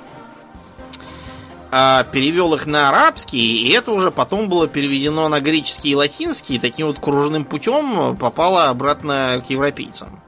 а 1.71 2.05
перевел 2.05 2.55
их 2.55 2.65
на 2.65 2.89
арабский, 2.89 3.69
и 3.69 3.71
это 3.73 3.91
уже 3.93 4.11
потом 4.11 4.49
было 4.49 4.69
переведено 4.69 5.29
на 5.29 5.41
греческий 5.41 5.91
и 5.91 5.95
латинский, 5.95 6.57
и 6.57 6.59
таким 6.59 6.87
вот 6.87 6.99
кружным 6.99 7.45
путем 7.45 8.17
попало 8.17 8.71
обратно 8.71 9.43
к 9.47 9.51
европейцам. 9.51 10.21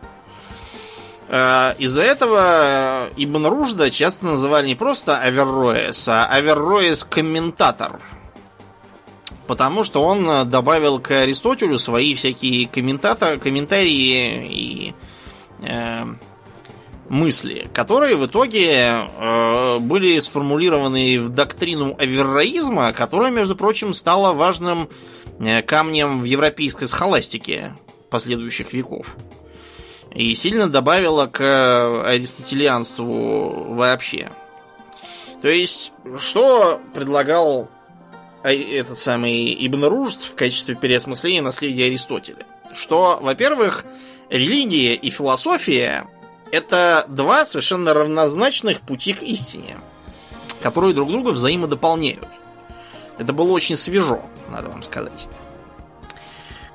Э, 1.28 1.74
Из-за 1.78 2.02
этого 2.02 3.08
Ибн 3.16 3.46
Ружда 3.46 3.90
часто 3.90 4.26
называли 4.26 4.66
не 4.66 4.74
просто 4.74 5.18
Аверроэс, 5.18 6.08
а 6.08 6.26
Аверроэс 6.26 7.04
комментатор. 7.04 8.00
Потому 9.48 9.82
что 9.82 10.04
он 10.04 10.28
э, 10.28 10.44
добавил 10.44 11.00
к 11.00 11.10
Аристотелю 11.10 11.78
свои 11.78 12.14
всякие 12.14 12.68
комментатор, 12.68 13.38
комментарии 13.38 14.46
и 14.46 14.94
э, 15.62 16.04
мысли, 17.08 17.66
которые 17.72 18.16
в 18.16 18.26
итоге 18.26 18.68
э, 18.68 19.78
были 19.78 20.20
сформулированы 20.20 21.18
в 21.18 21.30
доктрину 21.30 21.96
аверроизма, 21.98 22.92
которая, 22.92 23.30
между 23.30 23.56
прочим, 23.56 23.94
стала 23.94 24.34
важным 24.34 24.90
э, 25.40 25.62
камнем 25.62 26.20
в 26.20 26.24
европейской 26.24 26.86
схоластике 26.86 27.74
последующих 28.10 28.74
веков. 28.74 29.16
И 30.14 30.34
сильно 30.34 30.68
добавила 30.68 31.24
к 31.24 32.02
аристотелианству 32.06 33.74
вообще. 33.74 34.30
То 35.40 35.48
есть, 35.48 35.92
что 36.18 36.82
предлагал 36.92 37.70
этот 38.52 38.98
самый 38.98 39.54
Ибн 39.66 39.84
в 39.84 40.34
качестве 40.34 40.74
переосмысления 40.74 41.42
наследия 41.42 41.86
Аристотеля? 41.86 42.46
Что, 42.74 43.18
во-первых, 43.20 43.84
религия 44.30 44.94
и 44.94 45.10
философия 45.10 46.06
это 46.50 47.04
два 47.08 47.44
совершенно 47.46 47.94
равнозначных 47.94 48.80
пути 48.80 49.12
к 49.12 49.22
истине, 49.22 49.76
которые 50.62 50.94
друг 50.94 51.10
друга 51.10 51.30
взаимодополняют. 51.30 52.26
Это 53.18 53.32
было 53.32 53.50
очень 53.52 53.76
свежо, 53.76 54.22
надо 54.50 54.68
вам 54.68 54.82
сказать. 54.82 55.26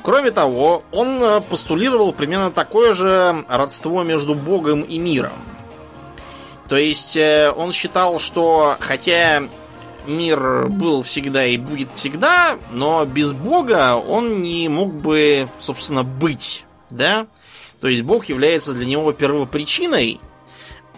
Кроме 0.02 0.32
того, 0.32 0.84
он 0.92 1.24
э, 1.24 1.42
постулировал 1.42 2.12
примерно 2.12 2.52
такое 2.52 2.94
же 2.94 3.46
родство 3.48 4.04
между 4.04 4.36
Богом 4.36 4.82
и 4.82 4.98
миром. 4.98 5.32
То 6.68 6.76
есть 6.76 7.16
э, 7.16 7.54
он 7.56 7.72
считал, 7.72 8.20
что 8.20 8.76
хотя 8.82 9.44
мир 10.08 10.68
был 10.70 11.02
всегда 11.02 11.46
и 11.46 11.58
будет 11.58 11.90
всегда, 11.96 12.58
но 12.72 13.06
без 13.06 13.34
Бога 13.34 13.96
он 13.96 14.42
не 14.42 14.70
мог 14.70 14.94
бы, 14.94 15.48
собственно, 15.60 16.04
быть, 16.04 16.66
да? 16.90 17.28
То 17.82 17.88
есть 17.88 18.04
Бог 18.04 18.26
является 18.26 18.74
для 18.74 18.86
него 18.86 19.12
первопричиной, 19.12 20.20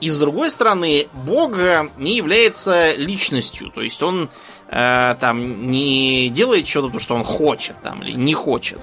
и 0.01 0.10
с 0.10 0.18
другой 0.18 0.49
стороны, 0.49 1.08
Бог 1.14 1.58
не 1.97 2.16
является 2.18 2.93
личностью. 2.93 3.72
То 3.72 3.82
есть 3.82 4.01
он 4.03 4.30
э, 4.70 5.16
там 5.20 5.72
не 5.72 6.30
делает 6.30 6.68
что-то, 6.68 6.89
то, 6.89 6.99
что 6.99 7.16
он 7.16 7.24
хочет 7.24 7.76
там, 7.82 8.03
или 8.03 8.12
не 8.12 8.34
хочет. 8.34 8.82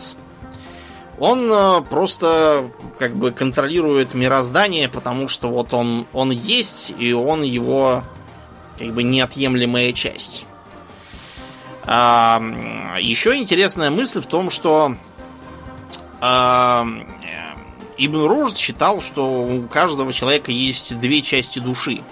Он 1.18 1.52
э, 1.52 1.82
просто 1.82 2.70
как 2.98 3.14
бы 3.14 3.30
контролирует 3.30 4.14
мироздание, 4.14 4.88
потому 4.88 5.28
что 5.28 5.48
вот 5.48 5.74
он, 5.74 6.06
он 6.14 6.30
есть, 6.30 6.94
и 6.98 7.12
он 7.12 7.42
его 7.42 8.02
как 8.82 8.94
бы 8.94 9.04
неотъемлемая 9.04 9.92
часть. 9.92 10.44
А, 11.84 12.42
еще 12.98 13.36
интересная 13.36 13.90
мысль 13.90 14.20
в 14.20 14.26
том, 14.26 14.50
что 14.50 14.96
а, 16.20 16.84
Ибн 17.96 18.26
Рушд 18.26 18.56
считал, 18.56 19.00
что 19.00 19.44
у 19.44 19.68
каждого 19.68 20.12
человека 20.12 20.50
есть 20.50 20.98
две 20.98 21.22
части 21.22 21.60
души. 21.60 22.02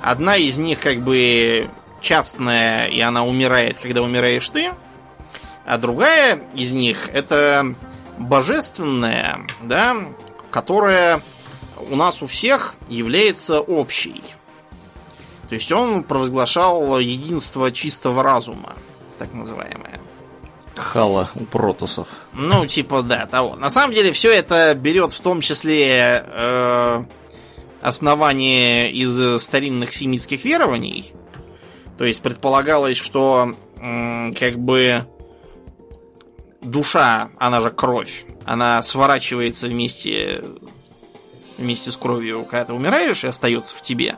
Одна 0.00 0.36
из 0.36 0.58
них 0.58 0.78
как 0.78 1.00
бы 1.00 1.68
частная, 2.00 2.86
и 2.86 3.00
она 3.00 3.24
умирает, 3.24 3.76
когда 3.82 4.02
умираешь 4.02 4.48
ты. 4.48 4.72
А 5.66 5.76
другая 5.76 6.40
из 6.54 6.70
них 6.70 7.08
это 7.12 7.74
божественная, 8.18 9.40
да, 9.62 9.96
которая 10.52 11.20
у 11.90 11.96
нас 11.96 12.22
у 12.22 12.28
всех 12.28 12.76
является 12.88 13.60
общей. 13.60 14.22
То 15.48 15.54
есть 15.54 15.70
он 15.72 16.02
провозглашал 16.02 16.98
единство 16.98 17.70
чистого 17.70 18.22
разума, 18.22 18.74
так 19.18 19.32
называемое. 19.32 20.00
Хала 20.76 21.30
у 21.34 21.44
протосов. 21.44 22.08
Ну, 22.32 22.66
типа, 22.66 23.02
да, 23.02 23.26
того. 23.26 23.54
На 23.56 23.70
самом 23.70 23.94
деле, 23.94 24.12
все 24.12 24.32
это 24.32 24.74
берет 24.74 25.12
в 25.12 25.20
том 25.20 25.40
числе 25.40 26.24
э, 26.26 27.04
основание 27.80 28.90
из 28.90 29.42
старинных 29.42 29.94
семитских 29.94 30.44
верований. 30.44 31.12
То 31.96 32.04
есть 32.04 32.22
предполагалось, 32.22 32.96
что 32.96 33.54
э, 33.76 34.32
как 34.32 34.58
бы 34.58 35.06
душа, 36.60 37.30
она 37.38 37.60
же 37.60 37.70
кровь, 37.70 38.24
она 38.44 38.82
сворачивается 38.82 39.68
вместе, 39.68 40.42
вместе 41.56 41.92
с 41.92 41.96
кровью, 41.96 42.44
когда 42.44 42.64
ты 42.64 42.72
умираешь 42.72 43.22
и 43.22 43.28
остается 43.28 43.76
в 43.76 43.82
тебе. 43.82 44.16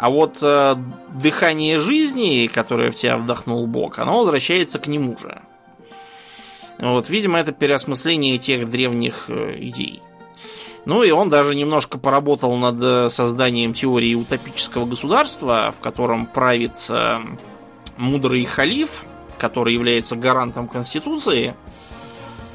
А 0.00 0.08
вот 0.08 0.38
э, 0.40 0.76
дыхание 1.12 1.78
жизни, 1.78 2.46
которое 2.46 2.90
в 2.90 2.94
тебя 2.94 3.18
вдохнул 3.18 3.66
Бог, 3.66 3.98
оно 3.98 4.20
возвращается 4.20 4.78
к 4.78 4.86
нему 4.86 5.18
же. 5.18 5.42
Вот, 6.78 7.10
видимо, 7.10 7.38
это 7.38 7.52
переосмысление 7.52 8.38
тех 8.38 8.70
древних 8.70 9.26
э, 9.28 9.56
идей. 9.58 10.00
Ну 10.86 11.02
и 11.02 11.10
он 11.10 11.28
даже 11.28 11.54
немножко 11.54 11.98
поработал 11.98 12.56
над 12.56 12.82
э, 12.82 13.10
созданием 13.10 13.74
теории 13.74 14.14
утопического 14.14 14.86
государства, 14.86 15.74
в 15.76 15.82
котором 15.82 16.24
правит 16.24 16.82
э, 16.88 17.18
мудрый 17.98 18.46
халиф, 18.46 19.04
который 19.36 19.74
является 19.74 20.16
гарантом 20.16 20.66
Конституции. 20.66 21.54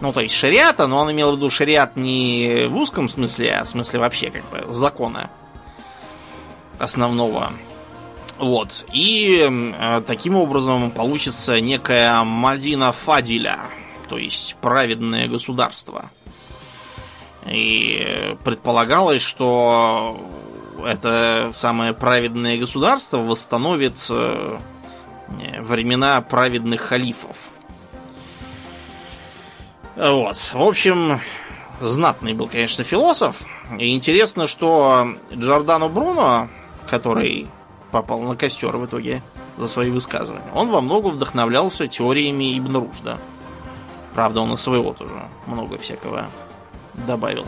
Ну, 0.02 0.12
то 0.14 0.22
есть 0.22 0.34
шариата, 0.34 0.88
но 0.88 0.98
он 0.98 1.12
имел 1.12 1.34
в 1.34 1.36
виду 1.36 1.52
шариат 1.52 1.96
не 1.96 2.66
в 2.68 2.76
узком 2.76 3.08
смысле, 3.08 3.58
а 3.60 3.66
в 3.66 3.70
смысле 3.70 4.00
вообще 4.00 4.32
как 4.32 4.50
бы 4.50 4.74
закона 4.74 5.30
основного. 6.80 7.52
Вот. 8.38 8.86
И 8.92 9.48
э, 9.50 10.02
таким 10.06 10.36
образом 10.36 10.92
получится 10.92 11.62
некая 11.62 12.24
Мадина 12.24 12.92
Фадиля, 12.92 13.60
то 14.10 14.18
есть 14.18 14.56
праведное 14.62 15.28
государство. 15.28 16.10
И 17.46 18.36
предполагалось, 18.44 19.22
что 19.22 20.20
это 20.84 21.52
самое 21.54 21.94
праведное 21.94 22.58
государство 22.58 23.18
восстановит 23.18 24.06
э, 24.10 24.58
времена 25.60 26.22
праведных 26.22 26.82
халифов. 26.82 27.38
Вот. 29.96 30.36
В 30.36 30.62
общем, 30.62 31.22
знатный 31.80 32.34
был, 32.34 32.48
конечно, 32.48 32.84
философ. 32.84 33.42
И 33.80 33.94
интересно, 33.94 34.48
что 34.48 35.16
Джордано 35.34 35.88
Бруно, 35.88 36.50
который 36.90 37.48
попал 37.92 38.20
на 38.22 38.36
костер 38.36 38.76
в 38.78 38.86
итоге 38.86 39.22
за 39.58 39.68
свои 39.68 39.90
высказывания, 39.90 40.52
он 40.54 40.70
во 40.70 40.82
многом 40.82 41.12
вдохновлялся 41.12 41.88
теориями 41.88 42.58
Ибн 42.58 42.78
Ружда. 42.78 43.18
Правда, 44.14 44.42
он 44.42 44.54
и 44.54 44.58
своего 44.58 44.94
тоже 44.94 45.14
много 45.46 45.78
всякого 45.78 46.28
добавил. 47.06 47.46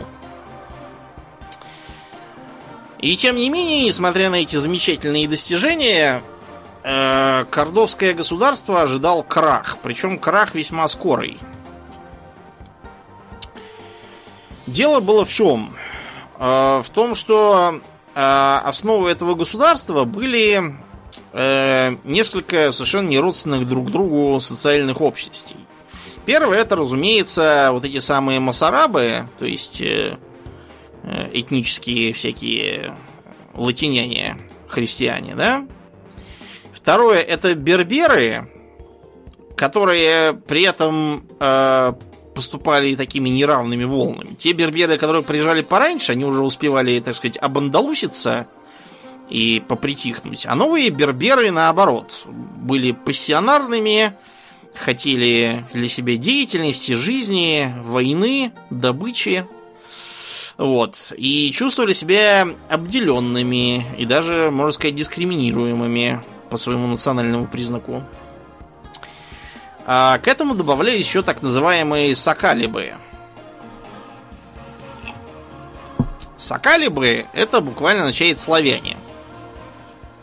И 2.98 3.16
тем 3.16 3.36
не 3.36 3.48
менее, 3.48 3.84
несмотря 3.84 4.28
на 4.28 4.36
эти 4.36 4.56
замечательные 4.56 5.28
достижения, 5.28 6.20
э, 6.82 7.44
Кордовское 7.48 8.12
государство 8.12 8.82
ожидал 8.82 9.22
крах. 9.22 9.78
Причем 9.82 10.18
крах 10.18 10.54
весьма 10.54 10.88
скорый. 10.88 11.38
Дело 14.66 15.00
было 15.00 15.24
в 15.24 15.30
чем? 15.30 15.76
Э, 16.38 16.82
в 16.84 16.90
том, 16.90 17.14
что 17.14 17.80
основой 18.20 19.12
этого 19.12 19.34
государства 19.34 20.04
были 20.04 20.74
э, 21.32 21.96
несколько 22.04 22.72
совершенно 22.72 23.08
неродственных 23.08 23.68
друг 23.68 23.92
другу 23.92 24.40
социальных 24.40 25.00
общностей. 25.00 25.56
Первое 26.26 26.58
это, 26.58 26.76
разумеется, 26.76 27.68
вот 27.72 27.84
эти 27.84 28.00
самые 28.00 28.40
масарабы, 28.40 29.28
то 29.38 29.46
есть 29.46 29.80
э, 29.80 30.18
э, 31.04 31.30
этнические 31.32 32.12
всякие 32.12 32.96
латиняне, 33.54 34.36
христиане, 34.66 35.34
да? 35.34 35.66
Второе 36.72 37.20
это 37.20 37.54
берберы, 37.54 38.50
которые 39.56 40.34
при 40.34 40.62
этом 40.62 41.24
э, 41.38 41.92
поступали 42.38 42.94
такими 42.94 43.28
неравными 43.28 43.82
волнами. 43.82 44.36
Те 44.38 44.52
берберы, 44.52 44.96
которые 44.96 45.24
приезжали 45.24 45.62
пораньше, 45.62 46.12
они 46.12 46.24
уже 46.24 46.44
успевали, 46.44 47.00
так 47.00 47.16
сказать, 47.16 47.36
обандалуситься 47.36 48.46
и 49.28 49.60
попритихнуть. 49.66 50.46
А 50.46 50.54
новые 50.54 50.90
берберы, 50.90 51.50
наоборот, 51.50 52.24
были 52.26 52.92
пассионарными, 52.92 54.12
хотели 54.76 55.64
для 55.72 55.88
себя 55.88 56.16
деятельности, 56.16 56.92
жизни, 56.92 57.74
войны, 57.82 58.52
добычи. 58.70 59.44
Вот. 60.58 61.12
И 61.16 61.50
чувствовали 61.50 61.92
себя 61.92 62.46
обделенными 62.68 63.84
и 63.98 64.04
даже, 64.04 64.50
можно 64.52 64.70
сказать, 64.70 64.94
дискриминируемыми 64.94 66.22
по 66.50 66.56
своему 66.56 66.86
национальному 66.86 67.48
признаку. 67.48 68.04
А 69.90 70.18
к 70.18 70.28
этому 70.28 70.54
добавлялись 70.54 71.06
еще 71.06 71.22
так 71.22 71.40
называемые 71.40 72.14
сакалибы. 72.14 72.92
Сакалибы 76.36 77.24
это 77.32 77.62
буквально 77.62 78.02
означает 78.02 78.38
славяне. 78.38 78.98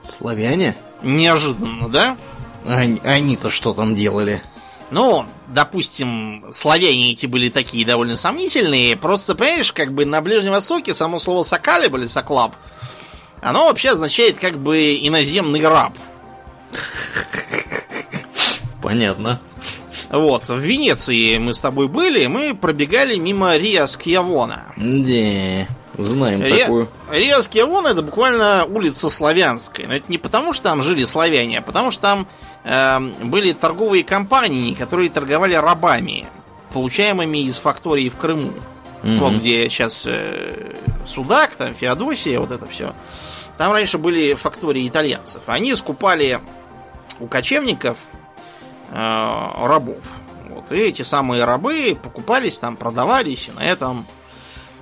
Славяне? 0.04 0.78
Неожиданно, 1.02 1.90
да? 1.90 2.16
Они, 2.64 3.02
они-то 3.04 3.50
что 3.50 3.74
там 3.74 3.96
делали? 3.96 4.44
Ну, 4.92 5.26
допустим, 5.48 6.46
славяне 6.54 7.14
эти 7.14 7.26
были 7.26 7.50
такие 7.50 7.88
довольно 7.88 8.18
сомнительные. 8.18 8.96
Просто, 8.96 9.34
понимаешь, 9.34 9.74
как 9.74 9.94
бы 9.94 10.06
на 10.06 10.22
Ближнем 10.22 10.52
Востоке 10.52 10.94
само 10.94 11.18
слово 11.18 11.42
сакалиб 11.42 11.96
или 11.96 12.06
саклаб, 12.06 12.56
оно 13.42 13.66
вообще 13.66 13.94
означает 13.94 14.38
как 14.38 14.60
бы 14.60 14.96
иноземный 15.02 15.66
раб. 15.68 15.94
Понятно. 18.86 19.42
Вот, 20.12 20.48
в 20.48 20.58
Венеции 20.58 21.40
мы 21.40 21.54
с 21.54 21.60
тобой 21.60 21.88
были, 21.88 22.28
мы 22.28 22.54
пробегали 22.54 23.18
мимо 23.18 23.58
Риас 23.58 23.98
Кьявона. 23.98 24.74
Да. 24.78 25.68
Знаем 25.98 26.42
Ре... 26.42 26.60
такую. 26.60 26.90
Риаский 27.10 27.64
Авон 27.64 27.88
это 27.88 28.02
буквально 28.02 28.66
улица 28.66 29.10
славянская. 29.10 29.88
Но 29.88 29.96
это 29.96 30.06
не 30.10 30.18
потому, 30.18 30.54
что 30.54 30.64
там 30.64 30.84
жили 30.84 31.04
славяне, 31.06 31.60
а 31.60 31.62
потому 31.62 31.90
что 31.90 32.02
там 32.02 32.28
э, 32.64 33.00
были 33.24 33.54
торговые 33.54 34.04
компании, 34.04 34.74
которые 34.74 35.10
торговали 35.10 35.56
рабами, 35.56 36.28
получаемыми 36.74 37.40
из 37.40 37.58
фактории 37.58 38.10
в 38.10 38.18
Крыму. 38.18 38.54
Угу. 39.04 39.18
Вот 39.20 39.34
где 39.36 39.70
сейчас 39.70 40.06
э, 40.06 40.76
Судак, 41.08 41.56
там 41.56 41.74
Феодосия, 41.74 42.40
вот 42.40 42.52
это 42.52 42.68
все. 42.68 42.94
Там 43.58 43.72
раньше 43.72 43.98
были 43.98 44.34
фактории 44.34 44.88
итальянцев. 44.88 45.44
Они 45.48 45.74
скупали 45.76 46.42
у 47.20 47.28
кочевников 47.28 47.98
рабов. 48.92 50.04
Вот, 50.50 50.72
и 50.72 50.76
эти 50.76 51.02
самые 51.02 51.44
рабы 51.46 51.98
покупались 52.02 52.58
там, 52.58 52.76
продавались, 52.78 53.50
и 53.50 53.52
на 53.52 53.64
этом 53.64 54.06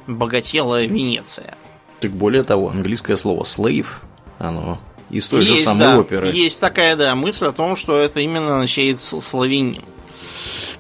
богатела 0.08 0.84
Венеция. 0.84 1.58
Так 2.00 2.12
более 2.12 2.44
того, 2.44 2.70
английское 2.70 3.16
слово 3.16 3.44
slave, 3.44 3.88
оно 4.40 4.78
из 5.10 5.28
той 5.28 5.46
есть, 5.46 5.60
же 5.60 5.64
самой 5.64 5.88
да, 5.88 6.00
оперы. 6.00 6.32
Есть 6.32 6.60
такая, 6.60 6.96
да, 6.96 7.16
мысль 7.16 7.46
о 7.46 7.52
том, 7.52 7.76
что 7.76 7.98
это 7.98 8.20
именно 8.20 8.56
означает 8.56 9.00
славянин. 9.00 9.84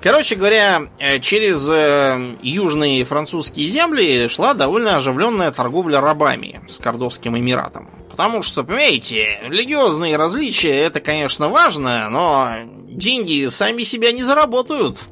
Короче 0.01 0.35
говоря, 0.35 0.89
э, 0.99 1.19
через 1.19 1.65
э, 1.69 2.35
южные 2.41 3.05
французские 3.05 3.67
земли 3.67 4.27
шла 4.27 4.53
довольно 4.53 4.97
оживленная 4.97 5.51
торговля 5.51 6.01
рабами 6.01 6.59
с 6.67 6.77
Кордовским 6.77 7.37
Эмиратом. 7.37 7.87
Потому 8.13 8.43
что, 8.43 8.63
понимаете, 8.63 9.39
религиозные 9.43 10.17
различия 10.17 10.81
это, 10.81 10.99
конечно, 10.99 11.49
важно, 11.49 12.11
но 12.11 12.57
деньги 12.87 13.47
сами 13.47 13.81
себя 13.81 14.11
не 14.11 14.21
заработают 14.21 15.05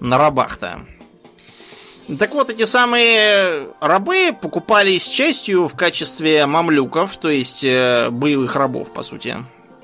на 0.00 0.18
рабах-то. 0.18 0.80
Так 2.18 2.34
вот, 2.34 2.50
эти 2.50 2.64
самые 2.64 3.68
рабы 3.80 4.36
покупались 4.42 5.06
частью 5.06 5.68
в 5.68 5.76
качестве 5.76 6.46
мамлюков, 6.46 7.16
то 7.16 7.30
есть 7.30 7.62
э, 7.62 8.08
боевых 8.10 8.56
рабов, 8.56 8.92
по 8.92 9.04
сути. 9.04 9.36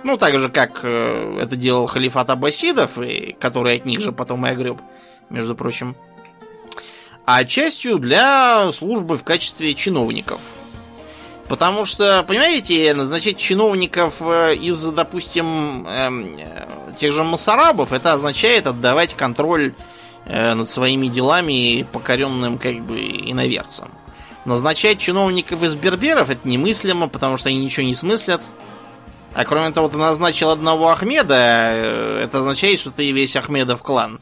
Ну, 0.03 0.17
так 0.17 0.37
же, 0.41 0.49
как 0.49 0.81
э, 0.83 1.39
это 1.41 1.55
делал 1.55 1.87
халифат 1.87 2.29
Аббасидов, 2.29 2.99
и, 2.99 3.37
который 3.39 3.77
от 3.77 3.85
них 3.85 4.01
же 4.01 4.11
потом 4.11 4.45
и 4.47 4.51
огреб, 4.51 4.81
между 5.31 5.55
прочим. 5.55 5.95
А 7.25 7.45
частью 7.45 8.01
для 8.01 8.73
службы 8.73 9.17
в 9.17 9.23
качестве 9.23 9.75
чиновников. 9.75 10.41
Потому 11.49 11.85
что, 11.85 12.25
понимаете, 12.27 12.93
назначать 12.95 13.39
чиновников 13.39 14.15
э, 14.21 14.57
из, 14.57 14.83
допустим, 14.87 15.87
эм, 15.87 16.37
э, 16.39 16.67
тех 16.99 17.13
же 17.13 17.23
масарабов, 17.23 17.93
это 17.93 18.13
означает 18.15 18.67
отдавать 18.67 19.15
контроль 19.15 19.73
э, 20.25 20.55
над 20.55 20.69
своими 20.69 21.07
делами 21.07 21.87
покоренным 21.93 22.59
как 22.59 22.81
бы 22.81 22.99
иноверцам. 23.01 23.91
Назначать 24.45 24.99
чиновников 24.99 25.63
из 25.63 25.77
берберов 25.77 26.31
это 26.31 26.49
немыслимо, 26.49 27.09
потому 27.09 27.37
что 27.37 27.49
они 27.49 27.59
ничего 27.59 27.87
не 27.87 27.95
смыслят. 27.95 28.43
А 29.33 29.45
кроме 29.45 29.71
того, 29.71 29.89
ты 29.89 29.99
назначил 29.99 30.51
одного 30.51 30.89
Ахмеда, 30.89 31.37
э, 31.37 32.21
это 32.25 32.39
означает, 32.39 32.81
что 32.81 32.91
ты 32.91 33.13
весь 33.13 33.37
Ахмедов 33.37 33.83
клан 33.83 34.21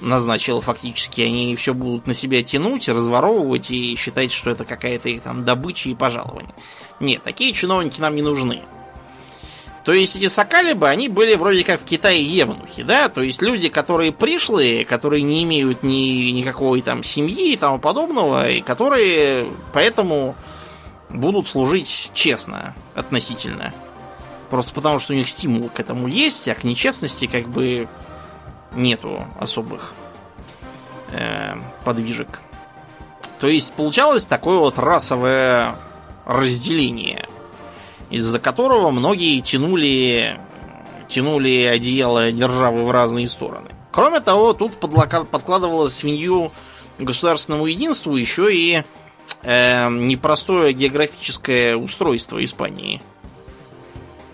назначил 0.00 0.60
фактически. 0.60 1.20
Они 1.22 1.56
все 1.56 1.74
будут 1.74 2.06
на 2.06 2.14
себя 2.14 2.42
тянуть, 2.42 2.88
разворовывать 2.88 3.70
и 3.70 3.96
считать, 3.96 4.32
что 4.32 4.50
это 4.50 4.64
какая-то 4.64 5.08
их 5.08 5.22
там 5.22 5.44
добыча 5.44 5.88
и 5.88 5.94
пожалование. 5.94 6.54
Нет, 7.00 7.22
такие 7.22 7.52
чиновники 7.52 8.00
нам 8.00 8.14
не 8.16 8.22
нужны. 8.22 8.62
То 9.84 9.92
есть 9.94 10.16
эти 10.16 10.28
сакалибы, 10.28 10.86
они 10.86 11.08
были 11.08 11.34
вроде 11.34 11.64
как 11.64 11.80
в 11.80 11.84
Китае 11.84 12.22
евнухи, 12.22 12.82
да? 12.82 13.08
То 13.08 13.22
есть 13.22 13.40
люди, 13.40 13.70
которые 13.70 14.12
пришлые, 14.12 14.84
которые 14.84 15.22
не 15.22 15.42
имеют 15.44 15.82
ни, 15.82 16.30
никакой 16.30 16.82
там 16.82 17.02
семьи 17.02 17.54
и 17.54 17.56
тому 17.56 17.78
подобного, 17.78 18.50
и 18.50 18.60
которые 18.60 19.46
поэтому 19.72 20.36
будут 21.08 21.48
служить 21.48 22.10
честно 22.12 22.74
относительно. 22.94 23.72
Просто 24.50 24.74
потому, 24.74 24.98
что 24.98 25.14
у 25.14 25.16
них 25.16 25.28
стимул 25.28 25.70
к 25.70 25.80
этому 25.80 26.06
есть, 26.06 26.48
а 26.48 26.54
к 26.54 26.64
нечестности 26.64 27.26
как 27.26 27.48
бы 27.48 27.88
нету 28.72 29.24
особых 29.38 29.94
э, 31.10 31.54
подвижек. 31.84 32.40
То 33.40 33.48
есть 33.48 33.72
получалось 33.74 34.26
такое 34.26 34.58
вот 34.58 34.78
расовое 34.78 35.76
разделение, 36.26 37.28
из-за 38.10 38.38
которого 38.38 38.90
многие 38.90 39.40
тянули, 39.40 40.40
тянули 41.08 41.64
одеяло 41.64 42.32
державы 42.32 42.84
в 42.84 42.90
разные 42.90 43.28
стороны. 43.28 43.70
Кроме 43.92 44.20
того, 44.20 44.52
тут 44.52 44.74
подкладывалось 44.78 45.94
свинью 45.94 46.52
государственному 46.98 47.66
единству 47.66 48.16
еще 48.16 48.54
и 48.54 48.82
э, 49.42 49.88
непростое 49.88 50.72
географическое 50.72 51.76
устройство 51.76 52.42
Испании– 52.44 53.02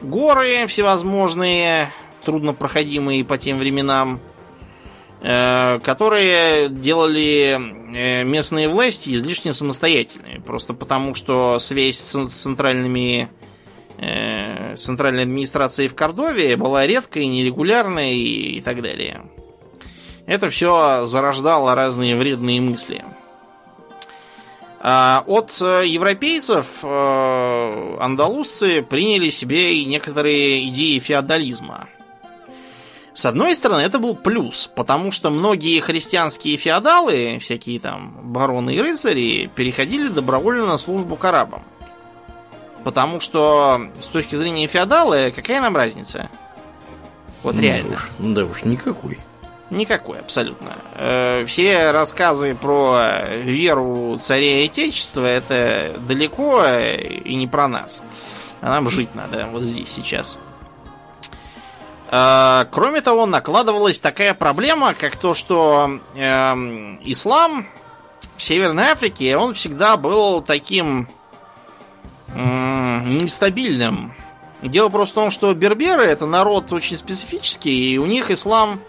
горы 0.04 0.66
всевозможные, 0.66 1.92
труднопроходимые 2.24 3.24
по 3.24 3.38
тем 3.38 3.58
временам, 3.58 4.20
э, 5.20 5.78
которые 5.80 6.68
делали 6.68 7.58
э, 7.94 8.24
местные 8.24 8.68
власти 8.68 9.14
излишне 9.14 9.52
самостоятельными. 9.52 10.40
Просто 10.40 10.74
потому, 10.74 11.14
что 11.14 11.58
связь 11.58 11.98
с 11.98 12.30
центральными 12.30 13.28
э, 13.98 14.76
центральной 14.76 15.22
администрацией 15.22 15.88
в 15.88 15.94
Кордове 15.94 16.56
была 16.56 16.86
редкой, 16.86 17.26
нерегулярной 17.26 18.16
и 18.16 18.60
так 18.60 18.82
далее. 18.82 19.22
Это 20.26 20.50
все 20.50 21.04
зарождало 21.06 21.74
разные 21.74 22.16
вредные 22.16 22.60
мысли. 22.60 23.04
А, 24.86 25.24
от 25.26 25.50
европейцев 25.60 26.84
андалузцы 26.84 28.82
приняли 28.82 29.30
себе 29.30 29.76
и 29.76 29.86
некоторые 29.86 30.68
идеи 30.68 30.98
феодализма. 30.98 31.88
С 33.14 33.26
одной 33.26 33.54
стороны, 33.54 33.80
это 33.80 34.00
был 34.00 34.16
плюс, 34.16 34.68
потому 34.74 35.12
что 35.12 35.30
многие 35.30 35.78
христианские 35.78 36.56
феодалы, 36.56 37.38
всякие 37.40 37.78
там 37.78 38.32
бароны 38.32 38.74
и 38.74 38.80
рыцари, 38.80 39.48
переходили 39.54 40.08
добровольно 40.08 40.66
на 40.66 40.78
службу 40.78 41.14
к 41.14 41.24
арабам. 41.24 41.62
Потому 42.82 43.20
что 43.20 43.88
с 44.00 44.08
точки 44.08 44.34
зрения 44.34 44.66
феодала, 44.66 45.30
какая 45.30 45.60
нам 45.60 45.76
разница? 45.76 46.28
Вот 47.44 47.54
ну, 47.54 47.60
реально. 47.60 47.94
Уж, 47.94 48.10
да 48.18 48.44
уж 48.44 48.64
никакой. 48.64 49.18
Никакой, 49.70 50.18
абсолютно. 50.18 50.76
Э, 50.94 51.44
все 51.46 51.92
рассказы 51.92 52.54
про 52.54 53.26
веру 53.42 54.18
царя 54.22 54.62
и 54.62 54.66
отечества 54.66 55.24
это 55.24 55.92
далеко 56.06 56.64
и 56.66 57.34
не 57.34 57.46
про 57.46 57.68
нас. 57.68 58.02
А 58.60 58.70
нам 58.70 58.90
жить 58.90 59.14
надо 59.14 59.48
вот 59.52 59.62
здесь 59.62 59.90
сейчас. 59.90 60.36
Э, 62.14 62.66
кроме 62.70 63.00
того, 63.00 63.26
накладывалась 63.26 63.98
такая 63.98 64.34
проблема, 64.34 64.94
как 64.94 65.16
то, 65.16 65.34
что 65.34 65.98
эм, 66.14 67.00
ислам 67.02 67.66
в 68.36 68.42
Северной 68.42 68.90
Африке, 68.90 69.36
он 69.36 69.54
всегда 69.54 69.96
был 69.96 70.40
таким 70.40 71.08
нестабильным. 72.34 74.12
Дело 74.62 74.88
просто 74.88 75.12
в 75.12 75.14
том, 75.14 75.30
что 75.30 75.54
берберы 75.54 76.04
это 76.04 76.26
народ 76.26 76.72
очень 76.72 76.96
специфический, 76.96 77.94
и 77.94 77.98
у 77.98 78.06
них 78.06 78.30
ислам 78.30 78.80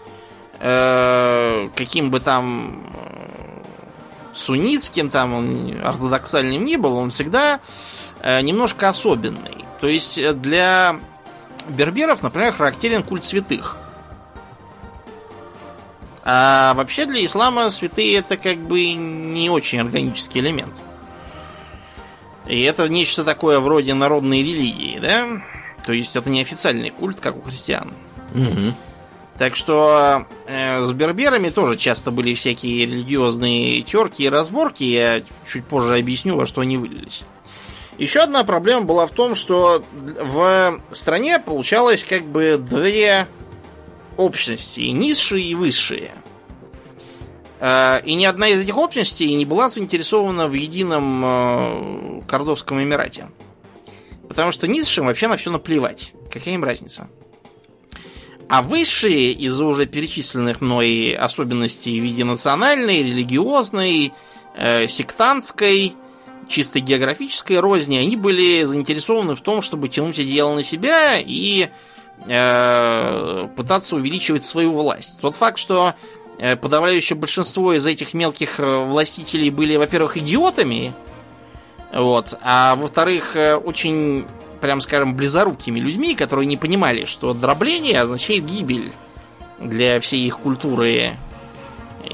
э, 0.58 1.68
каким 1.74 2.10
бы 2.10 2.20
там 2.20 2.90
э, 2.94 4.34
суннитским, 4.34 5.10
там 5.10 5.34
он 5.34 5.80
ортодоксальным 5.84 6.64
ни 6.64 6.76
был, 6.76 6.96
он 6.96 7.10
всегда 7.10 7.60
э, 8.22 8.40
немножко 8.40 8.88
особенный. 8.88 9.64
То 9.80 9.86
есть 9.86 10.18
э, 10.18 10.32
для 10.32 10.98
берберов, 11.68 12.22
например, 12.22 12.52
характерен 12.52 13.02
культ 13.02 13.24
святых. 13.24 13.76
А 16.24 16.74
вообще 16.74 17.06
для 17.06 17.24
ислама 17.24 17.70
святые 17.70 18.16
это 18.16 18.36
как 18.36 18.58
бы 18.58 18.92
не 18.94 19.48
очень 19.48 19.80
органический 19.80 20.40
элемент. 20.40 20.74
И 22.46 22.62
это 22.62 22.88
нечто 22.88 23.24
такое 23.24 23.60
вроде 23.60 23.94
народной 23.94 24.40
религии, 24.40 24.98
да? 24.98 25.42
То 25.84 25.92
есть 25.92 26.16
это 26.16 26.28
не 26.28 26.40
официальный 26.40 26.90
культ, 26.90 27.20
как 27.20 27.36
у 27.36 27.42
христиан. 27.42 27.92
Угу. 28.34 28.74
Так 29.38 29.54
что 29.54 30.26
э, 30.46 30.84
с 30.84 30.92
берберами 30.92 31.50
тоже 31.50 31.76
часто 31.76 32.10
были 32.10 32.34
всякие 32.34 32.86
религиозные 32.86 33.82
терки 33.82 34.24
и 34.24 34.28
разборки. 34.28 34.82
Я 34.82 35.22
чуть 35.46 35.64
позже 35.64 35.96
объясню, 35.96 36.36
во 36.36 36.46
что 36.46 36.62
они 36.62 36.78
вылились. 36.78 37.22
Еще 37.98 38.20
одна 38.20 38.44
проблема 38.44 38.82
была 38.82 39.06
в 39.06 39.10
том, 39.10 39.34
что 39.34 39.82
в 39.92 40.80
стране 40.92 41.38
получалось 41.38 42.04
как 42.04 42.24
бы 42.24 42.58
две 42.58 43.26
общности, 44.16 44.80
низшие 44.80 45.44
и 45.44 45.54
высшие. 45.54 46.12
Э, 47.58 48.00
и 48.04 48.14
ни 48.14 48.24
одна 48.24 48.48
из 48.48 48.60
этих 48.60 48.76
общностей 48.76 49.34
не 49.34 49.44
была 49.44 49.68
заинтересована 49.68 50.46
в 50.46 50.52
едином 50.52 51.22
э, 51.24 52.22
Кордовском 52.28 52.82
Эмирате. 52.82 53.28
Потому 54.28 54.52
что 54.52 54.68
низшим 54.68 55.06
вообще 55.06 55.28
на 55.28 55.36
все 55.36 55.50
наплевать. 55.50 56.12
Какая 56.30 56.54
им 56.54 56.64
разница? 56.64 57.08
А 58.48 58.62
высшие, 58.62 59.32
из-за 59.32 59.64
уже 59.64 59.86
перечисленных 59.86 60.60
мной 60.60 61.12
особенностей 61.12 61.98
в 61.98 62.02
виде 62.02 62.24
национальной, 62.24 63.02
религиозной, 63.02 64.12
э, 64.54 64.86
сектантской, 64.86 65.94
чисто 66.48 66.80
географической 66.80 67.58
розни, 67.58 67.96
они 67.96 68.16
были 68.16 68.64
заинтересованы 68.64 69.34
в 69.34 69.40
том, 69.40 69.62
чтобы 69.62 69.88
тянуть 69.88 70.18
одеяло 70.18 70.54
на 70.54 70.62
себя 70.62 71.18
и 71.18 71.68
э, 72.26 73.48
пытаться 73.56 73.96
увеличивать 73.96 74.44
свою 74.44 74.72
власть. 74.72 75.14
Тот 75.20 75.34
факт, 75.34 75.58
что 75.58 75.94
э, 76.38 76.56
подавляющее 76.56 77.16
большинство 77.16 77.72
из 77.74 77.86
этих 77.86 78.14
мелких 78.14 78.60
э, 78.60 78.84
властителей 78.84 79.50
были, 79.50 79.76
во-первых, 79.76 80.16
идиотами, 80.16 80.92
вот, 81.92 82.38
а 82.42 82.76
во-вторых, 82.76 83.36
э, 83.36 83.56
очень 83.56 84.26
прям 84.60 84.80
скажем, 84.80 85.14
близорукими 85.14 85.78
людьми, 85.78 86.14
которые 86.14 86.46
не 86.46 86.56
понимали, 86.56 87.04
что 87.04 87.34
дробление 87.34 88.00
означает 88.00 88.44
гибель 88.44 88.92
для 89.58 90.00
всей 90.00 90.26
их 90.26 90.38
культуры 90.38 91.16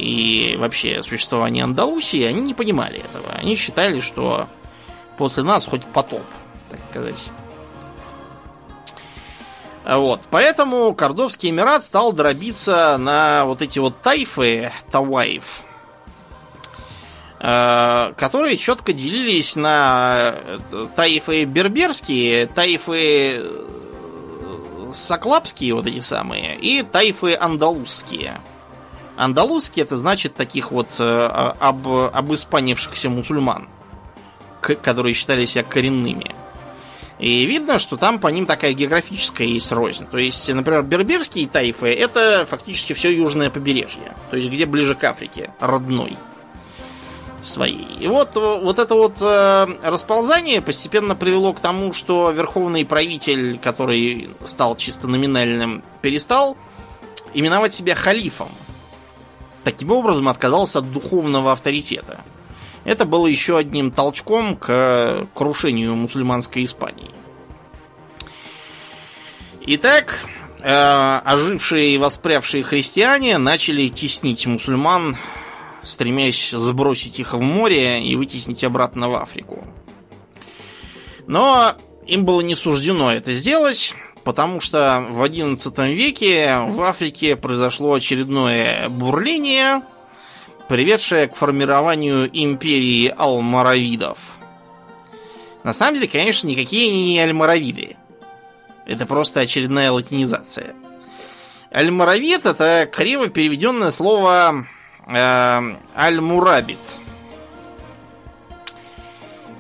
и 0.03 0.57
вообще 0.57 1.03
существования 1.03 1.63
Андалусии, 1.63 2.25
они 2.25 2.41
не 2.41 2.55
понимали 2.55 2.99
этого. 2.99 3.33
Они 3.35 3.55
считали, 3.55 4.01
что 4.01 4.49
после 5.17 5.45
нас 5.45 5.65
хоть 5.65 5.85
потоп, 5.85 6.25
так 6.71 6.81
сказать. 6.91 7.29
Вот, 9.85 10.23
поэтому 10.31 10.93
Кордовский 10.95 11.51
Эмират 11.51 11.85
стал 11.85 12.13
дробиться 12.13 12.97
на 12.99 13.45
вот 13.47 13.63
эти 13.63 13.79
вот 13.79 14.01
тайфы, 14.01 14.73
таваев, 14.91 15.63
э, 17.41 18.13
которые 18.17 18.57
четко 18.57 18.93
делились 18.93 19.57
на 19.57 20.35
э, 20.35 20.87
таифы 20.95 21.45
берберские, 21.45 22.47
таифы 22.47 23.41
э, 23.41 24.93
соклапские 24.95 25.75
вот 25.75 25.87
эти 25.87 26.01
самые, 26.01 26.57
и 26.57 26.83
тайфы 26.83 27.37
андалузские. 27.37 28.41
Андалузские 29.17 29.85
это 29.85 29.97
значит 29.97 30.35
таких 30.35 30.73
вот 30.73 30.99
об, 30.99 31.87
обыспанившихся 31.89 33.11
мусульман, 33.11 33.69
которые 34.61 35.15
считали 35.15 35.45
себя 35.47 35.65
коренными. 35.65 36.35
И 37.19 37.45
видно, 37.45 37.79
что 37.79 37.97
там 37.97 38.19
по 38.19 38.27
ним 38.29 38.47
такая 38.47 38.73
географическая 38.73 39.47
есть 39.47 39.71
рознь. 39.71 40.07
То 40.11 40.19
есть, 40.19 40.49
например, 40.53 40.83
берберские 40.83 41.47
тайфы 41.47 41.87
это 41.89 42.47
фактически 42.47 42.95
все 42.95 43.15
южное 43.15 43.49
побережье. 43.49 44.17
То 44.31 44.37
есть, 44.37 44.49
где 44.49 44.67
ближе 44.67 44.97
к 44.97 45.05
Африке, 45.05 45.53
родной 45.61 46.17
своей. 47.43 47.97
И 48.01 48.07
вот, 48.09 48.35
вот 48.35 48.79
это 48.79 48.95
вот 48.95 49.15
э, 49.21 49.67
расползание 49.83 50.61
постепенно 50.61 51.15
привело 51.15 51.53
к 51.53 51.61
тому, 51.61 51.93
что 51.93 52.31
верховный 52.31 52.85
правитель, 52.85 53.59
который 53.59 54.31
стал 54.45 54.77
чисто 54.77 55.09
номинальным, 55.09 55.83
перестал 56.01 56.57
именовать 57.35 57.75
себя 57.75 57.95
халифом. 57.95 58.49
Таким 59.65 59.93
образом 59.93 60.29
отказался 60.29 60.81
от 60.81 60.93
духовного 60.93 61.53
авторитета. 61.53 62.21
Это 62.85 63.05
было 63.05 63.27
еще 63.27 63.59
одним 63.59 63.93
толчком 63.93 64.57
к 64.57 65.27
крушению 65.35 65.95
мусульманской 65.95 66.65
Испании. 66.65 67.11
Итак, 69.65 70.19
э, 70.59 71.21
ожившие 71.25 71.95
и 71.95 71.99
воспрявшие 71.99 72.65
христиане 72.65 73.39
начали 73.39 73.89
теснить 73.89 74.47
мусульман, 74.47 75.17
стремясь 75.85 76.51
сбросить 76.51 77.21
их 77.21 77.35
в 77.35 77.41
море 77.41 78.03
и 78.03 78.17
вытеснить 78.17 78.65
обратно 78.65 79.09
в 79.09 79.15
Африку. 79.15 79.65
Но 81.29 81.77
им 82.07 82.25
было 82.25 82.41
не 82.41 82.57
суждено 82.57 83.13
это 83.13 83.33
сделать, 83.33 83.95
потому 84.25 84.61
что 84.61 85.05
в 85.11 85.23
XI 85.23 85.93
веке 85.93 86.59
в 86.69 86.83
Африке 86.83 87.37
произошло 87.37 87.95
очередное 87.95 88.89
бурление, 88.89 89.83
приведшая 90.69 91.29
к 91.29 91.37
формированию 91.37 92.31
империи 92.33 93.13
алмаравидов. 93.17 94.19
На 95.65 95.73
самом 95.73 95.95
деле, 95.95 96.09
конечно, 96.09 96.49
никакие 96.49 96.91
не 96.91 97.21
альмаравиды. 97.21 97.97
Это 98.87 99.07
просто 99.07 99.41
очередная 99.41 99.93
латинизация. 99.93 100.75
Альмаравид 101.71 102.47
это 102.47 102.89
криво 102.91 103.29
переведенное 103.29 103.91
слово 103.91 104.67
э, 105.07 105.77
альмурабит. 105.95 106.79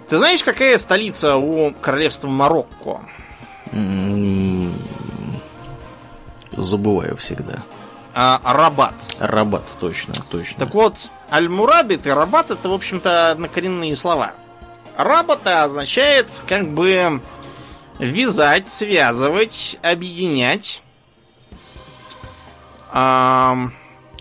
Ты 0.08 0.18
знаешь, 0.18 0.44
какая 0.44 0.76
столица 0.78 1.36
у 1.36 1.72
королевства 1.72 2.28
Марокко? 2.28 3.00
Забываю 6.52 7.16
всегда 7.16 7.64
а, 8.14 8.40
Рабат. 8.44 8.94
Рабат, 9.18 9.64
точно, 9.80 10.14
точно. 10.30 10.66
Так 10.66 10.74
вот, 10.74 10.96
Аль-Мурабит 11.30 12.06
и 12.06 12.10
Рабат 12.10 12.50
это, 12.50 12.68
в 12.68 12.72
общем-то, 12.72 13.30
однокоренные 13.30 13.96
слова. 13.96 14.32
Рабата 14.96 15.64
означает 15.64 16.42
как 16.46 16.68
бы 16.68 17.20
вязать, 17.98 18.68
связывать, 18.68 19.78
объединять, 19.82 20.82
э, 22.92 23.54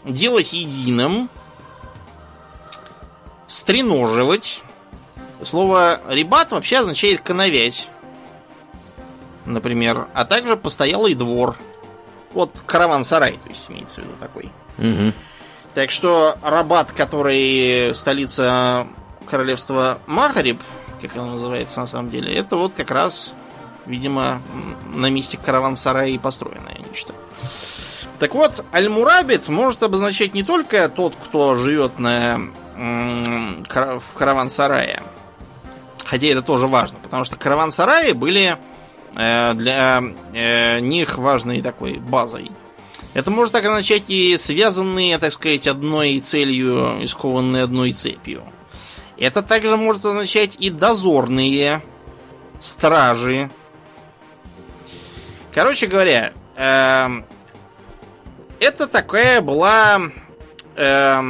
делать 0.06 0.54
единым, 0.54 1.30
стреноживать. 3.47 4.62
Слово 5.43 5.99
рибат 6.08 6.52
вообще 6.52 6.78
означает 6.78 7.22
коновязь, 7.22 7.88
например, 9.46 10.08
а 10.14 10.26
также 10.26 10.58
постоялый 10.58 11.14
двор– 11.14 11.58
вот 12.34 12.52
караван-сарай, 12.66 13.34
то 13.44 13.50
есть 13.50 13.70
имеется 13.70 14.02
в 14.02 14.06
виду 14.06 14.14
такой. 14.20 14.50
Угу. 14.78 15.14
Так 15.74 15.92
что 15.92 16.38
Рабат, 16.42 16.92
который 16.92 17.94
столица 17.96 18.88
королевства 19.30 20.00
Махариб, 20.08 20.60
как 21.02 21.16
оно 21.16 21.34
называется 21.34 21.80
на 21.82 21.88
самом 21.88 22.10
деле, 22.10 22.34
это 22.34 22.56
вот 22.56 22.74
как 22.76 22.92
раз, 22.92 23.32
видимо, 23.86 24.42
на 24.94 25.10
месте 25.10 25.38
караван-сарая 25.38 26.10
и 26.10 26.18
построенное 26.18 26.78
нечто. 26.89 27.14
Так 28.20 28.36
вот, 28.36 28.64
Аль-Мурабит 28.74 29.48
может 29.48 29.82
обозначать 29.82 30.34
не 30.34 30.44
только 30.44 30.89
тот, 30.89 31.16
кто 31.16 31.56
живет 31.56 31.98
на, 31.98 32.39
в 32.76 34.14
караван-сарае, 34.14 35.02
хотя 36.06 36.28
это 36.28 36.44
тоже 36.44 36.68
важно, 36.68 37.00
потому 37.02 37.24
что 37.24 37.36
караван-сараи 37.36 38.12
были 38.12 38.58
для 39.14 40.03
э, 40.34 40.80
них 40.80 41.18
важной 41.18 41.62
такой 41.62 41.95
базой. 41.95 42.51
Это 43.14 43.30
может 43.30 43.51
так 43.51 43.66
означать 43.66 44.03
и 44.07 44.38
связанные, 44.38 45.18
так 45.18 45.34
сказать, 45.34 45.68
одной 45.68 46.20
целью, 46.20 47.03
искованные 47.03 47.64
одной 47.64 47.91
цепью. 47.91 48.43
Это 49.18 49.41
также 49.41 49.76
может 49.76 50.05
означать 50.05 50.55
и 50.59 50.70
дозорные, 50.70 51.82
стражи. 52.62 53.49
Короче 55.53 55.88
говоря, 55.88 56.32
э, 56.55 57.07
это 58.59 58.88
такая 58.88 59.41
была 59.41 59.99
э, 60.76 61.22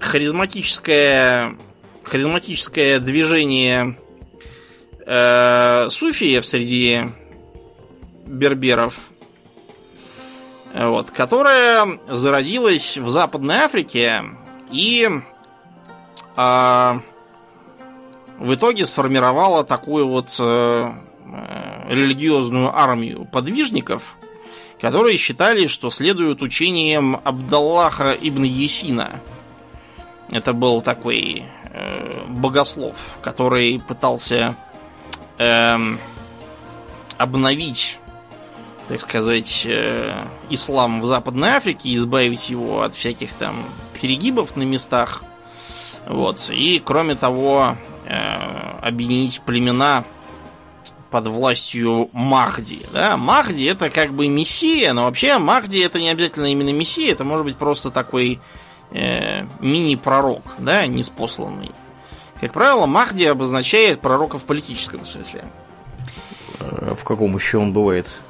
харизматическое, 0.00 1.56
харизматическое 2.02 2.98
движение 2.98 3.96
э, 3.96 4.03
суфиев 5.06 6.46
среди 6.46 7.02
берберов, 8.26 8.98
вот, 10.74 11.10
которая 11.10 11.98
зародилась 12.08 12.96
в 12.96 13.08
Западной 13.10 13.56
Африке 13.56 14.22
и 14.70 15.08
э, 16.36 17.00
в 18.38 18.54
итоге 18.54 18.86
сформировала 18.86 19.64
такую 19.64 20.08
вот 20.08 20.34
э, 20.38 20.92
религиозную 21.88 22.76
армию 22.76 23.26
подвижников, 23.26 24.16
которые 24.80 25.16
считали, 25.16 25.66
что 25.66 25.90
следуют 25.90 26.42
учениям 26.42 27.20
Абдаллаха 27.24 28.16
ибн 28.20 28.42
Есина. 28.42 29.20
Это 30.28 30.52
был 30.52 30.82
такой 30.82 31.44
э, 31.70 32.24
богослов, 32.28 32.96
который 33.22 33.80
пытался 33.86 34.56
эм, 35.38 35.98
обновить, 37.18 37.98
так 38.88 39.00
сказать, 39.00 39.62
э, 39.64 40.24
ислам 40.50 41.00
в 41.00 41.06
Западной 41.06 41.50
Африке, 41.50 41.94
избавить 41.94 42.50
его 42.50 42.82
от 42.82 42.94
всяких 42.94 43.32
там 43.34 43.56
перегибов 44.00 44.56
на 44.56 44.62
местах. 44.62 45.24
Вот. 46.06 46.50
И, 46.50 46.82
кроме 46.84 47.14
того, 47.14 47.76
э, 48.06 48.78
объединить 48.82 49.40
племена 49.40 50.04
под 51.10 51.28
властью 51.28 52.10
Махди. 52.12 52.84
Да? 52.92 53.16
Махди 53.16 53.64
это 53.64 53.88
как 53.88 54.12
бы 54.12 54.28
мессия, 54.28 54.92
но 54.92 55.04
вообще 55.04 55.38
Махди 55.38 55.78
это 55.78 56.00
не 56.00 56.08
обязательно 56.10 56.46
именно 56.46 56.72
мессия, 56.72 57.12
это 57.12 57.24
может 57.24 57.46
быть 57.46 57.56
просто 57.56 57.90
такой 57.90 58.40
э, 58.90 59.44
мини-пророк, 59.60 60.42
да, 60.58 60.86
неспосланный. 60.86 61.70
Как 62.44 62.52
правило, 62.52 62.84
Махди 62.84 63.24
обозначает 63.24 64.02
пророка 64.02 64.36
в 64.36 64.42
политическом 64.42 65.06
смысле. 65.06 65.46
А 66.60 66.94
в 66.94 67.02
каком 67.02 67.34
еще 67.34 67.56
он 67.56 67.72
бывает? 67.72 68.20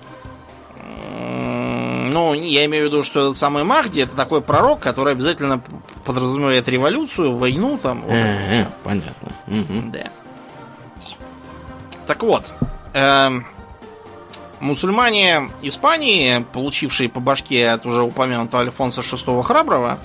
Ну, 1.18 2.32
я 2.32 2.64
имею 2.66 2.84
в 2.84 2.92
виду, 2.92 3.02
что 3.02 3.22
этот 3.22 3.36
самый 3.36 3.64
Махди 3.64 4.02
это 4.02 4.14
такой 4.14 4.40
пророк, 4.40 4.78
который 4.78 5.14
обязательно 5.14 5.60
подразумевает 6.04 6.68
революцию, 6.68 7.36
войну 7.36 7.76
там. 7.76 8.02
Вот 8.02 8.12
э, 8.12 8.62
э, 8.62 8.66
понятно. 8.84 9.32
Угу. 9.48 9.90
Да. 9.90 10.04
Так 12.06 12.22
вот, 12.22 12.54
э, 12.92 13.30
мусульмане 14.60 15.50
Испании, 15.62 16.46
получившие 16.52 17.08
по 17.08 17.18
башке 17.18 17.68
от 17.68 17.84
уже 17.84 18.04
упомянутого 18.04 18.62
Альфонса 18.62 19.00
VI 19.00 19.42
Храброго, 19.42 19.98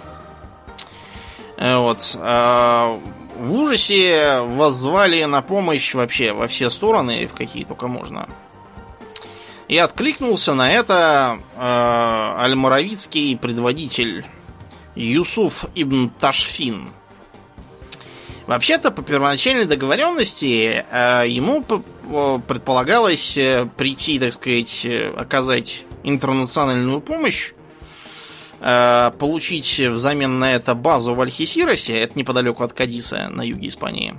э, 1.58 1.78
вот, 1.78 2.18
э, 2.20 3.00
в 3.40 3.54
ужасе 3.54 4.42
воззвали 4.42 5.24
на 5.24 5.42
помощь 5.42 5.94
вообще 5.94 6.34
во 6.34 6.48
все 6.48 6.70
стороны, 6.70 7.28
в 7.28 7.34
какие 7.34 7.64
только 7.64 7.88
можно. 7.88 8.28
И 9.68 9.78
откликнулся 9.78 10.54
на 10.56 10.72
это 10.72 11.40
э, 11.56 11.60
аль-Моравицкий 11.62 13.38
предводитель 13.38 14.26
Юсуф 14.96 15.66
ибн 15.76 16.12
Ташфин. 16.20 16.90
Вообще-то, 18.48 18.90
по 18.90 19.04
первоначальной 19.04 19.66
договоренности, 19.66 20.84
э, 20.90 21.24
ему 21.28 21.64
предполагалось 22.48 23.38
прийти, 23.78 24.20
так 24.20 24.34
сказать, 24.34 24.86
оказать 25.16 25.84
интернациональную 26.04 27.00
помощь, 27.00 27.52
получить 28.60 29.80
взамен 29.80 30.40
на 30.40 30.56
это 30.56 30.76
базу 30.76 31.14
в 31.14 31.22
Альхисиросе, 31.22 31.98
это 32.00 32.18
неподалеку 32.20 32.64
от 32.64 32.74
Кадиса 32.74 33.30
на 33.30 33.42
юге 33.42 33.70
Испании, 33.70 34.16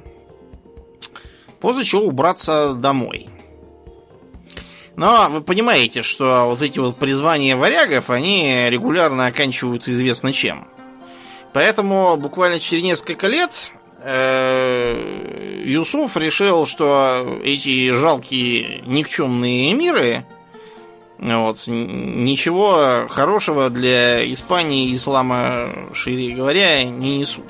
после 1.60 1.84
чего 1.84 2.02
убраться 2.02 2.74
домой. 2.74 3.28
Но 4.96 5.28
вы 5.30 5.40
понимаете, 5.40 6.02
что 6.02 6.44
вот 6.46 6.62
эти 6.62 6.78
вот 6.78 6.96
призвания 6.96 7.56
варягов, 7.56 8.10
они 8.10 8.66
регулярно 8.68 9.26
оканчиваются 9.26 9.92
известно 9.92 10.32
чем. 10.32 10.68
Поэтому 11.52 12.16
буквально 12.16 12.60
через 12.60 12.82
несколько 12.82 13.26
лет 13.26 13.72
э, 14.02 15.62
Юсуф 15.64 16.16
решил, 16.16 16.66
что 16.66 17.40
эти 17.42 17.92
жалкие 17.92 18.82
никчемные 18.82 19.72
миры 19.74 20.26
вот, 21.20 21.64
ничего 21.66 23.06
хорошего 23.10 23.68
для 23.68 24.24
Испании 24.32 24.94
ислама, 24.94 25.68
шире 25.92 26.34
говоря, 26.34 26.82
не 26.84 27.18
несут. 27.18 27.44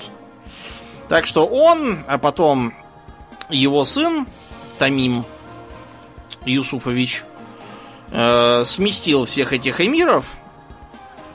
Так 1.09 1.27
что 1.27 1.47
он, 1.47 2.01
а 2.09 2.19
потом 2.19 2.75
его 3.49 3.85
сын 3.85 4.27
Тамим 4.79 5.25
Юсуфович, 6.45 7.23
э, 8.11 8.65
сместил 8.65 9.27
всех 9.27 9.53
этих 9.53 9.81
эмиров 9.81 10.27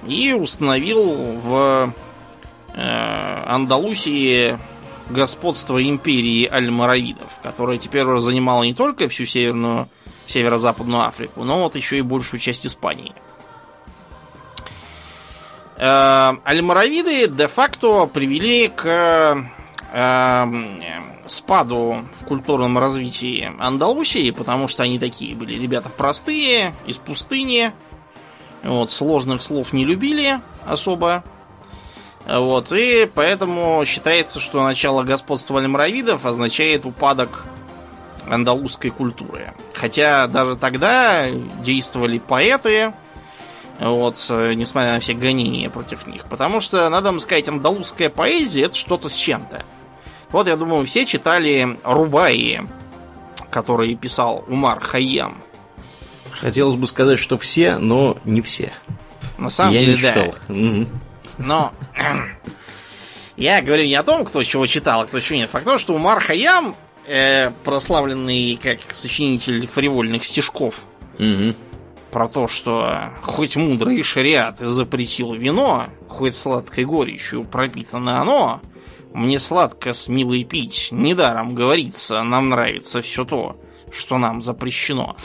и 0.06 0.34
установил 0.34 1.40
в 1.40 1.94
э, 2.74 3.44
Андалусии 3.46 4.58
господство 5.10 5.82
империи 5.82 6.50
Аль-Маравидов, 6.52 7.40
которая 7.42 7.78
теперь 7.78 8.04
уже 8.04 8.22
занимала 8.22 8.64
не 8.64 8.74
только 8.74 9.08
всю 9.08 9.26
северную, 9.26 9.88
северо-западную 10.28 11.04
Африку, 11.04 11.44
но 11.44 11.64
вот 11.64 11.76
еще 11.76 11.98
и 11.98 12.02
большую 12.02 12.40
часть 12.40 12.66
Испании. 12.66 13.14
Э, 15.78 16.34
Аль-Маравиды 16.46 17.28
де-факто 17.28 18.06
привели 18.08 18.70
к 18.70 19.50
э, 19.92 20.92
спаду 21.28 22.06
в 22.22 22.26
культурном 22.26 22.78
развитии 22.78 23.52
Андалусии, 23.60 24.32
потому 24.32 24.68
что 24.68 24.84
они 24.84 25.00
такие 25.00 25.36
были 25.36 25.60
ребята 25.60 25.90
простые, 25.90 26.74
из 26.86 26.98
пустыни, 26.98 27.72
вот, 28.64 28.92
сложных 28.92 29.42
слов 29.42 29.74
не 29.74 29.86
любили 29.86 30.40
особо. 30.66 31.24
Вот, 32.28 32.72
и 32.72 33.10
поэтому 33.14 33.84
считается, 33.86 34.40
что 34.40 34.64
начало 34.64 35.04
господства 35.04 35.60
альмаравидов 35.60 36.26
означает 36.26 36.86
упадок 36.86 37.46
андалузской 38.30 38.92
культуры. 38.92 39.54
Хотя 39.74 40.28
даже 40.28 40.56
тогда 40.56 41.30
действовали 41.64 42.20
поэты, 42.20 42.94
вот, 43.80 44.16
несмотря 44.30 44.94
на 44.94 45.00
все 45.00 45.14
гонения 45.14 45.70
против 45.70 46.08
них. 46.08 46.26
Потому 46.26 46.62
что, 46.62 46.90
надо 46.90 47.10
вам 47.10 47.20
сказать, 47.20 47.48
андалузская 47.48 48.10
поэзия 48.10 48.64
это 48.64 48.76
что-то 48.76 49.10
с 49.10 49.14
чем-то. 49.16 49.66
Вот, 50.30 50.48
я 50.48 50.56
думаю, 50.56 50.86
все 50.86 51.06
читали 51.06 51.78
Рубаи, 51.84 52.68
который 53.50 53.96
писал 53.96 54.44
Умар 54.48 54.80
Хайям. 54.80 55.38
Хотелось 56.40 56.76
бы 56.76 56.88
сказать, 56.88 57.20
что 57.20 57.38
все, 57.38 57.78
но 57.78 58.18
не 58.26 58.42
все. 58.42 58.74
На 59.38 59.50
самом 59.50 59.74
я 59.74 59.80
деле, 59.80 59.92
не 59.92 59.98
читал. 59.98 60.36
да. 60.48 60.88
Но 61.38 61.74
я 63.38 63.62
говорю 63.62 63.86
не 63.86 63.96
о 63.96 64.04
том, 64.04 64.26
кто 64.26 64.44
чего 64.44 64.68
читал, 64.68 65.02
а 65.02 65.08
кто 65.08 65.20
чего 65.20 65.38
нет. 65.38 65.50
Факт 65.50 65.66
в 65.66 65.70
том, 65.70 65.80
что 65.80 65.94
Умар 65.94 66.20
Хайям, 66.20 66.76
э, 67.08 67.52
прославленный 67.64 68.58
как 68.62 68.80
сочинитель 68.94 69.66
фривольных 69.68 70.26
стишков, 70.26 70.86
Мгм. 71.18 71.56
про 72.12 72.28
то, 72.28 72.48
что 72.48 73.12
хоть 73.22 73.56
мудрый 73.56 74.02
шариат 74.04 74.60
запретил 74.60 75.34
вино, 75.34 75.88
хоть 76.08 76.36
сладкой 76.36 76.86
горечью 76.86 77.44
пропитано 77.46 78.22
оно, 78.22 78.62
мне 79.14 79.40
сладко 79.40 79.94
с 79.94 80.08
милой 80.08 80.44
пить, 80.44 80.90
недаром 80.92 81.56
говорится, 81.56 82.22
нам 82.24 82.50
нравится 82.50 83.02
все 83.02 83.24
то, 83.26 83.58
что 83.92 84.18
нам 84.18 84.42
запрещено. 84.42 85.16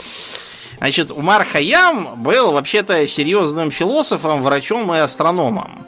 Значит, 0.77 1.11
Умар 1.11 1.45
Хаям 1.45 2.23
был 2.23 2.53
вообще-то 2.53 3.05
серьезным 3.05 3.69
философом, 3.69 4.41
врачом 4.41 4.93
и 4.93 4.97
астрономом, 4.97 5.85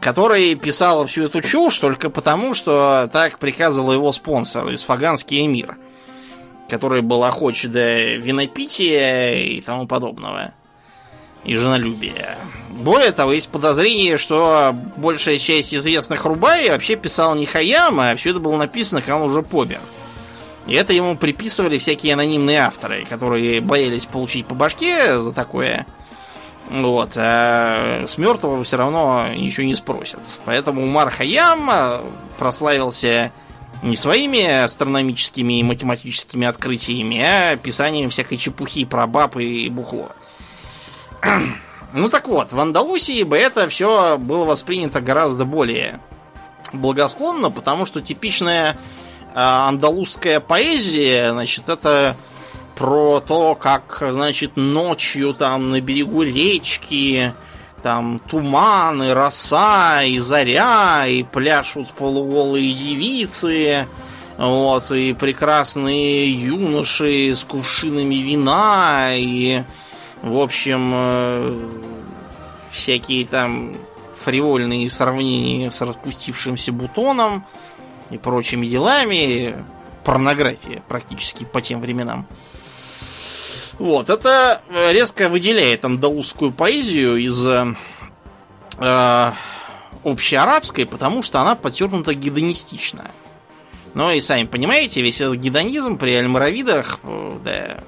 который 0.00 0.54
писал 0.54 1.06
всю 1.06 1.24
эту 1.24 1.40
чушь 1.42 1.78
только 1.78 2.10
потому, 2.10 2.54
что 2.54 3.08
так 3.12 3.38
приказывал 3.38 3.92
его 3.92 4.12
спонсор, 4.12 4.74
Исфаганский 4.74 5.44
эмир, 5.44 5.76
который 6.68 7.02
был 7.02 7.24
охоч 7.24 7.64
до 7.64 8.14
винопития 8.14 9.34
и 9.34 9.60
тому 9.60 9.86
подобного 9.86 10.54
и 11.44 11.56
женолюбия. 11.56 12.36
Более 12.70 13.12
того, 13.12 13.32
есть 13.32 13.48
подозрение, 13.48 14.16
что 14.16 14.74
большая 14.96 15.38
часть 15.38 15.74
известных 15.74 16.24
Рубаи 16.24 16.68
вообще 16.68 16.96
писал 16.96 17.34
не 17.34 17.46
Хаям, 17.46 18.00
а 18.00 18.14
все 18.16 18.30
это 18.30 18.40
было 18.40 18.56
написано, 18.56 19.00
когда 19.00 19.16
он 19.16 19.22
уже 19.22 19.42
помер. 19.42 19.80
И 20.66 20.74
это 20.74 20.92
ему 20.92 21.16
приписывали 21.16 21.78
всякие 21.78 22.14
анонимные 22.14 22.60
авторы, 22.60 23.04
которые 23.04 23.60
боялись 23.60 24.06
получить 24.06 24.46
по 24.46 24.54
башке 24.54 25.20
за 25.20 25.32
такое. 25.32 25.86
Вот. 26.70 27.12
А 27.16 28.04
с 28.06 28.18
мертвого 28.18 28.64
все 28.64 28.76
равно 28.76 29.28
ничего 29.34 29.66
не 29.66 29.74
спросят. 29.74 30.20
Поэтому 30.44 30.82
Умар 30.82 31.10
Хаям 31.10 31.68
а, 31.70 32.04
прославился 32.38 33.32
не 33.82 33.96
своими 33.96 34.62
астрономическими 34.62 35.58
и 35.58 35.62
математическими 35.62 36.46
открытиями, 36.46 37.20
а 37.20 37.56
писанием 37.56 38.10
всякой 38.10 38.38
чепухи 38.38 38.84
про 38.84 39.06
баб 39.06 39.36
и 39.36 39.68
бухло. 39.68 40.12
Ну 41.94 42.08
так 42.08 42.26
вот, 42.26 42.54
в 42.54 42.58
Андалусии 42.58 43.22
бы 43.22 43.36
это 43.36 43.68
все 43.68 44.16
было 44.16 44.46
воспринято 44.46 45.02
гораздо 45.02 45.44
более 45.44 46.00
благосклонно, 46.72 47.50
потому 47.50 47.84
что 47.84 48.00
типичная 48.00 48.72
э, 48.72 48.76
андалузская 49.34 50.40
поэзия, 50.40 51.32
значит, 51.32 51.68
это 51.68 52.16
про 52.82 53.20
то, 53.20 53.54
как, 53.54 54.02
значит, 54.10 54.56
ночью 54.56 55.34
там 55.34 55.70
на 55.70 55.80
берегу 55.80 56.24
речки 56.24 57.32
там 57.80 58.20
туман, 58.28 59.04
и 59.04 59.10
роса, 59.10 60.02
и 60.02 60.18
заря, 60.18 61.06
и 61.06 61.22
пляшут 61.22 61.92
полуголые 61.92 62.74
девицы, 62.74 63.86
вот, 64.36 64.90
и 64.90 65.12
прекрасные 65.12 66.32
юноши 66.32 67.36
с 67.36 67.44
кувшинами 67.44 68.16
вина, 68.16 69.10
и 69.14 69.62
в 70.20 70.40
общем, 70.40 70.90
э, 70.92 71.68
всякие 72.72 73.26
там 73.28 73.76
фривольные 74.24 74.90
сравнения 74.90 75.70
с 75.70 75.80
распустившимся 75.80 76.72
бутоном 76.72 77.46
и 78.10 78.18
прочими 78.18 78.66
делами. 78.66 79.54
Порнография 80.02 80.82
практически 80.88 81.44
по 81.44 81.60
тем 81.60 81.80
временам. 81.80 82.26
Вот, 83.78 84.10
это 84.10 84.62
резко 84.70 85.28
выделяет 85.28 85.84
андалузскую 85.84 86.52
поэзию 86.52 87.16
из 87.16 87.46
э, 88.78 89.32
общеарабской, 90.04 90.86
потому 90.86 91.22
что 91.22 91.40
она 91.40 91.54
подчеркнута 91.54 92.14
гедонистично. 92.14 93.10
Но 93.94 94.12
и 94.12 94.20
сами 94.20 94.44
понимаете, 94.44 95.02
весь 95.02 95.20
этот 95.20 95.36
гедонизм 95.36 95.98
при 95.98 96.14
альмаравидах 96.14 97.00
э, 97.02 97.38
да, 97.44 97.84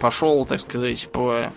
пошел, 0.00 0.44
так 0.46 0.60
сказать, 0.60 1.08
по 1.12 1.52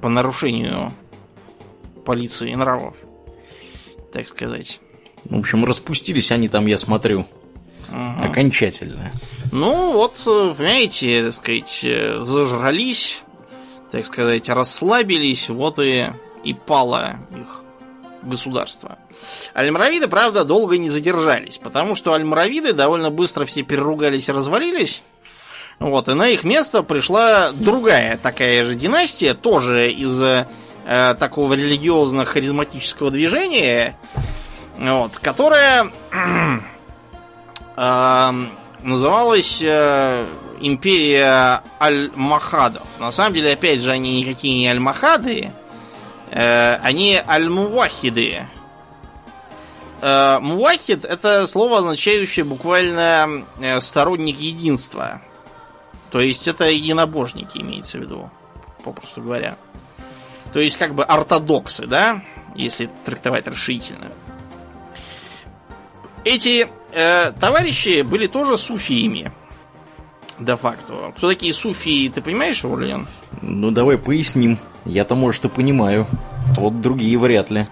по 0.00 0.08
нарушению 0.08 0.92
полиции 2.06 2.54
нравов, 2.54 2.96
так 4.12 4.28
сказать. 4.28 4.80
В 5.24 5.38
общем, 5.38 5.64
распустились 5.66 6.32
они 6.32 6.48
там, 6.48 6.66
я 6.66 6.78
смотрю, 6.78 7.26
Ага. 7.90 8.30
окончательно. 8.30 9.12
Ну, 9.52 9.92
вот, 9.92 10.14
э, 10.26 10.54
понимаете, 10.56 11.24
так 11.24 11.34
сказать, 11.34 11.80
э, 11.82 12.24
зажрались, 12.24 13.22
так 13.90 14.06
сказать, 14.06 14.48
расслабились, 14.48 15.48
вот 15.48 15.80
и, 15.80 16.06
и 16.44 16.54
пало 16.54 17.16
их 17.32 17.62
государство. 18.22 18.96
Альмравиды, 19.52 20.06
правда, 20.06 20.44
долго 20.44 20.78
не 20.78 20.88
задержались, 20.88 21.58
потому 21.58 21.96
что 21.96 22.12
альмравиды 22.12 22.72
довольно 22.72 23.10
быстро 23.10 23.44
все 23.44 23.62
переругались 23.62 24.28
и 24.28 24.32
развалились. 24.32 25.02
Вот, 25.80 26.08
и 26.08 26.14
на 26.14 26.28
их 26.28 26.44
место 26.44 26.82
пришла 26.84 27.50
другая 27.52 28.18
такая 28.18 28.64
же 28.64 28.76
династия, 28.76 29.34
тоже 29.34 29.90
из 29.90 30.20
э, 30.22 30.46
такого 31.18 31.54
религиозно-харизматического 31.54 33.10
движения, 33.10 33.96
вот, 34.78 35.18
которая 35.18 35.90
э, 37.76 38.32
называлась 38.82 39.60
э, 39.62 40.26
империя 40.60 41.62
Аль-Махадов. 41.80 42.86
На 42.98 43.12
самом 43.12 43.34
деле, 43.34 43.52
опять 43.52 43.80
же, 43.80 43.90
они 43.90 44.20
никакие 44.20 44.54
не 44.54 44.68
Аль-Махады, 44.68 45.52
э, 46.30 46.74
они 46.82 47.20
Аль-Мувахиды. 47.26 48.46
Э, 50.02 50.38
муахид 50.40 51.04
это 51.04 51.46
слово, 51.46 51.78
означающее 51.78 52.44
буквально 52.44 53.44
э, 53.60 53.80
сторонник 53.80 54.38
единства. 54.38 55.20
То 56.10 56.20
есть 56.20 56.48
это 56.48 56.68
единобожники 56.68 57.58
имеется 57.58 57.98
в 57.98 58.02
виду, 58.02 58.30
попросту 58.82 59.22
говоря. 59.22 59.56
То 60.52 60.60
есть 60.60 60.76
как 60.76 60.94
бы 60.94 61.04
ортодоксы, 61.04 61.86
да, 61.86 62.22
если 62.54 62.90
трактовать 63.04 63.46
расширительно. 63.46 64.06
Эти 66.24 66.68
э, 66.92 67.32
товарищи 67.38 68.02
были 68.02 68.26
тоже 68.26 68.56
суфиями. 68.56 69.32
Де-факто. 70.38 71.12
Кто 71.16 71.28
такие 71.28 71.52
суфии, 71.52 72.08
ты 72.08 72.22
понимаешь, 72.22 72.64
Урлен? 72.64 73.06
Ну, 73.42 73.70
давай 73.70 73.98
поясним. 73.98 74.58
Я-то, 74.84 75.14
может, 75.14 75.44
и 75.44 75.48
понимаю. 75.48 76.06
А 76.56 76.60
вот 76.60 76.80
другие 76.80 77.18
вряд 77.18 77.50
ли. 77.50 77.66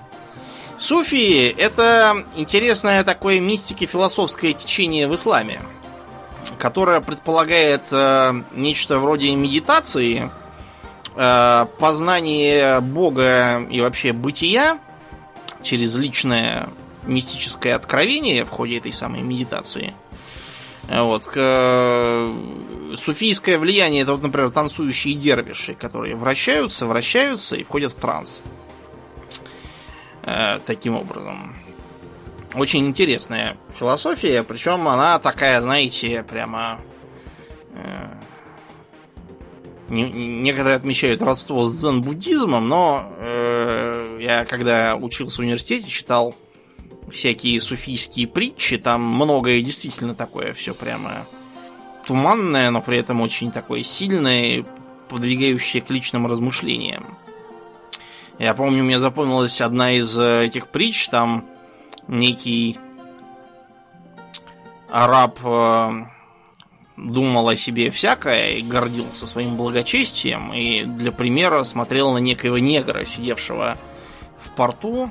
Суфии– 0.77 1.49
это 1.59 2.25
интересное 2.37 3.03
такое 3.03 3.41
мистики-философское 3.41 4.53
течение 4.53 5.09
в 5.09 5.15
исламе, 5.15 5.61
которое 6.57 7.01
предполагает 7.01 7.83
э, 7.91 8.43
нечто 8.55 9.01
вроде 9.01 9.35
медитации, 9.35 10.31
э, 11.17 11.67
познание 11.81 12.81
Бога 12.81 13.67
и 13.69 13.81
вообще 13.81 14.13
бытия 14.13 14.79
через 15.65 15.97
личное 15.97 16.69
мистическое 17.09 17.75
откровение 17.75 18.45
в 18.45 18.51
ходе 18.51 18.79
этой 18.79 18.93
самой 18.93 19.23
медитации. 19.23 19.95
Вот. 20.89 21.25
Суфийское 22.97 23.59
влияние 23.59 24.03
это 24.03 24.13
вот, 24.13 24.23
например, 24.23 24.51
танцующие 24.51 25.15
дервиши, 25.15 25.75
которые 25.75 26.17
вращаются, 26.17 26.87
вращаются 26.87 27.57
и 27.57 27.65
входят 27.65 27.93
в 27.93 27.97
транс. 27.97 28.43
Э, 30.31 30.61
таким 30.67 30.95
образом. 30.95 31.55
Очень 32.55 32.87
интересная 32.87 33.57
философия, 33.79 34.43
причем 34.43 34.87
она 34.87 35.19
такая, 35.19 35.63
знаете, 35.63 36.23
прямо... 36.23 36.79
Э, 37.75 38.09
некоторые 39.89 40.77
отмечают 40.77 41.23
родство 41.23 41.65
с 41.65 41.73
дзен-буддизмом, 41.73 42.69
но 42.69 43.11
э, 43.17 44.19
я 44.21 44.45
когда 44.45 44.97
учился 44.97 45.39
в 45.39 45.45
университете, 45.45 45.89
читал 45.89 46.35
всякие 47.13 47.61
суфийские 47.61 48.27
притчи, 48.27 48.79
там 48.79 49.03
многое 49.03 49.63
действительно 49.63 50.15
такое 50.15 50.53
все 50.53 50.75
прямо 50.75 51.27
туманное, 52.07 52.71
но 52.71 52.81
при 52.81 52.99
этом 52.99 53.21
очень 53.21 53.53
такое 53.53 53.83
сильное, 53.83 54.65
подвигающее 55.09 55.83
к 55.83 55.91
личным 55.91 56.27
размышлениям. 56.27 57.19
Я 58.39 58.55
помню, 58.55 58.85
мне 58.85 58.99
запомнилась 58.99 59.61
одна 59.61 59.93
из 59.93 60.17
э, 60.19 60.47
этих 60.47 60.69
притч, 60.69 61.09
там 61.09 61.45
некий 62.07 62.79
араб 64.89 65.39
э, 65.43 65.91
думал 66.97 67.49
о 67.49 67.57
себе 67.57 67.91
всякое 67.91 68.55
и 68.55 68.63
гордился 68.63 69.27
своим 69.27 69.57
благочестием, 69.57 70.53
и 70.53 70.85
для 70.85 71.13
примера 71.13 71.63
смотрел 71.65 72.13
на 72.13 72.19
некоего 72.19 72.59
негра, 72.59 73.05
сидевшего 73.05 73.77
в 74.41 74.51
порту 74.51 75.11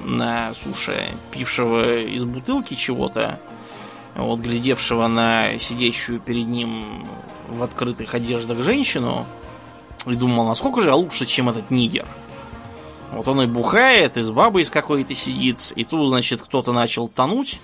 на 0.00 0.54
суше, 0.54 1.08
пившего 1.30 2.00
из 2.00 2.24
бутылки 2.24 2.74
чего-то, 2.74 3.40
вот 4.14 4.40
глядевшего 4.40 5.06
на 5.08 5.58
сидящую 5.58 6.20
перед 6.20 6.46
ним 6.46 7.06
в 7.48 7.62
открытых 7.62 8.14
одеждах 8.14 8.62
женщину, 8.62 9.26
и 10.06 10.14
думал, 10.14 10.46
насколько 10.46 10.80
же 10.80 10.92
лучше, 10.92 11.26
чем 11.26 11.48
этот 11.48 11.70
нигер– 11.70 12.06
вот 13.14 13.28
он 13.28 13.42
и 13.42 13.46
бухает, 13.46 14.16
и 14.16 14.22
с 14.22 14.30
бабой 14.30 14.64
с 14.64 14.70
какой-то 14.70 15.14
сидит. 15.14 15.72
И 15.76 15.84
тут, 15.84 16.08
значит, 16.08 16.42
кто-то 16.42 16.72
начал 16.72 17.08
тонуть. 17.08 17.60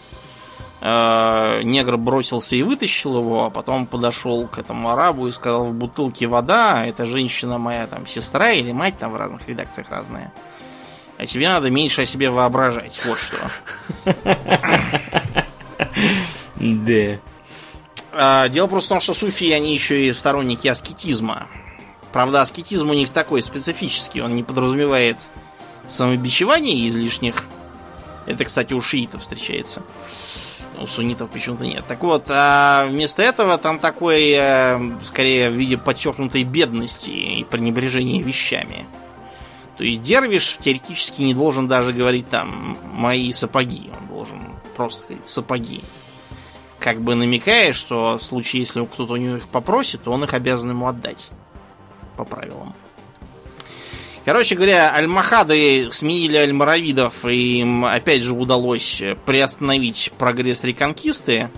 Э, 0.80 1.60
негр 1.62 1.96
бросился 1.96 2.56
и 2.56 2.62
вытащил 2.62 3.18
его, 3.18 3.46
а 3.46 3.50
потом 3.50 3.86
подошел 3.86 4.46
к 4.46 4.58
этому 4.58 4.90
арабу 4.90 5.26
и 5.28 5.32
сказал, 5.32 5.66
в 5.66 5.74
бутылке 5.74 6.26
вода, 6.26 6.86
это 6.86 7.04
женщина 7.04 7.58
моя 7.58 7.86
там 7.86 8.06
сестра 8.06 8.52
или 8.52 8.72
мать, 8.72 8.98
там 8.98 9.12
в 9.12 9.16
разных 9.16 9.46
редакциях 9.46 9.90
разные. 9.90 10.32
А 11.20 11.26
тебе 11.26 11.50
надо 11.50 11.68
меньше 11.68 12.00
о 12.00 12.06
себе 12.06 12.30
воображать. 12.30 12.98
Вот 13.04 13.18
что. 13.18 13.36
Да. 16.56 17.18
А, 18.12 18.48
дело 18.48 18.66
просто 18.66 18.86
в 18.86 18.88
том, 18.88 19.00
что 19.00 19.12
суфии, 19.12 19.50
они 19.50 19.74
еще 19.74 20.06
и 20.06 20.12
сторонники 20.14 20.66
аскетизма. 20.66 21.46
Правда, 22.12 22.40
аскетизм 22.40 22.88
у 22.88 22.94
них 22.94 23.10
такой 23.10 23.42
специфический, 23.42 24.22
он 24.22 24.34
не 24.34 24.42
подразумевает 24.42 25.18
самобичевания 25.88 26.88
излишних. 26.88 27.44
Это, 28.24 28.46
кстати, 28.46 28.72
у 28.72 28.80
шиитов 28.80 29.20
встречается. 29.20 29.82
У 30.78 30.86
суннитов 30.86 31.28
почему-то 31.28 31.64
нет. 31.64 31.84
Так 31.86 32.02
вот, 32.02 32.26
а 32.28 32.86
вместо 32.86 33.22
этого 33.22 33.58
там 33.58 33.78
такой, 33.78 34.30
э, 34.30 34.90
скорее, 35.02 35.50
в 35.50 35.54
виде 35.54 35.76
подчеркнутой 35.76 36.44
бедности 36.44 37.10
и 37.10 37.44
пренебрежения 37.44 38.22
вещами. 38.22 38.86
Есть 39.82 40.02
дервиш 40.02 40.56
теоретически 40.60 41.22
не 41.22 41.34
должен 41.34 41.68
даже 41.68 41.92
говорить 41.92 42.28
там 42.28 42.78
«мои 42.92 43.32
сапоги». 43.32 43.90
Он 44.00 44.06
должен 44.08 44.40
просто 44.76 45.04
сказать 45.04 45.28
«сапоги». 45.28 45.80
Как 46.78 47.00
бы 47.00 47.14
намекая, 47.14 47.72
что 47.72 48.18
в 48.18 48.22
случае, 48.22 48.60
если 48.60 48.84
кто-то 48.84 49.14
у 49.14 49.16
него 49.16 49.36
их 49.36 49.48
попросит, 49.48 50.02
то 50.02 50.12
он 50.12 50.24
их 50.24 50.32
обязан 50.32 50.70
ему 50.70 50.86
отдать 50.86 51.28
по 52.16 52.24
правилам. 52.24 52.74
Короче 54.24 54.54
говоря, 54.54 54.94
альмахады 54.94 55.90
сменили 55.90 56.36
альмаравидов, 56.36 57.24
и 57.24 57.60
им 57.60 57.84
опять 57.84 58.22
же 58.22 58.34
удалось 58.34 59.02
приостановить 59.24 60.12
прогресс 60.18 60.62
реконкисты 60.62 61.50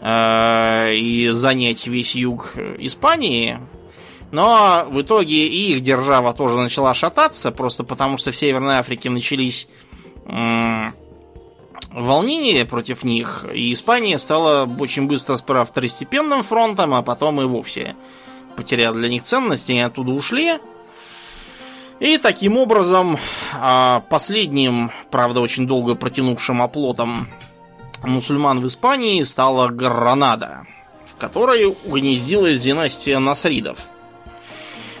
э, 0.00 0.94
и 0.94 1.28
занять 1.30 1.86
весь 1.86 2.14
юг 2.16 2.54
Испании. 2.78 3.58
Но 4.32 4.86
в 4.88 5.00
итоге 5.02 5.46
и 5.46 5.72
их 5.72 5.82
держава 5.82 6.32
тоже 6.32 6.56
начала 6.58 6.94
шататься, 6.94 7.52
просто 7.52 7.84
потому 7.84 8.18
что 8.18 8.32
в 8.32 8.36
Северной 8.36 8.78
Африке 8.78 9.08
начались 9.08 9.68
волнения 11.92 12.64
против 12.64 13.04
них, 13.04 13.46
и 13.54 13.72
Испания 13.72 14.18
стала 14.18 14.68
очень 14.78 15.06
быстро 15.06 15.36
сперва 15.36 15.64
второстепенным 15.64 16.42
фронтом, 16.42 16.94
а 16.94 17.02
потом 17.02 17.40
и 17.40 17.44
вовсе 17.44 17.96
потерял 18.56 18.94
для 18.94 19.08
них 19.08 19.22
ценность, 19.22 19.70
они 19.70 19.80
оттуда 19.80 20.12
ушли. 20.12 20.58
И 22.00 22.18
таким 22.18 22.58
образом, 22.58 23.18
а, 23.54 24.00
последним, 24.10 24.90
правда, 25.10 25.40
очень 25.40 25.66
долго 25.66 25.94
протянувшим 25.94 26.60
оплотом 26.60 27.28
мусульман 28.02 28.60
в 28.60 28.66
Испании 28.66 29.22
стала 29.22 29.68
Гранада, 29.68 30.66
в 31.06 31.18
которой 31.18 31.74
угнездилась 31.86 32.60
династия 32.60 33.18
Насридов. 33.18 33.78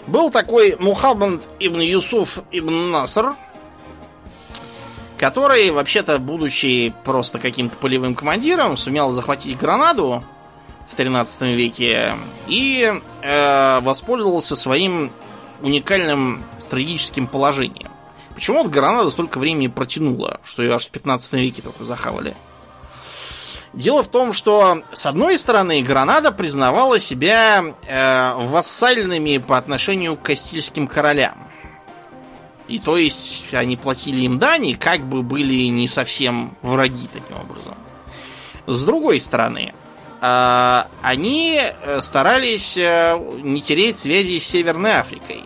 Был 0.06 0.30
такой 0.30 0.76
Мухаммад 0.78 1.42
ибн 1.58 1.80
Юсуф 1.80 2.38
ибн 2.52 2.90
Наср, 2.90 3.34
который, 5.18 5.70
вообще-то, 5.70 6.18
будучи 6.18 6.94
просто 7.04 7.38
каким-то 7.38 7.76
полевым 7.76 8.14
командиром, 8.14 8.76
сумел 8.76 9.10
захватить 9.10 9.58
Гранаду 9.58 10.22
в 10.90 10.94
13 10.94 11.42
веке 11.56 12.14
и 12.46 12.92
э, 13.22 13.80
воспользовался 13.80 14.54
своим 14.54 15.10
уникальным 15.60 16.44
стратегическим 16.58 17.26
положением. 17.26 17.90
Почему 18.34 18.62
вот 18.62 18.70
Гранада 18.70 19.10
столько 19.10 19.38
времени 19.38 19.66
протянула, 19.66 20.40
что 20.44 20.62
ее 20.62 20.74
аж 20.74 20.86
в 20.86 20.90
15 20.90 21.32
веке 21.32 21.62
только 21.62 21.84
захавали? 21.84 22.36
Дело 23.76 24.02
в 24.02 24.08
том, 24.08 24.32
что 24.32 24.82
с 24.94 25.04
одной 25.04 25.36
стороны 25.36 25.82
Гранада 25.82 26.32
признавала 26.32 26.98
себя 26.98 27.62
э, 27.86 28.32
вассальными 28.34 29.36
по 29.36 29.58
отношению 29.58 30.16
к 30.16 30.22
Кастильским 30.22 30.86
королям. 30.86 31.46
И 32.68 32.78
то 32.78 32.96
есть 32.96 33.52
они 33.52 33.76
платили 33.76 34.22
им 34.22 34.38
дани, 34.38 34.72
как 34.72 35.02
бы 35.02 35.22
были 35.22 35.66
не 35.66 35.88
совсем 35.88 36.56
враги 36.62 37.06
таким 37.12 37.36
образом. 37.36 37.74
С 38.66 38.82
другой 38.82 39.20
стороны, 39.20 39.74
а, 40.22 40.88
они 41.02 41.60
э, 41.60 42.00
старались 42.00 42.78
э, 42.78 43.18
не 43.42 43.60
тереть 43.60 43.98
связи 43.98 44.38
с 44.38 44.48
Северной 44.48 44.98
Африкой. 44.98 45.44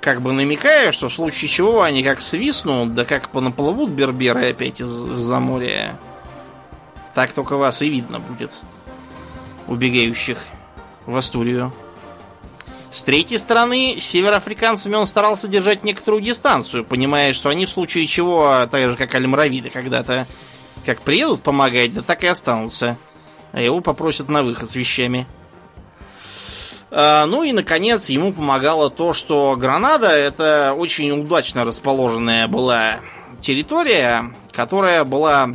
Как 0.00 0.22
бы 0.22 0.32
намекая, 0.32 0.92
что 0.92 1.08
в 1.08 1.12
случае 1.12 1.48
чего 1.48 1.82
они 1.82 2.04
как 2.04 2.20
свистнут, 2.20 2.94
да 2.94 3.04
как 3.04 3.28
понаплывут 3.30 3.90
берберы 3.90 4.50
опять 4.50 4.80
из-за 4.80 5.40
моря, 5.40 5.98
так 7.14 7.32
только 7.32 7.56
вас 7.56 7.82
и 7.82 7.88
видно 7.88 8.20
будет, 8.20 8.52
убегающих 9.66 10.38
в 11.06 11.16
Астурию. 11.16 11.72
С 12.92 13.04
третьей 13.04 13.38
стороны, 13.38 13.98
с 14.00 14.04
североафриканцами 14.04 14.96
он 14.96 15.06
старался 15.06 15.46
держать 15.46 15.84
некоторую 15.84 16.22
дистанцию, 16.22 16.84
понимая, 16.84 17.32
что 17.32 17.48
они 17.48 17.66
в 17.66 17.70
случае 17.70 18.06
чего, 18.06 18.66
так 18.70 18.90
же 18.90 18.96
как 18.96 19.14
альмаравиды 19.14 19.70
когда-то 19.70 20.26
как 20.84 21.00
приедут 21.02 21.42
помогать, 21.42 21.94
да 21.94 22.02
так 22.02 22.24
и 22.24 22.26
останутся. 22.26 22.96
А 23.52 23.60
его 23.60 23.80
попросят 23.80 24.28
на 24.28 24.42
выход 24.42 24.70
с 24.70 24.74
вещами. 24.74 25.26
А, 26.90 27.26
ну 27.26 27.44
и, 27.44 27.52
наконец, 27.52 28.08
ему 28.08 28.32
помогало 28.32 28.90
то, 28.90 29.12
что 29.12 29.56
Гранада 29.56 30.08
это 30.08 30.74
очень 30.76 31.10
удачно 31.12 31.64
расположенная 31.64 32.48
была 32.48 33.00
территория, 33.40 34.32
которая 34.52 35.04
была, 35.04 35.50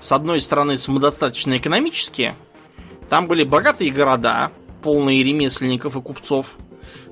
с 0.00 0.12
одной 0.12 0.40
стороны, 0.40 0.78
самодостаточна 0.78 1.58
экономически. 1.58 2.34
Там 3.08 3.26
были 3.26 3.44
богатые 3.44 3.90
города, 3.90 4.50
полные 4.82 5.22
ремесленников 5.22 5.96
и 5.96 6.00
купцов. 6.00 6.54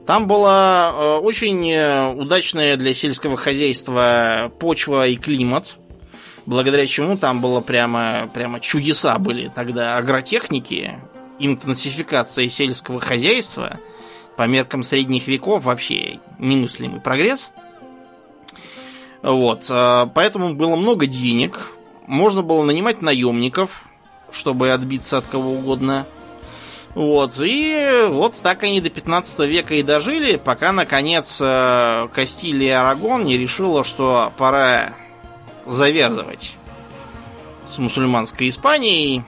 Там 0.07 0.29
была 0.29 0.93
э, 0.95 1.17
очень 1.19 1.69
э, 1.69 2.13
удачная 2.15 2.77
для 2.77 2.95
сельского 2.95 3.37
хозяйства 3.37 4.53
почва 4.61 5.09
и 5.09 5.17
климат, 5.17 5.77
благодаря 6.47 6.87
чему 6.87 7.17
там 7.17 7.41
было 7.41 7.61
прямо, 7.61 8.31
прямо 8.33 8.61
чудеса 8.61 9.19
были 9.19 9.51
тогда 9.53 9.97
агротехники, 9.97 11.01
интенсификация 11.41 12.49
сельского 12.49 13.01
хозяйства 13.01 13.81
по 14.37 14.47
меркам 14.47 14.85
средних 14.85 15.27
веков 15.27 15.65
вообще 15.65 16.21
немыслимый 16.39 17.01
прогресс. 17.01 17.51
Вот, 19.23 19.67
э, 19.69 20.07
поэтому 20.15 20.55
было 20.55 20.77
много 20.77 21.09
денег, 21.09 21.73
можно 22.07 22.43
было 22.43 22.65
нанимать 22.65 23.03
наемников, 23.03 23.83
чтобы 24.31 24.70
отбиться 24.70 25.19
от 25.19 25.27
кого 25.27 25.53
угодно. 25.53 26.07
Вот, 26.95 27.35
и 27.39 28.07
вот 28.09 28.41
так 28.41 28.62
они 28.62 28.81
до 28.81 28.89
15 28.89 29.41
века 29.41 29.74
и 29.74 29.83
дожили, 29.83 30.37
пока, 30.37 30.73
наконец, 30.73 31.39
э, 31.43 32.09
Кастилия 32.15 32.81
Арагон 32.81 33.24
не 33.24 33.37
решила, 33.37 33.85
что 33.85 34.33
пора 34.39 34.95
завязывать 35.66 36.57
с 37.69 37.77
мусульманской 37.77 38.49
Испанией. 38.49 39.24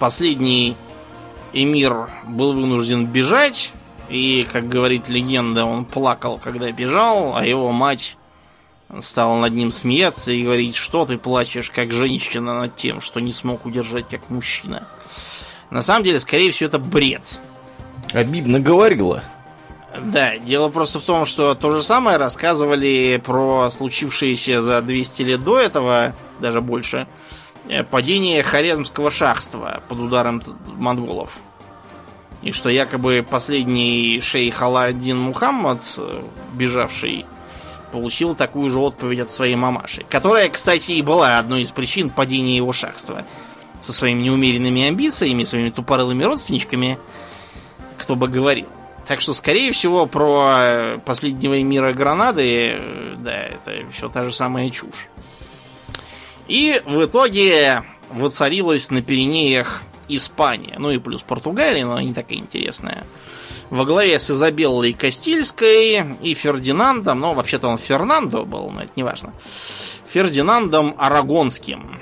Последний 0.00 0.76
эмир 1.52 2.10
был 2.26 2.52
вынужден 2.52 3.06
бежать, 3.06 3.72
и, 4.08 4.46
как 4.50 4.68
говорит 4.68 5.08
легенда, 5.08 5.64
он 5.64 5.84
плакал, 5.84 6.38
когда 6.42 6.72
бежал, 6.72 7.36
а 7.36 7.46
его 7.46 7.70
мать 7.70 8.16
стала 9.00 9.36
над 9.36 9.52
ним 9.52 9.72
смеяться 9.72 10.30
и 10.32 10.42
говорить, 10.42 10.76
что 10.76 11.06
ты 11.06 11.18
плачешь, 11.18 11.70
как 11.70 11.92
женщина, 11.92 12.60
над 12.60 12.76
тем, 12.76 13.00
что 13.00 13.20
не 13.20 13.32
смог 13.32 13.66
удержать, 13.66 14.08
как 14.08 14.28
мужчина. 14.30 14.86
На 15.70 15.82
самом 15.82 16.04
деле, 16.04 16.20
скорее 16.20 16.52
всего, 16.52 16.68
это 16.68 16.78
бред. 16.78 17.40
Обидно 18.12 18.60
говорила. 18.60 19.22
Да, 20.00 20.36
дело 20.38 20.68
просто 20.68 21.00
в 21.00 21.02
том, 21.02 21.26
что 21.26 21.54
то 21.54 21.70
же 21.72 21.82
самое 21.82 22.18
рассказывали 22.18 23.20
про 23.24 23.70
случившееся 23.70 24.62
за 24.62 24.82
200 24.82 25.22
лет 25.22 25.42
до 25.42 25.58
этого, 25.58 26.14
даже 26.38 26.60
больше, 26.60 27.08
э, 27.68 27.82
падение 27.82 28.42
Хорезмского 28.42 29.10
шахства 29.10 29.82
под 29.88 30.00
ударом 30.00 30.42
монголов. 30.66 31.30
И 32.42 32.52
что 32.52 32.68
якобы 32.68 33.26
последний 33.28 34.20
шейх 34.20 34.60
Алладин 34.60 35.18
Мухаммад, 35.18 35.82
э, 35.96 36.22
бежавший, 36.52 37.24
получил 37.92 38.34
такую 38.34 38.70
же 38.70 38.78
отповедь 38.78 39.20
от 39.20 39.30
своей 39.30 39.56
мамаши. 39.56 40.04
Которая, 40.08 40.48
кстати, 40.48 40.92
и 40.92 41.02
была 41.02 41.38
одной 41.38 41.62
из 41.62 41.70
причин 41.70 42.10
падения 42.10 42.56
его 42.56 42.72
шахства 42.72 43.24
со 43.80 43.92
своими 43.92 44.22
неумеренными 44.22 44.88
амбициями, 44.88 45.44
своими 45.44 45.70
тупорылыми 45.70 46.24
родственничками, 46.24 46.98
кто 47.98 48.16
бы 48.16 48.28
говорил. 48.28 48.66
Так 49.06 49.20
что, 49.20 49.34
скорее 49.34 49.70
всего, 49.72 50.06
про 50.06 50.98
последнего 51.04 51.60
мира 51.62 51.92
Гранады, 51.92 52.80
да, 53.18 53.44
это 53.44 53.86
все 53.92 54.08
та 54.08 54.24
же 54.24 54.32
самая 54.32 54.70
чушь. 54.70 55.06
И 56.48 56.82
в 56.84 57.04
итоге 57.04 57.84
воцарилась 58.10 58.90
на 58.90 59.02
Пиренеях 59.02 59.82
Испания, 60.08 60.76
ну 60.78 60.90
и 60.90 60.98
плюс 60.98 61.22
Португалия, 61.22 61.84
но 61.84 62.00
не 62.00 62.14
такая 62.14 62.38
интересная. 62.38 63.04
Во 63.70 63.84
главе 63.84 64.18
с 64.18 64.30
Изабеллой 64.30 64.92
Кастильской 64.92 66.04
и 66.22 66.34
Фердинандом, 66.34 67.20
ну, 67.20 67.34
вообще-то 67.34 67.68
он 67.68 67.78
Фернандо 67.78 68.44
был, 68.44 68.70
но 68.70 68.82
это 68.82 68.92
не 68.96 69.02
важно. 69.02 69.32
Фердинандом 70.08 70.94
Арагонским 70.98 72.00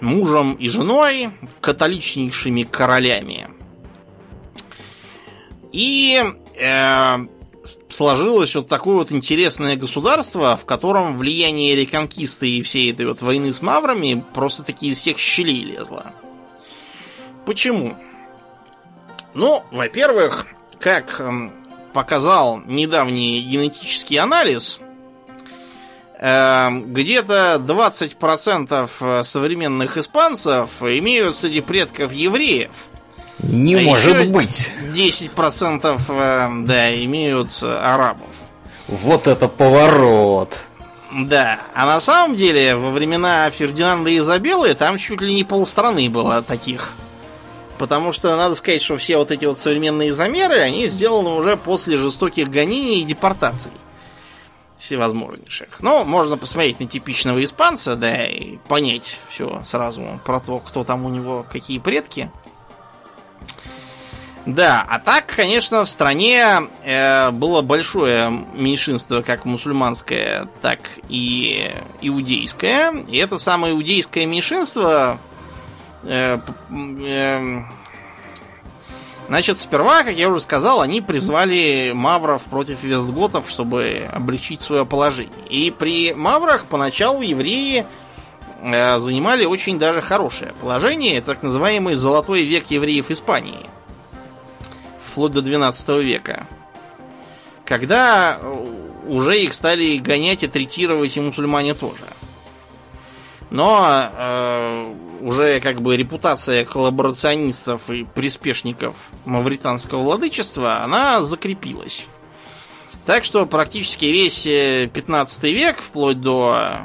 мужем 0.00 0.54
и 0.54 0.68
женой, 0.68 1.30
католичнейшими 1.60 2.62
королями. 2.62 3.48
И 5.72 6.22
э, 6.56 7.16
сложилось 7.88 8.54
вот 8.54 8.68
такое 8.68 8.96
вот 8.96 9.10
интересное 9.10 9.76
государство, 9.76 10.56
в 10.56 10.64
котором 10.64 11.16
влияние 11.18 11.74
реконкисты 11.74 12.48
и 12.48 12.62
всей 12.62 12.92
этой 12.92 13.06
вот 13.06 13.22
войны 13.22 13.52
с 13.52 13.60
маврами 13.60 14.22
просто 14.34 14.62
таки 14.62 14.88
из 14.88 14.98
всех 14.98 15.18
щелей 15.18 15.64
лезло. 15.64 16.12
Почему? 17.44 17.96
Ну, 19.34 19.64
во-первых, 19.72 20.46
как 20.84 21.18
эм, 21.18 21.50
показал 21.92 22.60
недавний 22.66 23.40
генетический 23.40 24.18
анализ, 24.18 24.78
Эм, 26.26 26.94
где-то 26.94 27.60
20% 27.60 28.90
э, 29.00 29.22
современных 29.24 29.98
испанцев 29.98 30.70
имеют 30.80 31.36
среди 31.36 31.60
предков 31.60 32.12
евреев. 32.12 32.70
Не 33.40 33.74
а 33.74 33.80
может 33.82 34.30
быть. 34.30 34.72
10% 34.94 36.00
э, 36.08 36.48
да, 36.66 37.04
имеют 37.04 37.50
арабов. 37.62 38.28
Вот 38.88 39.26
это 39.26 39.48
поворот. 39.48 40.60
Да, 41.12 41.58
а 41.74 41.84
на 41.84 42.00
самом 42.00 42.36
деле 42.36 42.74
во 42.74 42.90
времена 42.90 43.50
Фердинанда 43.50 44.08
и 44.08 44.18
Изабеллы 44.18 44.72
там 44.74 44.96
чуть 44.96 45.20
ли 45.20 45.34
не 45.34 45.44
полстраны 45.44 46.08
было 46.08 46.40
таких. 46.40 46.94
Потому 47.78 48.12
что 48.12 48.36
надо 48.36 48.54
сказать, 48.54 48.82
что 48.82 48.96
все 48.96 49.18
вот 49.18 49.30
эти 49.30 49.44
вот 49.44 49.58
современные 49.58 50.12
замеры, 50.12 50.58
они 50.58 50.86
сделаны 50.86 51.30
уже 51.30 51.56
после 51.56 51.96
жестоких 51.96 52.48
гонений 52.48 53.00
и 53.00 53.04
депортаций 53.04 53.72
всевозможнейших. 54.78 55.80
Но 55.80 56.04
можно 56.04 56.36
посмотреть 56.36 56.78
на 56.80 56.86
типичного 56.86 57.42
испанца, 57.42 57.96
да, 57.96 58.26
и 58.26 58.58
понять 58.68 59.18
все 59.28 59.62
сразу 59.64 60.20
про 60.24 60.40
то, 60.40 60.58
кто 60.58 60.84
там 60.84 61.04
у 61.06 61.08
него, 61.08 61.44
какие 61.50 61.78
предки. 61.78 62.30
Да, 64.46 64.84
а 64.86 64.98
так, 64.98 65.26
конечно, 65.34 65.86
в 65.86 65.90
стране 65.90 66.68
э, 66.84 67.30
было 67.30 67.62
большое 67.62 68.30
меньшинство, 68.52 69.22
как 69.22 69.46
мусульманское, 69.46 70.48
так 70.60 70.80
и 71.08 71.72
иудейское. 72.02 72.92
И 73.08 73.16
это 73.16 73.38
самое 73.38 73.72
иудейское 73.72 74.26
меньшинство 74.26 75.18
Значит, 79.26 79.56
сперва, 79.56 80.02
как 80.02 80.14
я 80.14 80.28
уже 80.28 80.40
сказал, 80.40 80.82
они 80.82 81.00
призвали 81.00 81.92
мавров 81.94 82.42
против 82.44 82.82
вестготов, 82.82 83.48
чтобы 83.48 84.08
облегчить 84.12 84.60
свое 84.60 84.84
положение. 84.84 85.32
И 85.48 85.70
при 85.70 86.12
маврах 86.12 86.66
поначалу 86.66 87.22
евреи 87.22 87.86
э, 88.60 88.98
занимали 88.98 89.46
очень 89.46 89.78
даже 89.78 90.02
хорошее 90.02 90.52
положение, 90.60 91.22
так 91.22 91.42
называемый 91.42 91.94
золотой 91.94 92.42
век 92.42 92.70
евреев 92.70 93.10
Испании, 93.10 93.66
вплоть 95.02 95.32
до 95.32 95.40
12 95.40 95.88
века, 96.04 96.46
когда 97.64 98.38
уже 99.06 99.40
их 99.40 99.54
стали 99.54 99.96
гонять 99.96 100.42
и 100.42 100.48
третировать 100.48 101.16
и 101.16 101.20
мусульмане 101.20 101.72
тоже. 101.72 102.04
Но 103.48 104.10
э, 104.12 104.94
уже 105.24 105.58
как 105.60 105.80
бы 105.80 105.96
репутация 105.96 106.66
коллаборационистов 106.66 107.88
и 107.88 108.04
приспешников 108.04 108.94
мавританского 109.24 110.02
владычества, 110.02 110.82
она 110.82 111.24
закрепилась. 111.24 112.06
Так 113.06 113.24
что 113.24 113.46
практически 113.46 114.04
весь 114.04 114.42
15 114.42 115.44
э, 115.44 115.50
век, 115.50 115.78
вплоть 115.78 116.20
до 116.20 116.80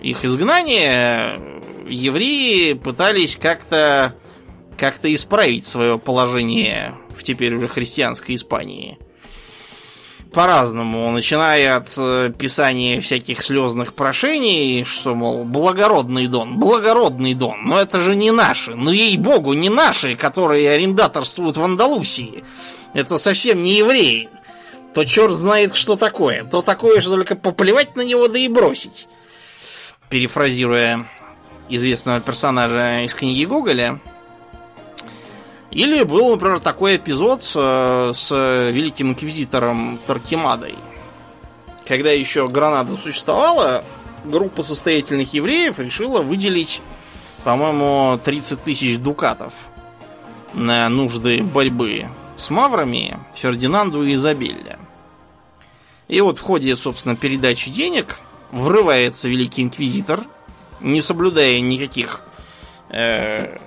их 0.00 0.24
изгнания, 0.24 1.40
евреи 1.88 2.74
пытались 2.74 3.36
как-то 3.36 4.14
как-то 4.78 5.12
исправить 5.12 5.66
свое 5.66 5.98
положение 5.98 6.94
в 7.16 7.22
теперь 7.24 7.54
уже 7.54 7.66
христианской 7.66 8.34
Испании 8.34 8.98
по-разному, 10.36 11.10
начиная 11.12 11.78
от 11.78 11.94
э, 11.96 12.30
писания 12.38 13.00
всяких 13.00 13.42
слезных 13.42 13.94
прошений, 13.94 14.84
что, 14.84 15.14
мол, 15.14 15.44
благородный 15.44 16.26
Дон, 16.26 16.58
благородный 16.58 17.32
Дон, 17.32 17.64
но 17.64 17.80
это 17.80 18.00
же 18.00 18.14
не 18.14 18.30
наши, 18.32 18.74
ну 18.74 18.90
ей-богу, 18.90 19.54
не 19.54 19.70
наши, 19.70 20.14
которые 20.14 20.70
арендаторствуют 20.72 21.56
в 21.56 21.64
Андалусии. 21.64 22.44
Это 22.92 23.16
совсем 23.16 23.62
не 23.62 23.78
евреи. 23.78 24.28
То 24.92 25.06
черт 25.06 25.32
знает, 25.32 25.74
что 25.74 25.96
такое. 25.96 26.44
То 26.44 26.60
такое, 26.60 27.00
что 27.00 27.12
только 27.12 27.34
поплевать 27.34 27.96
на 27.96 28.02
него, 28.02 28.28
да 28.28 28.38
и 28.38 28.48
бросить. 28.48 29.08
Перефразируя 30.10 31.08
известного 31.70 32.20
персонажа 32.20 33.04
из 33.04 33.14
книги 33.14 33.46
Гоголя, 33.46 34.00
или 35.76 36.04
был, 36.04 36.30
например, 36.30 36.58
такой 36.58 36.96
эпизод 36.96 37.44
с, 37.44 37.52
с 38.14 38.30
великим 38.30 39.10
инквизитором 39.10 39.98
Таркимадой. 40.06 40.74
Когда 41.86 42.10
еще 42.12 42.48
Гранада 42.48 42.96
существовала, 42.96 43.84
группа 44.24 44.62
состоятельных 44.62 45.34
евреев 45.34 45.78
решила 45.78 46.22
выделить, 46.22 46.80
по-моему, 47.44 48.18
30 48.24 48.64
тысяч 48.64 48.96
дукатов 48.96 49.52
на 50.54 50.88
нужды 50.88 51.42
борьбы 51.42 52.06
с 52.38 52.48
маврами 52.48 53.18
Фердинанду 53.34 54.02
и 54.02 54.14
Изабелле. 54.14 54.78
И 56.08 56.22
вот 56.22 56.38
в 56.38 56.40
ходе, 56.40 56.74
собственно, 56.74 57.16
передачи 57.16 57.68
денег 57.68 58.18
врывается 58.50 59.28
Великий 59.28 59.62
Инквизитор, 59.62 60.24
не 60.80 61.02
соблюдая 61.02 61.60
никаких 61.60 62.22
э, 62.88 63.58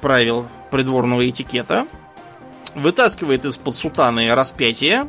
правил 0.00 0.46
придворного 0.70 1.28
этикета, 1.28 1.86
вытаскивает 2.74 3.44
из-под 3.44 3.74
сутаны 3.74 4.34
распятие 4.34 5.08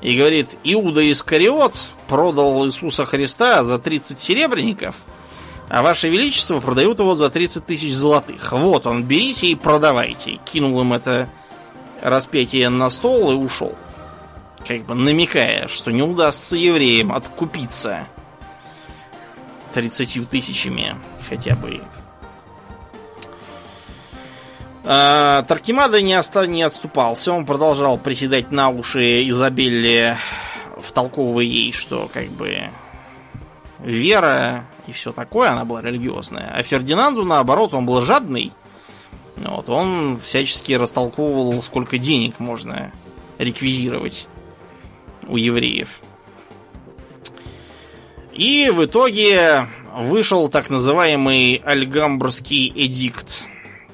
и 0.00 0.16
говорит, 0.16 0.56
Иуда 0.64 1.10
Искариот 1.10 1.74
продал 2.06 2.66
Иисуса 2.66 3.04
Христа 3.04 3.64
за 3.64 3.78
30 3.78 4.20
серебряников, 4.20 4.96
а 5.68 5.82
Ваше 5.82 6.08
Величество 6.08 6.60
продают 6.60 6.98
его 6.98 7.14
за 7.14 7.30
30 7.30 7.66
тысяч 7.66 7.92
золотых. 7.92 8.52
Вот 8.52 8.86
он, 8.86 9.04
берите 9.04 9.48
и 9.48 9.54
продавайте. 9.54 10.40
Кинул 10.44 10.80
им 10.80 10.92
это 10.92 11.28
распятие 12.00 12.68
на 12.68 12.90
стол 12.90 13.32
и 13.32 13.34
ушел. 13.34 13.74
Как 14.66 14.84
бы 14.84 14.94
намекая, 14.94 15.68
что 15.68 15.90
не 15.90 16.02
удастся 16.02 16.56
евреям 16.56 17.12
откупиться 17.12 18.06
30 19.74 20.28
тысячами 20.28 20.96
хотя 21.28 21.54
бы. 21.54 21.80
А, 24.90 25.42
Таркимада 25.42 26.00
не, 26.00 26.14
оста- 26.18 26.46
не 26.46 26.62
отступался, 26.62 27.30
он 27.34 27.44
продолжал 27.44 27.98
приседать 27.98 28.50
на 28.50 28.70
уши 28.70 29.28
Изабелле, 29.28 30.16
втолковывая 30.80 31.44
ей, 31.44 31.74
что 31.74 32.08
как 32.10 32.28
бы 32.28 32.70
вера 33.80 34.64
и 34.86 34.92
все 34.92 35.12
такое, 35.12 35.50
она 35.50 35.66
была 35.66 35.82
религиозная. 35.82 36.54
А 36.56 36.62
Фердинанду, 36.62 37.26
наоборот, 37.26 37.74
он 37.74 37.84
был 37.84 38.00
жадный. 38.00 38.50
Вот, 39.36 39.68
он 39.68 40.18
всячески 40.24 40.72
растолковывал, 40.72 41.62
сколько 41.62 41.98
денег 41.98 42.40
можно 42.40 42.90
реквизировать 43.36 44.26
у 45.26 45.36
евреев. 45.36 46.00
И 48.32 48.70
в 48.74 48.86
итоге 48.86 49.66
вышел 49.94 50.48
так 50.48 50.70
называемый 50.70 51.56
Альгамбрский 51.62 52.72
эдикт 52.74 53.44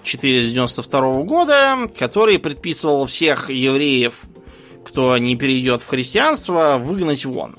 492 0.05 1.23
года, 1.23 1.91
который 1.99 2.39
предписывал 2.39 3.07
всех 3.07 3.51
евреев, 3.51 4.23
кто 4.85 5.17
не 5.19 5.35
перейдет 5.35 5.83
в 5.83 5.87
христианство, 5.87 6.77
выгнать 6.79 7.25
вон. 7.25 7.57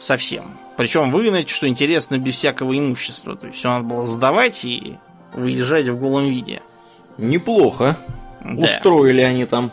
Совсем. 0.00 0.58
Причем 0.76 1.10
выгнать, 1.10 1.48
что 1.48 1.68
интересно, 1.68 2.18
без 2.18 2.34
всякого 2.34 2.76
имущества. 2.78 3.36
То 3.36 3.46
есть 3.46 3.58
все 3.58 3.68
надо 3.68 3.84
было 3.84 4.04
сдавать 4.04 4.64
и 4.64 4.96
выезжать 5.32 5.88
в 5.88 5.98
голом 5.98 6.28
виде. 6.28 6.62
Неплохо. 7.18 7.96
Да. 8.42 8.62
Устроили 8.62 9.20
они 9.20 9.46
там. 9.46 9.72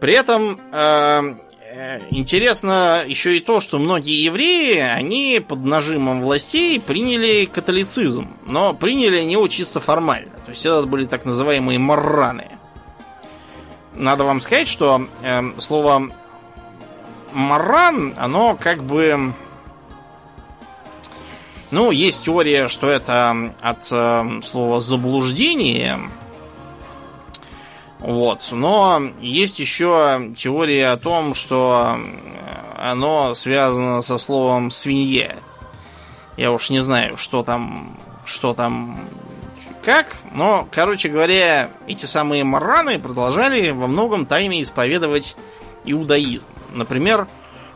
При 0.00 0.14
этом 0.14 0.60
э, 0.72 1.34
интересно 2.10 3.04
еще 3.06 3.36
и 3.36 3.40
то, 3.40 3.60
что 3.60 3.78
многие 3.78 4.24
евреи, 4.24 4.78
они 4.78 5.42
под 5.46 5.64
нажимом 5.64 6.22
властей 6.22 6.80
приняли 6.80 7.46
католицизм, 7.46 8.28
но 8.46 8.74
приняли 8.74 9.18
они 9.18 9.32
его 9.32 9.48
чисто 9.48 9.80
формально. 9.80 10.32
То 10.44 10.50
есть 10.50 10.66
это 10.66 10.82
были 10.82 11.06
так 11.06 11.24
называемые 11.24 11.78
марраны. 11.78 12.46
Надо 13.94 14.24
вам 14.24 14.40
сказать, 14.40 14.68
что 14.68 15.06
э, 15.22 15.52
слово 15.58 16.10
марран, 17.32 18.14
оно 18.18 18.56
как 18.58 18.82
бы... 18.82 19.32
Ну, 21.70 21.90
есть 21.90 22.22
теория, 22.22 22.68
что 22.68 22.90
это 22.90 23.54
от 23.60 23.88
э, 23.90 24.40
слова 24.44 24.80
заблуждение, 24.80 26.00
вот. 28.02 28.48
Но 28.50 29.00
есть 29.20 29.60
еще 29.60 30.32
теория 30.36 30.88
о 30.88 30.96
том, 30.96 31.34
что 31.36 31.96
оно 32.76 33.34
связано 33.34 34.02
со 34.02 34.18
словом 34.18 34.72
свинья. 34.72 35.36
Я 36.36 36.50
уж 36.50 36.70
не 36.70 36.82
знаю, 36.82 37.16
что 37.16 37.44
там, 37.44 37.96
что 38.24 38.54
там, 38.54 38.98
как. 39.84 40.16
Но, 40.32 40.66
короче 40.70 41.08
говоря, 41.08 41.70
эти 41.86 42.06
самые 42.06 42.42
марраны 42.42 42.98
продолжали 42.98 43.70
во 43.70 43.86
многом 43.86 44.26
тайно 44.26 44.60
исповедовать 44.62 45.36
иудаизм. 45.84 46.44
Например, 46.72 47.28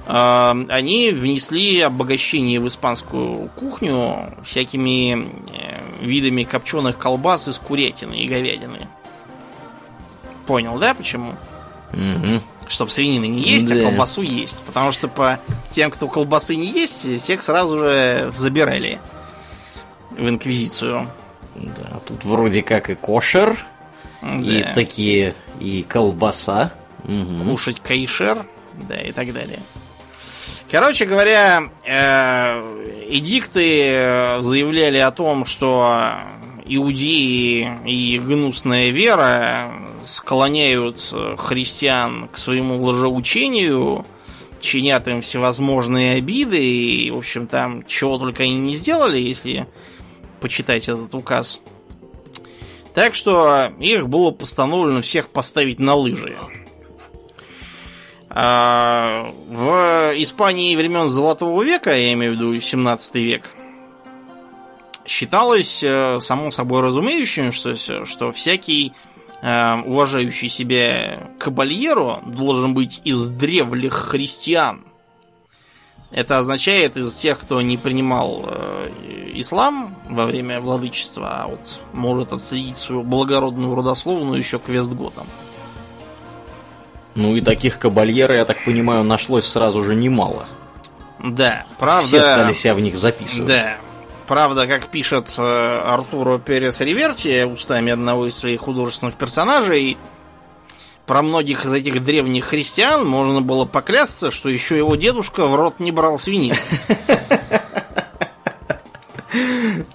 э, 0.06 0.64
они 0.68 1.10
внесли 1.10 1.80
обогащение 1.82 2.58
в 2.58 2.66
испанскую 2.66 3.48
кухню 3.50 4.34
всякими 4.44 5.28
э, 5.52 6.04
видами 6.04 6.42
копченых 6.42 6.98
колбас 6.98 7.46
из 7.46 7.58
курятины 7.58 8.14
и 8.14 8.26
говядины. 8.26 8.88
Понял, 10.46 10.78
да, 10.78 10.94
почему? 10.94 11.34
Мгм. 11.92 12.42
Чтоб 12.68 12.90
свинины 12.90 13.26
не 13.26 13.42
есть, 13.42 13.70
а 13.70 13.74
Да. 13.74 13.82
колбасу 13.82 14.22
есть. 14.22 14.62
Потому 14.64 14.92
что 14.92 15.08
по 15.08 15.38
тем, 15.72 15.90
кто 15.90 16.08
колбасы 16.08 16.56
не 16.56 16.66
есть, 16.66 17.24
тех 17.24 17.42
сразу 17.42 17.78
же 17.78 18.32
забирали 18.36 18.98
в 20.10 20.28
инквизицию. 20.28 21.08
Да, 21.54 22.00
тут 22.06 22.24
вроде 22.24 22.62
как 22.62 22.90
и 22.90 22.94
кошер, 22.94 23.56
и 24.22 24.62
Да. 24.66 24.74
такие, 24.74 25.34
и 25.60 25.82
колбаса. 25.88 26.72
Мгм. 27.04 27.48
Кушать 27.50 27.80
кайшер, 27.80 28.46
да, 28.88 28.96
и 29.00 29.12
так 29.12 29.32
далее. 29.32 29.60
Короче 30.70 31.06
говоря, 31.06 31.62
э, 31.84 33.04
эдикты 33.08 33.82
э, 33.86 34.42
заявляли 34.42 34.98
о 34.98 35.12
том, 35.12 35.46
что 35.46 36.14
иудеи 36.64 37.70
и 37.84 38.18
гнусная 38.18 38.90
вера 38.90 39.72
склоняют 40.06 41.08
э, 41.12 41.36
христиан 41.36 42.28
к 42.28 42.38
своему 42.38 42.82
лжеучению, 42.82 44.06
чинят 44.60 45.08
им 45.08 45.20
всевозможные 45.20 46.16
обиды, 46.16 46.62
и, 46.62 47.10
в 47.10 47.18
общем, 47.18 47.46
там 47.46 47.84
чего 47.86 48.18
только 48.18 48.44
они 48.44 48.54
не 48.54 48.74
сделали, 48.74 49.18
если 49.18 49.66
почитать 50.40 50.88
этот 50.88 51.14
указ. 51.14 51.60
Так 52.94 53.14
что 53.14 53.72
их 53.78 54.08
было 54.08 54.30
постановлено 54.30 55.02
всех 55.02 55.28
поставить 55.28 55.78
на 55.78 55.94
лыжи. 55.94 56.36
А, 58.30 59.30
В 59.48 60.12
Испании 60.16 60.76
времен 60.76 61.10
Золотого 61.10 61.62
века, 61.62 61.96
я 61.96 62.12
имею 62.12 62.32
в 62.32 62.34
виду 62.36 62.60
17 62.60 63.14
век, 63.16 63.50
считалось 65.06 65.80
э, 65.82 66.18
само 66.20 66.50
собой 66.50 66.82
разумеющим, 66.82 67.52
что, 67.52 67.76
что 67.76 68.32
всякий 68.32 68.92
уважающий 69.42 70.48
себя 70.48 71.30
кабальеро 71.38 72.20
должен 72.26 72.74
быть 72.74 73.00
из 73.04 73.26
древних 73.28 73.92
христиан. 73.92 74.82
Это 76.10 76.38
означает 76.38 76.96
из 76.96 77.14
тех, 77.14 77.38
кто 77.38 77.60
не 77.60 77.76
принимал 77.76 78.44
э, 78.46 78.90
ислам 79.34 79.96
во 80.08 80.26
время 80.26 80.60
владычества, 80.60 81.42
а 81.42 81.46
вот 81.48 81.80
может 81.92 82.32
отследить 82.32 82.78
свою 82.78 83.02
благородную 83.02 83.74
родословную 83.74 84.38
еще 84.38 84.58
к 84.58 84.68
Вестготам. 84.68 85.26
Ну 87.14 87.34
и 87.34 87.40
таких 87.40 87.78
кабальера, 87.78 88.34
я 88.34 88.44
так 88.44 88.64
понимаю, 88.64 89.02
нашлось 89.02 89.46
сразу 89.46 89.82
же 89.84 89.94
немало. 89.94 90.48
Да, 91.18 91.66
правда. 91.78 92.06
Все 92.06 92.22
стали 92.22 92.52
себя 92.52 92.74
в 92.74 92.80
них 92.80 92.96
записывать. 92.96 93.48
Да. 93.48 93.76
Правда, 94.26 94.66
как 94.66 94.88
пишет 94.88 95.32
э, 95.38 95.42
Артуро 95.84 96.38
Перес 96.38 96.80
Риверти 96.80 97.44
устами 97.44 97.92
одного 97.92 98.26
из 98.26 98.36
своих 98.36 98.60
художественных 98.60 99.14
персонажей, 99.14 99.96
про 101.06 101.22
многих 101.22 101.64
из 101.64 101.72
этих 101.72 102.04
древних 102.04 102.46
христиан 102.46 103.06
можно 103.06 103.40
было 103.40 103.64
поклясться, 103.64 104.32
что 104.32 104.48
еще 104.48 104.76
его 104.76 104.96
дедушка 104.96 105.46
в 105.46 105.54
рот 105.54 105.78
не 105.78 105.92
брал 105.92 106.18
свинину. 106.18 106.56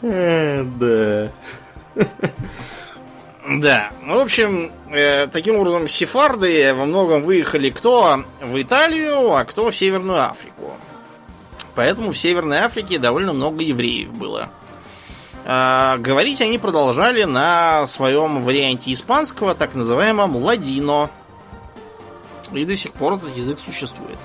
Э, 0.01 0.63
Да. 0.63 1.31
Да, 3.47 3.91
в 4.05 4.17
общем, 4.19 4.71
э, 4.91 5.27
таким 5.27 5.57
образом, 5.57 5.87
сефарды 5.87 6.73
во 6.73 6.85
многом 6.85 7.23
выехали 7.23 7.69
кто 7.69 8.23
в 8.39 8.61
Италию, 8.61 9.33
а 9.33 9.43
кто 9.43 9.71
в 9.71 9.75
Северную 9.75 10.23
Африку. 10.23 10.71
Поэтому 11.76 12.11
в 12.11 12.18
Северной 12.18 12.60
Африке 12.60 12.99
довольно 12.99 13.34
много 13.34 13.64
евреев 13.64 14.11
было. 14.14 14.49
А, 15.45 15.98
говорить 15.98 16.41
они 16.41 16.57
продолжали 16.57 17.23
на 17.23 17.88
своем 17.88 18.43
варианте 18.43 18.93
испанского, 18.93 19.56
так 19.56 19.73
называемом 19.73 20.35
ладино. 20.35 21.10
И 22.52 22.65
до 22.65 22.76
сих 22.76 22.93
пор 22.93 23.14
этот 23.14 23.35
язык 23.35 23.60
существует. 23.60 24.18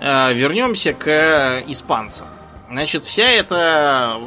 А, 0.00 0.32
вернемся 0.32 0.92
к 0.92 1.62
испанцам. 1.68 2.26
Значит, 2.68 3.04
вся 3.04 3.30
эта 3.30 4.20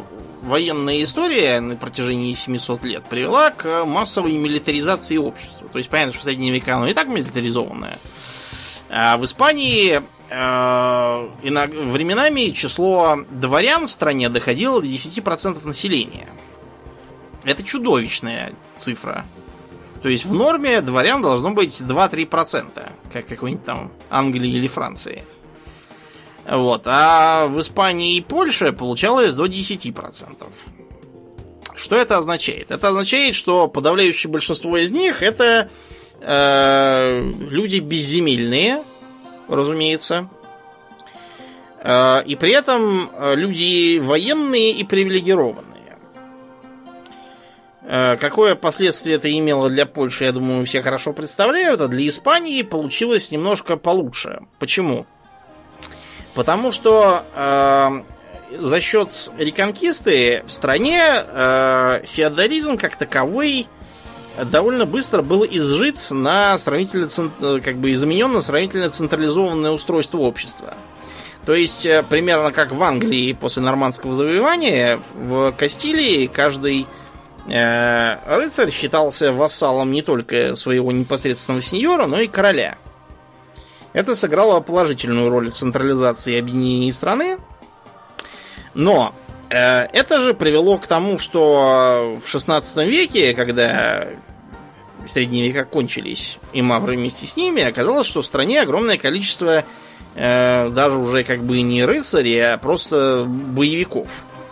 военная 0.44 1.04
история 1.04 1.60
на 1.60 1.76
протяжении 1.76 2.34
700 2.34 2.84
лет 2.84 3.04
привела 3.06 3.52
к 3.52 3.84
массовой 3.84 4.34
милитаризации 4.34 5.18
общества. 5.18 5.68
То 5.68 5.80
есть, 5.80 5.90
понятно, 5.90 6.14
что 6.14 6.22
в 6.22 6.24
средние 6.24 6.54
века 6.54 6.76
оно 6.76 6.88
и 6.88 6.94
так 6.94 7.08
милитаризованное. 7.08 7.98
А 8.90 9.18
в 9.18 9.26
Испании 9.26 10.02
временами 11.42 12.52
число 12.52 13.20
дворян 13.30 13.88
в 13.88 13.92
стране 13.92 14.30
доходило 14.30 14.82
до 14.82 14.88
10% 14.88 15.66
населения. 15.66 16.28
Это 17.44 17.64
чудовищная 17.64 18.54
цифра. 18.76 19.26
То 20.02 20.10
есть 20.10 20.26
в 20.26 20.34
норме 20.34 20.82
дворян 20.82 21.22
должно 21.22 21.52
быть 21.52 21.82
2-3%, 21.82 22.92
как 23.12 23.28
какой-нибудь 23.28 23.66
там 23.66 23.92
Англии 24.10 24.52
или 24.52 24.68
Франции. 24.68 25.24
Вот. 26.50 26.84
А 26.86 27.48
в 27.48 27.60
Испании 27.60 28.16
и 28.16 28.22
Польше 28.22 28.72
получалось 28.72 29.34
до 29.34 29.46
10%. 29.46 30.46
Что 31.76 31.96
это 31.96 32.18
означает? 32.18 32.72
Это 32.72 32.90
означает, 32.90 33.36
что 33.36 33.68
подавляющее 33.68 34.32
большинство 34.32 34.78
из 34.78 34.92
них 34.92 35.22
это 35.22 35.70
э, 36.22 37.32
люди 37.50 37.78
безземельные, 37.78 38.82
разумеется. 39.48 40.30
Э, 41.82 42.24
и 42.26 42.36
при 42.36 42.52
этом 42.52 43.10
э, 43.14 43.36
люди 43.36 44.00
военные 44.00 44.72
и 44.72 44.84
привилегированные. 44.84 45.78
Э, 47.90 48.18
какое 48.18 48.56
последствие 48.56 49.16
это 49.16 49.32
имело 49.32 49.70
для 49.70 49.86
Польши, 49.86 50.26
я 50.26 50.34
думаю, 50.34 50.66
все 50.66 50.82
хорошо 50.82 51.14
представляют, 51.14 51.80
а 51.80 51.88
для 51.88 52.06
Испании 52.08 52.62
получилось 52.62 53.32
немножко 53.32 53.78
получше. 53.78 54.42
Почему? 54.60 55.06
Потому 56.34 56.74
что 56.74 57.24
э, 57.34 58.02
за 58.60 58.82
счет 58.82 59.32
реконкисты 59.38 60.44
в 60.46 60.52
стране 60.52 61.02
э, 61.02 62.02
феодализм 62.06 62.78
как 62.78 62.98
таковой 62.98 63.68
довольно 64.46 64.86
быстро 64.86 65.22
был 65.22 65.46
изжит 65.46 66.00
на 66.12 66.58
сравнительно, 66.58 67.62
как 67.62 67.78
бы 67.78 67.92
изменен 67.94 68.34
на 68.34 68.42
сравнительно 68.42 68.90
централизованное 68.90 69.72
устройство 69.72 70.20
общества. 70.20 70.76
То 71.46 71.54
есть, 71.54 71.86
э, 71.86 72.04
примерно 72.08 72.52
как 72.52 72.74
в 72.74 72.84
Англии 72.84 73.32
после 73.34 73.64
нормандского 73.64 74.14
завоевания, 74.14 75.00
в 75.16 75.54
Кастилии 75.54 76.28
каждый 76.28 76.86
э, 77.48 78.36
рыцарь 78.36 78.70
считался 78.72 79.32
вассалом 79.32 79.92
не 79.92 80.02
только 80.02 80.56
своего 80.58 80.92
непосредственного 80.92 81.62
сеньора, 81.62 82.06
но 82.06 82.20
и 82.20 82.28
короля. 82.28 82.78
Это 83.94 84.14
сыграло 84.14 84.60
положительную 84.60 85.30
роль 85.30 85.50
в 85.50 85.56
централизации 85.56 86.36
и 86.36 86.40
объединении 86.40 86.92
страны, 86.92 87.38
но 88.74 89.14
э, 89.27 89.27
это 89.50 90.20
же 90.20 90.34
привело 90.34 90.78
к 90.78 90.88
тому, 90.88 91.20
что 91.20 92.20
в 92.24 92.30
16 92.30 92.88
веке, 92.88 93.34
когда 93.34 94.08
средние 95.08 95.48
века 95.48 95.66
кончились, 95.66 96.38
и 96.54 96.62
мавры 96.62 96.96
вместе 96.96 97.26
с 97.26 97.36
ними, 97.36 97.64
оказалось, 97.64 98.08
что 98.08 98.22
в 98.22 98.28
стране 98.28 98.62
огромное 98.62 98.98
количество 98.98 99.64
э, 100.16 100.70
даже 100.70 100.98
уже 100.98 101.24
как 101.24 101.44
бы 101.44 101.62
не 101.62 101.86
рыцарей, 101.86 102.54
а 102.54 102.58
просто 102.58 103.26
боевиков, 103.28 104.08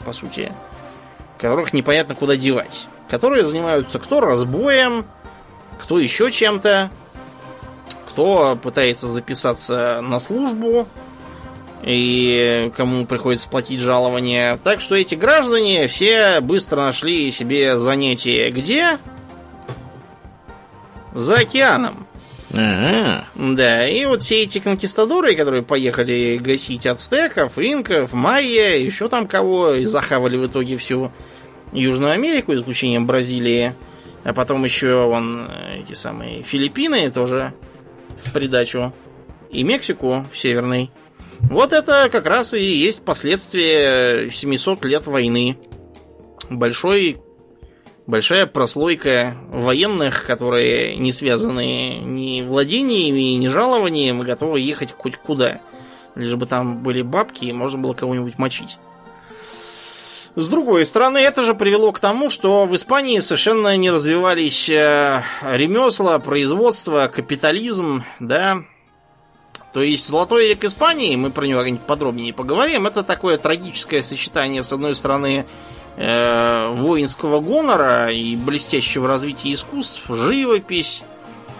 по 0.05 0.13
сути, 0.13 0.51
которых 1.37 1.73
непонятно 1.73 2.15
куда 2.15 2.35
девать. 2.35 2.87
Которые 3.09 3.45
занимаются 3.45 3.99
кто 3.99 4.19
разбоем, 4.19 5.05
кто 5.77 5.99
еще 5.99 6.31
чем-то, 6.31 6.89
кто 8.07 8.57
пытается 8.61 9.07
записаться 9.07 9.99
на 10.01 10.19
службу, 10.19 10.87
и 11.85 12.71
кому 12.75 13.05
приходится 13.05 13.47
платить 13.47 13.79
жалование. 13.79 14.59
Так 14.63 14.81
что 14.81 14.95
эти 14.95 15.13
граждане 15.13 15.87
все 15.87 16.41
быстро 16.41 16.77
нашли 16.77 17.31
себе 17.31 17.77
занятие 17.77 18.49
где? 18.49 18.97
За 21.13 21.35
океаном. 21.35 22.07
Ага. 22.51 23.25
Да, 23.35 23.87
и 23.87 24.05
вот 24.05 24.23
все 24.23 24.43
эти 24.43 24.59
конкистадоры, 24.59 25.35
которые 25.35 25.61
поехали 25.61 26.39
гасить 26.41 26.87
ацтеков, 26.87 27.59
инков, 27.59 28.13
майя, 28.13 28.77
еще 28.77 29.07
там 29.07 29.27
кого, 29.27 29.73
и 29.73 29.85
захавали 29.85 30.37
в 30.37 30.47
итоге 30.47 30.77
всю 30.77 31.11
Южную 31.71 32.13
Америку, 32.13 32.53
исключением 32.55 33.05
Бразилии, 33.05 33.75
а 34.23 34.33
потом 34.33 34.63
еще 34.63 35.05
вон 35.05 35.49
эти 35.77 35.93
самые 35.93 36.43
Филиппины 36.43 37.11
тоже 37.11 37.53
в 38.23 38.31
придачу, 38.31 38.93
и 39.51 39.63
Мексику 39.63 40.25
в 40.31 40.37
северной. 40.37 40.89
Вот 41.49 41.73
это 41.73 42.09
как 42.11 42.25
раз 42.27 42.53
и 42.53 42.61
есть 42.61 43.03
последствия 43.03 44.29
700 44.29 44.83
лет 44.85 45.05
войны. 45.05 45.57
Большой, 46.49 47.17
большая 48.07 48.45
прослойка 48.45 49.35
военных, 49.49 50.25
которые 50.25 50.95
не 50.97 51.11
связаны 51.11 51.99
ни 51.99 52.41
владениями, 52.41 53.35
ни 53.35 53.47
жалованием, 53.47 54.19
готовы 54.21 54.59
ехать 54.59 54.91
хоть 54.91 55.15
куда. 55.17 55.61
Лишь 56.15 56.35
бы 56.35 56.45
там 56.45 56.83
были 56.83 57.01
бабки, 57.01 57.45
и 57.45 57.53
можно 57.53 57.79
было 57.79 57.93
кого-нибудь 57.93 58.37
мочить. 58.37 58.77
С 60.35 60.49
другой 60.49 60.85
стороны, 60.85 61.19
это 61.19 61.43
же 61.43 61.53
привело 61.53 61.93
к 61.93 61.99
тому, 61.99 62.29
что 62.29 62.65
в 62.65 62.75
Испании 62.75 63.19
совершенно 63.19 63.77
не 63.77 63.89
развивались 63.89 64.67
э, 64.67 65.23
ремесла, 65.41 66.19
производство, 66.19 67.07
капитализм, 67.07 68.03
да, 68.19 68.65
то 69.75 69.81
есть 69.81 70.07
Золотой 70.07 70.47
век 70.47 70.63
Испании, 70.63 71.17
мы 71.17 71.31
про 71.31 71.45
него 71.45 71.61
подробнее 71.85 72.31
поговорим, 72.31 72.87
это 72.87 73.03
такое 73.03 73.37
трагическое 73.37 74.03
сочетание, 74.03 74.63
с 74.63 74.71
одной 74.71 74.95
стороны, 74.95 75.45
э, 75.97 76.67
воинского 76.69 77.41
гонора 77.41 78.09
и 78.09 78.37
блестящего 78.37 79.05
развития 79.05 79.51
искусств, 79.51 80.01
живопись, 80.07 81.03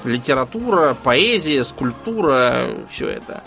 литература, 0.05 0.95
поэзия, 1.03 1.65
скульптура, 1.65 2.69
все 2.89 3.09
это. 3.09 3.43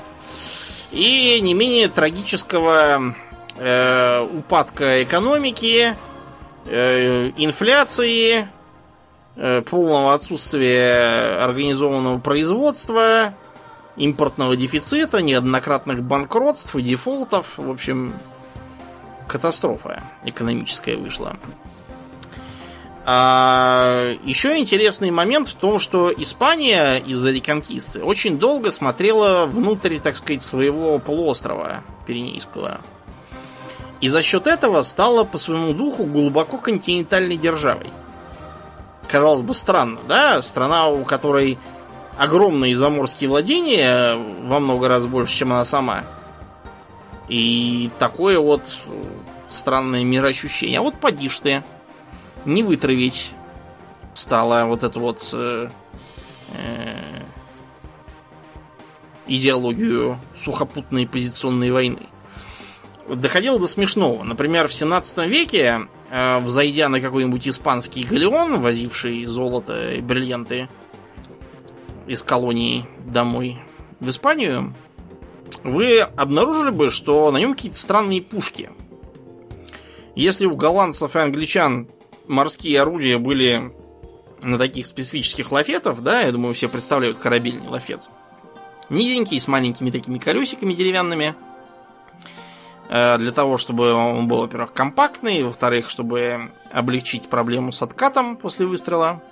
И 0.93 1.41
не 1.41 1.55
менее 1.55 1.89
трагического 1.89 3.15
э, 3.57 4.29
упадка 4.31 5.03
экономики, 5.03 5.97
э, 6.67 7.31
инфляции, 7.39 8.47
э, 9.35 9.63
полного 9.63 10.13
отсутствия 10.13 11.43
организованного 11.43 12.19
производства, 12.19 13.33
импортного 13.99 14.57
дефицита, 14.57 15.21
неоднократных 15.21 16.03
банкротств 16.03 16.75
и 16.77 16.83
дефолтов. 16.83 17.47
В 17.57 17.71
общем, 17.71 18.15
катастрофа 19.27 20.03
экономическая 20.25 20.97
вышла. 20.97 21.37
А 23.11 24.15
еще 24.25 24.59
интересный 24.59 25.11
момент 25.11 25.49
в 25.49 25.55
том, 25.55 25.79
что 25.79 26.13
Испания 26.15 26.99
из-за 26.99 27.31
реконкисты 27.31 28.03
очень 28.03 28.39
долго 28.39 28.71
смотрела 28.71 29.47
внутрь, 29.47 29.99
так 29.99 30.17
сказать, 30.17 30.43
своего 30.43 30.99
полуострова 30.99 31.83
Пиренейского. 32.07 32.83
И 34.03 34.09
за 34.09 34.23
счет 34.23 34.47
этого 34.47 34.83
стала 34.83 35.25
по 35.25 35.39
своему 35.39 35.73
духу 35.73 36.05
глубоко 36.05 36.59
континентальной 36.59 37.39
державой. 37.39 37.89
Казалось 39.09 39.41
бы, 39.41 39.55
странно, 39.55 40.01
да? 40.07 40.43
Страна, 40.43 40.89
у 40.89 41.03
которой 41.05 41.59
огромные 42.19 42.77
заморские 42.77 43.31
владения, 43.31 44.17
во 44.17 44.61
много 44.61 44.89
раз 44.89 45.07
больше, 45.07 45.39
чем 45.39 45.53
она 45.53 45.65
сама. 45.65 46.05
И 47.29 47.91
такое 47.99 48.39
вот 48.39 48.63
странное 49.49 50.03
мироощущение. 50.03 50.81
А 50.81 50.83
вот 50.83 50.95
поди 51.01 51.29
ты, 51.29 51.63
не 52.45 52.63
вытравить 52.63 53.31
стала 54.15 54.65
вот 54.65 54.83
эту 54.83 55.01
вот 55.01 55.31
э, 55.33 55.69
э, 56.55 57.21
идеологию 59.29 60.19
сухопутной 60.37 61.07
позиционной 61.07 61.71
войны. 61.71 62.07
Доходило 63.09 63.59
до 63.59 63.67
смешного. 63.69 64.25
Например, 64.25 64.67
в 64.67 64.75
17 64.75 65.27
веке, 65.29 65.89
э, 66.11 66.41
взойдя 66.41 66.89
на 66.89 67.01
какой-нибудь 67.01 67.47
испанский 67.47 68.03
галеон, 68.03 68.61
возивший 68.61 69.25
золото 69.27 69.93
и 69.93 70.01
бриллианты 70.01 70.69
из 72.09 72.23
колонии 72.23 72.87
домой 73.07 73.59
в 74.01 74.09
Испанию, 74.09 74.75
вы 75.63 76.01
обнаружили 76.01 76.71
бы, 76.71 76.91
что 76.91 77.31
на 77.31 77.39
нем 77.39 77.55
какие-то 77.55 77.79
странные 77.79 78.23
пушки. 78.23 78.71
Если 80.15 80.47
у 80.47 80.57
голландцев 80.57 81.15
и 81.15 81.19
англичан 81.19 81.89
морские 82.27 82.81
орудия 82.81 83.19
были 83.19 83.73
на 84.43 84.59
таких 84.59 84.87
специфических 84.87 85.53
лафетов, 85.53 86.03
да, 86.03 86.23
я 86.23 86.33
думаю, 86.33 86.55
все 86.55 86.69
представляют 86.69 87.19
корабельный 87.19 87.69
лафет. 87.69 88.03
Низенький, 88.89 89.39
с 89.39 89.47
маленькими 89.47 89.91
такими 89.91 90.19
колесиками 90.19 90.73
деревянными. 90.73 91.35
Э, 92.89 93.19
для 93.19 93.33
того, 93.33 93.59
чтобы 93.59 93.93
он 93.93 94.27
был, 94.27 94.41
во-первых, 94.41 94.73
компактный, 94.73 95.43
во-вторых, 95.43 95.91
чтобы 95.91 96.53
облегчить 96.73 97.29
проблему 97.29 97.73
с 97.73 97.83
откатом 97.83 98.37
после 98.37 98.67
выстрела 98.67 99.23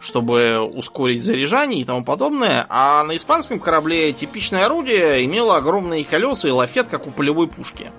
чтобы 0.00 0.60
ускорить 0.60 1.22
заряжание 1.22 1.80
и 1.80 1.84
тому 1.84 2.04
подобное. 2.04 2.66
А 2.68 3.02
на 3.04 3.16
испанском 3.16 3.58
корабле 3.58 4.12
типичное 4.12 4.66
орудие 4.66 5.24
имело 5.24 5.56
огромные 5.56 6.04
колеса 6.04 6.48
и 6.48 6.50
лафет, 6.50 6.88
как 6.88 7.06
у 7.06 7.10
полевой 7.10 7.48
пушки. 7.48 7.90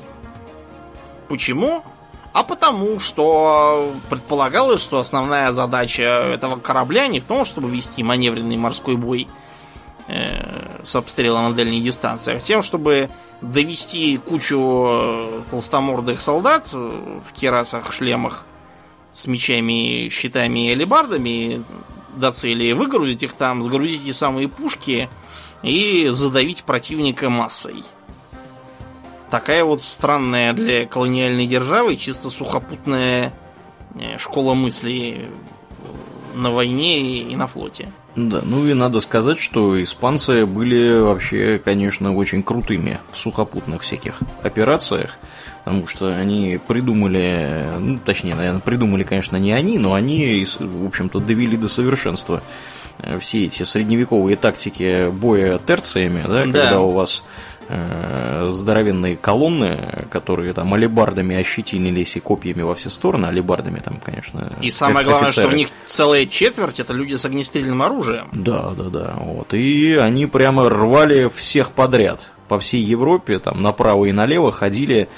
Почему? 1.28 1.84
А 2.34 2.44
потому, 2.44 3.00
что 3.00 3.94
предполагалось, 4.10 4.82
что 4.82 5.00
основная 5.00 5.52
задача 5.54 6.04
этого 6.04 6.58
корабля 6.60 7.08
не 7.08 7.20
в 7.20 7.24
том, 7.24 7.46
чтобы 7.46 7.70
вести 7.70 8.04
маневренный 8.04 8.58
морской 8.58 8.96
бой 8.96 9.28
э, 10.08 10.46
с 10.84 10.96
обстрелом 10.96 11.50
на 11.50 11.54
дальней 11.54 11.82
дистанции, 11.82 12.36
а 12.36 12.40
тем, 12.40 12.62
чтобы 12.62 13.10
довести 13.42 14.18
кучу 14.18 14.86
э, 14.88 15.42
толстомордых 15.50 16.22
солдат 16.22 16.72
в 16.72 17.34
керасах, 17.34 17.92
шлемах 17.92 18.46
с 19.18 19.26
мечами, 19.26 20.10
щитами 20.10 20.68
и 20.68 20.72
алебардами 20.74 21.64
до 22.16 22.32
цели, 22.32 22.72
выгрузить 22.74 23.24
их 23.24 23.34
там, 23.34 23.64
сгрузить 23.64 24.04
эти 24.04 24.12
самые 24.12 24.48
пушки 24.48 25.10
и 25.64 26.10
задавить 26.12 26.64
противника 26.64 27.28
массой. 27.30 27.84
такая 29.32 29.64
вот 29.64 29.82
странная 29.82 30.54
для 30.54 30.86
колониальной 30.86 31.48
державы 31.48 31.96
чисто 31.96 32.30
сухопутная 32.30 33.34
э, 33.96 34.20
школа 34.20 34.54
мысли 34.54 35.30
на 36.36 36.52
войне 36.52 37.24
и 37.24 37.36
на 37.36 37.48
флоте. 37.48 37.92
Да, 38.16 38.42
ну 38.44 38.68
и 38.68 38.76
надо 38.76 39.00
сказать, 39.00 39.40
что 39.40 39.82
испанцы 39.82 40.46
были 40.46 41.00
вообще, 41.00 41.60
конечно, 41.64 42.16
очень 42.16 42.44
крутыми 42.44 43.00
в 43.10 43.18
сухопутных 43.18 43.82
всяких 43.82 44.20
операциях, 44.44 45.18
потому 45.68 45.86
что 45.88 46.08
они 46.16 46.58
придумали, 46.66 47.66
ну, 47.78 47.98
точнее, 47.98 48.36
наверное, 48.36 48.62
придумали, 48.62 49.04
конечно, 49.04 49.36
не 49.36 49.52
они, 49.52 49.78
но 49.78 49.96
они, 49.96 50.46
в 50.60 50.86
общем-то, 50.88 51.20
довели 51.20 51.58
до 51.58 51.68
совершенства 51.68 52.42
э, 53.00 53.20
все 53.20 53.46
эти 53.46 53.64
средневековые 53.64 54.38
тактики 54.38 55.10
боя 55.12 55.60
терциями, 55.60 56.24
да, 56.26 56.46
Да. 56.46 56.62
когда 56.62 56.80
у 56.80 56.92
вас 56.92 57.26
э, 57.68 58.48
здоровенные 58.50 59.18
колонны, 59.18 60.06
которые 60.10 60.54
там 60.54 60.74
алебардами 60.74 61.36
ощетинились 61.36 62.16
и 62.16 62.22
копьями 62.22 62.62
во 62.62 62.74
все 62.74 62.90
стороны, 62.90 63.26
алебардами 63.26 63.80
там, 63.80 64.00
конечно. 64.02 64.54
И 64.62 64.72
самое 64.72 65.00
офицеры. 65.06 65.10
главное, 65.10 65.32
что 65.32 65.48
в 65.50 65.54
них 65.54 65.68
целая 65.86 66.26
четверть 66.28 66.80
это 66.80 66.94
люди 66.94 67.16
с 67.16 67.26
огнестрельным 67.26 67.82
оружием. 67.82 68.30
Да, 68.32 68.70
да, 68.70 68.86
да. 68.86 69.16
Вот. 69.20 69.54
И 69.54 69.96
они 69.96 70.28
прямо 70.28 70.70
рвали 70.70 71.28
всех 71.28 71.72
подряд. 71.74 72.32
По 72.48 72.58
всей 72.58 72.82
Европе, 72.82 73.40
там 73.40 73.62
направо 73.62 74.06
и 74.06 74.14
налево 74.14 74.54
ходили 74.54 75.10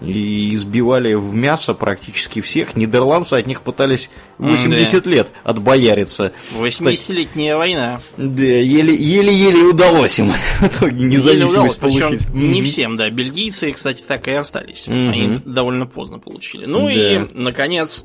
и 0.00 0.54
избивали 0.54 1.14
в 1.14 1.34
мясо 1.34 1.74
практически 1.74 2.40
всех. 2.40 2.76
Нидерландцы 2.76 3.34
от 3.34 3.46
них 3.46 3.62
пытались 3.62 4.10
80 4.38 5.06
лет 5.06 5.32
отбояриться. 5.44 6.32
80-летняя 6.56 7.56
война. 7.56 8.00
Да, 8.16 8.42
еле- 8.44 8.94
еле-еле 8.94 9.62
удалось 9.64 10.18
им 10.18 10.32
в 10.60 10.62
итоге 10.66 11.04
независимость 11.04 11.52
удалось, 11.52 11.74
причем 11.76 12.08
получить. 12.08 12.28
не 12.34 12.60
Мгм. 12.60 12.68
всем, 12.68 12.96
да. 12.96 13.10
Бельгийцы, 13.10 13.72
кстати, 13.72 14.02
так 14.06 14.28
и 14.28 14.32
остались. 14.32 14.86
Мгм. 14.86 15.10
Они 15.10 15.38
довольно 15.44 15.86
поздно 15.86 16.18
получили. 16.18 16.66
Ну 16.66 16.86
Да. 16.86 16.92
и, 16.92 17.18
наконец, 17.34 18.04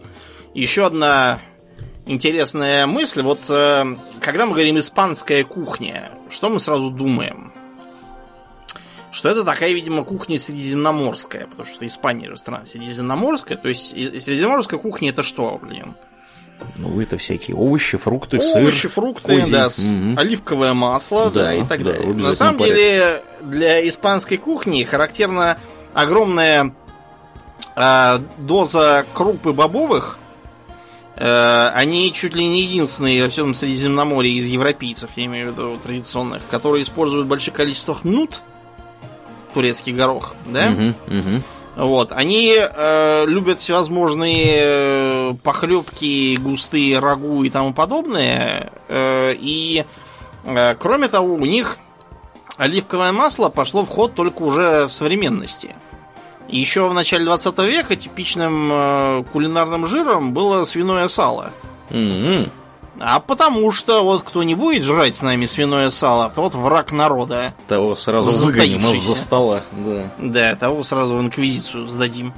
еще 0.56 0.86
одна 0.86 1.42
интересная 2.06 2.86
мысль. 2.88 3.22
Вот 3.22 3.40
э, 3.50 3.96
когда 4.20 4.46
мы 4.46 4.54
говорим 4.54 4.80
испанская 4.80 5.44
кухня, 5.44 6.12
что 6.30 6.50
мы 6.50 6.60
сразу 6.60 6.90
думаем? 6.90 7.54
Что 9.14 9.30
это 9.30 9.44
такая, 9.44 9.72
видимо, 9.74 10.04
кухня 10.04 10.40
средиземноморская, 10.40 11.46
потому 11.48 11.66
что 11.68 11.86
Испания 11.86 12.30
же 12.30 12.36
страна 12.38 12.64
средиземноморская. 12.66 13.58
То 13.58 13.70
есть 13.70 13.94
и- 13.94 14.20
средиземноморская 14.20 14.80
кухня 14.80 15.12
это 15.12 15.22
что, 15.24 15.60
блин? 15.62 15.94
Ну, 16.78 17.00
это 17.00 17.18
всякие 17.18 17.56
овощи, 17.56 17.98
фрукты, 17.98 18.40
сыр. 18.42 18.62
Овощи, 18.64 18.88
фрукты, 18.88 19.40
козий. 19.40 19.52
да, 19.54 19.70
Мгм. 19.78 20.18
оливковое 20.18 20.74
масло, 20.74 21.30
да, 21.30 21.44
Да, 21.44 21.54
и 21.54 21.64
так 21.64 21.84
да, 21.84 21.92
далее. 21.94 22.14
На 22.14 22.34
самом 22.34 22.58
деле, 22.58 23.24
для 23.42 23.88
испанской 23.88 24.38
кухни 24.38 24.84
характерна 24.84 25.58
огромная 25.94 26.74
а, 27.76 28.22
доза 28.38 29.06
крупы 29.14 29.52
бобовых. 29.52 30.18
Э, 31.16 31.70
они 31.76 32.12
чуть 32.14 32.34
ли 32.36 32.46
не 32.46 32.62
единственные 32.64 33.24
во 33.24 33.30
всем 33.30 33.54
Средиземноморье 33.54 34.34
из 34.34 34.48
европейцев, 34.48 35.12
я 35.16 35.26
имею 35.26 35.50
в 35.50 35.52
виду 35.54 35.78
традиционных, 35.82 36.42
которые 36.50 36.84
используют 36.84 37.26
в 37.26 37.30
больших 37.30 37.54
количествах 37.54 38.04
нут, 38.04 38.42
турецкий 39.54 39.94
горох, 39.94 40.36
да? 40.46 40.70
Мгм, 40.70 40.96
мгм. 41.08 41.44
Вот, 41.76 42.12
они 42.12 42.56
э, 42.56 43.26
любят 43.26 43.60
всевозможные 43.60 44.60
э, 44.62 45.34
похлебки, 45.42 46.36
густые 46.36 47.00
рагу 47.00 47.44
и 47.44 47.50
тому 47.50 47.74
подобное. 47.74 48.72
э, 48.88 49.34
и 49.40 49.84
э, 50.46 50.76
кроме 50.76 51.08
того, 51.08 51.34
у 51.34 51.46
них 51.46 51.78
оливковое 52.58 53.12
масло 53.12 53.50
пошло 53.50 53.86
в 53.86 53.90
ход 53.90 54.14
только 54.14 54.44
уже 54.44 54.88
в 54.88 54.92
современности. 54.94 55.76
Еще 56.48 56.88
в 56.88 56.94
начале 56.94 57.26
20 57.26 57.58
века 57.60 57.96
типичным 57.96 58.70
э, 58.72 59.24
кулинарным 59.34 59.88
жиром 59.88 60.34
было 60.34 60.66
свиное 60.66 61.08
сало. 61.08 61.52
Мгм. 61.90 62.52
А 63.00 63.20
потому 63.20 63.72
что 63.72 64.04
вот 64.04 64.24
кто 64.24 64.44
не 64.44 64.56
будет 64.56 64.84
жрать 64.84 65.16
с 65.16 65.22
нами 65.22 65.46
свиное 65.46 65.90
сало, 65.90 66.32
тот 66.34 66.54
враг 66.54 66.92
народа. 66.92 67.52
Того 67.68 67.96
сразу 67.96 68.46
выгоним 68.46 68.86
из-за 68.94 69.16
стола. 69.16 69.64
Да. 69.72 70.12
Да, 70.20 70.56
того 70.56 70.84
сразу 70.84 71.16
в 71.16 71.22
инквизицию 71.22 71.88
сдадим. 71.88 72.34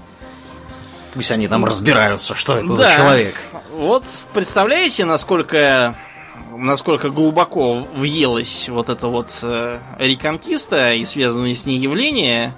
Пусть 1.13 1.31
они 1.31 1.47
там 1.47 1.63
разбираются, 1.65 2.35
что 2.35 2.57
это 2.57 2.73
за 2.73 2.83
Да. 2.83 2.95
человек. 2.95 3.35
Вот 3.73 4.03
представляете, 4.33 5.05
насколько 5.05 5.95
насколько 6.57 7.09
глубоко 7.09 7.85
въелась 7.95 8.69
вот 8.69 8.89
эта 8.89 9.07
вот 9.07 9.37
э, 9.41 9.79
реконкиста 9.99 10.93
и 10.93 11.03
связанные 11.05 11.55
с 11.55 11.65
ней 11.65 11.77
явления. 11.77 12.53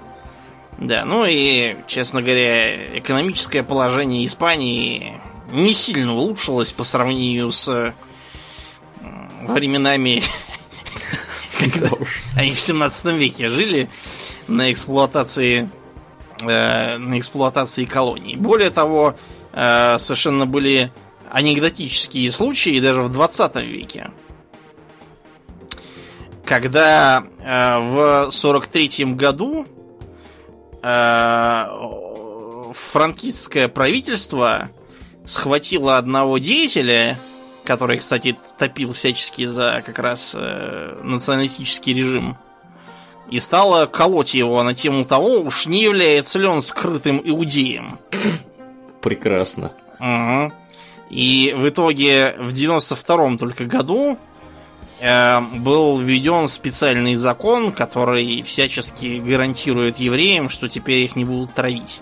Да, 0.78 1.06
ну 1.06 1.26
и, 1.28 1.76
честно 1.88 2.22
говоря, 2.22 2.98
экономическое 2.99 3.64
положение 3.64 4.24
Испании 4.26 5.19
не 5.52 5.74
сильно 5.74 6.15
улучшилось 6.15 6.72
по 6.72 6.84
сравнению 6.84 7.52
с 7.52 7.68
э, 7.68 7.94
временами, 9.48 10.24
когда 11.60 11.90
они 12.36 12.52
в 12.52 12.60
17 12.60 13.06
веке 13.15 13.49
жили 13.49 13.90
на 14.48 14.72
эксплуатации 14.72 15.69
э, 16.41 16.98
на 16.98 17.19
эксплуатации 17.19 17.86
колоний. 17.86 18.36
Более 18.36 18.69
того, 18.69 19.15
э, 19.53 19.98
совершенно 19.99 20.45
были 20.45 20.91
анекдотические 21.30 22.32
случаи 22.32 22.80
даже 22.80 23.02
в 23.02 23.11
20 23.11 23.56
веке. 23.57 24.11
Когда 26.45 27.26
в 27.44 28.30
43 28.32 29.14
году 29.15 29.65
франкистское 32.74 33.68
правительство 33.68 34.69
схватило 35.28 35.98
одного 35.98 36.38
деятеля, 36.40 37.18
который, 37.64 37.98
кстати, 37.99 38.36
топил 38.58 38.94
всячески 38.94 39.45
за 39.45 39.84
как 39.86 39.99
раз 39.99 40.32
э, 40.34 40.98
националистический 41.04 41.94
режим, 41.94 42.38
и 43.30 43.40
стало 43.40 43.86
колоть 43.88 44.34
его 44.34 44.64
на 44.64 44.74
тему 44.74 45.04
того, 45.04 45.41
уж 45.41 45.66
не 45.68 45.84
является 45.84 46.40
ли 46.40 46.48
он 46.48 46.62
скрытым 46.62 47.22
иудеем. 47.24 47.99
Прекрасно. 49.02 49.74
Мгм. 49.99 50.54
И 51.10 51.54
в 51.56 51.68
итоге 51.68 52.36
в 52.40 52.54
92-м 52.54 53.38
только 53.38 53.66
году 53.66 54.18
э, 55.02 55.41
был 55.41 55.98
введен 55.98 56.48
специальный 56.48 57.16
закон, 57.16 57.74
который 57.74 58.41
всячески 58.44 59.20
гарантирует 59.20 59.98
евреям, 59.98 60.49
что 60.49 60.68
теперь 60.68 61.04
их 61.04 61.16
не 61.16 61.26
будут 61.26 61.54
травить. 61.54 61.99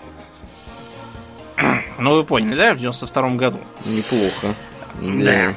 Ну, 1.98 2.14
вы 2.14 2.24
поняли, 2.24 2.54
да, 2.56 2.74
в 2.74 2.78
92-м 2.78 3.36
году? 3.38 3.58
Неплохо. 3.84 4.54
Да. 5.00 5.54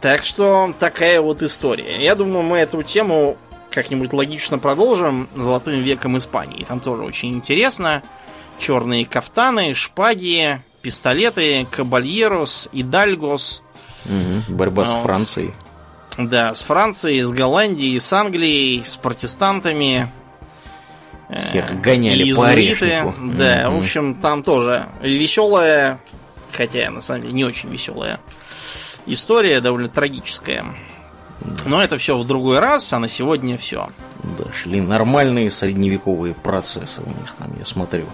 Так 0.00 0.24
что 0.24 0.72
такая 0.78 1.20
вот 1.20 1.42
история. 1.42 2.02
Я 2.02 2.14
думаю, 2.14 2.42
мы 2.42 2.58
эту 2.58 2.82
тему 2.82 3.36
как-нибудь 3.70 4.12
логично 4.12 4.58
продолжим 4.58 5.28
золотым 5.34 5.80
веком 5.82 6.16
Испании. 6.16 6.64
Там 6.64 6.80
тоже 6.80 7.02
очень 7.02 7.34
интересно. 7.34 8.02
Черные 8.58 9.04
кафтаны, 9.04 9.74
шпаги, 9.74 10.60
пистолеты, 10.82 11.66
кабальерос, 11.70 12.68
идальгос. 12.72 13.62
Мгм. 14.04 14.44
Борьба 14.48 14.84
с 14.84 14.92
Вот. 14.94 15.02
Францией. 15.02 15.52
Да, 16.16 16.54
с 16.54 16.62
Францией, 16.62 17.20
с 17.22 17.30
Голландией, 17.30 18.00
с 18.00 18.12
Англией, 18.12 18.82
с 18.84 18.96
протестантами. 18.96 20.08
Всех 21.36 21.80
гоняли 21.80 22.22
по 22.34 22.50
иезуиты. 22.50 22.84
орешнику. 22.92 23.14
Да, 23.36 23.70
в 23.70 23.78
общем, 23.78 24.14
там 24.14 24.42
тоже 24.42 24.86
веселая, 25.02 26.00
хотя 26.52 26.90
на 26.90 27.02
самом 27.02 27.22
деле 27.22 27.34
не 27.34 27.44
очень 27.44 27.68
веселая 27.70 28.20
история, 29.06 29.60
довольно 29.60 29.88
трагическая. 29.88 30.64
Но 31.64 31.82
это 31.82 31.98
все 31.98 32.16
в 32.16 32.26
другой 32.26 32.58
раз, 32.58 32.92
а 32.92 32.98
на 32.98 33.08
сегодня 33.08 33.56
все. 33.58 33.90
Да, 34.38 34.52
шли 34.52 34.80
нормальные 34.80 35.50
средневековые 35.50 36.34
процессы 36.34 37.00
у 37.00 37.08
них 37.08 37.34
там, 37.38 37.54
я 37.58 37.64
смотрю. 37.64 38.06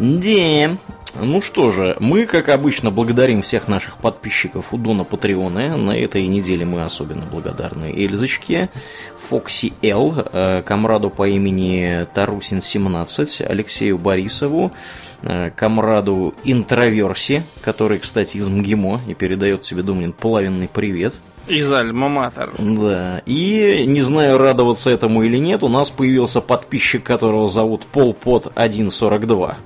Да. 0.00 0.78
Ну 1.20 1.42
что 1.42 1.70
же, 1.70 1.94
мы, 2.00 2.24
как 2.24 2.48
обычно, 2.48 2.90
благодарим 2.90 3.42
всех 3.42 3.68
наших 3.68 3.98
подписчиков 3.98 4.72
у 4.72 4.78
Дона 4.78 5.04
Патреона. 5.04 5.76
На 5.76 5.90
этой 5.90 6.26
неделе 6.26 6.64
мы 6.64 6.82
особенно 6.82 7.26
благодарны 7.26 7.92
Эльзочке, 7.92 8.70
Фокси 9.18 9.74
Л, 9.82 10.14
э, 10.16 10.62
комраду 10.62 11.10
по 11.10 11.28
имени 11.28 12.06
Тарусин17, 12.14 13.44
Алексею 13.44 13.98
Борисову, 13.98 14.72
э, 15.20 15.50
комраду 15.54 16.34
Интроверси, 16.44 17.42
который, 17.60 17.98
кстати, 17.98 18.38
из 18.38 18.48
МГИМО 18.48 19.02
и 19.06 19.14
передает 19.14 19.60
тебе, 19.60 19.82
Думнин, 19.82 20.14
половинный 20.14 20.68
привет. 20.68 21.14
Из 21.50 21.70
Альма-Матер. 21.72 22.54
Да, 22.58 23.22
и 23.26 23.84
не 23.86 24.00
знаю, 24.00 24.38
радоваться 24.38 24.90
этому 24.90 25.24
или 25.24 25.36
нет, 25.36 25.62
у 25.62 25.68
нас 25.68 25.90
появился 25.90 26.40
подписчик, 26.40 27.02
которого 27.02 27.48
зовут 27.48 27.86
Полпот 27.86 28.52
142. 28.54 29.56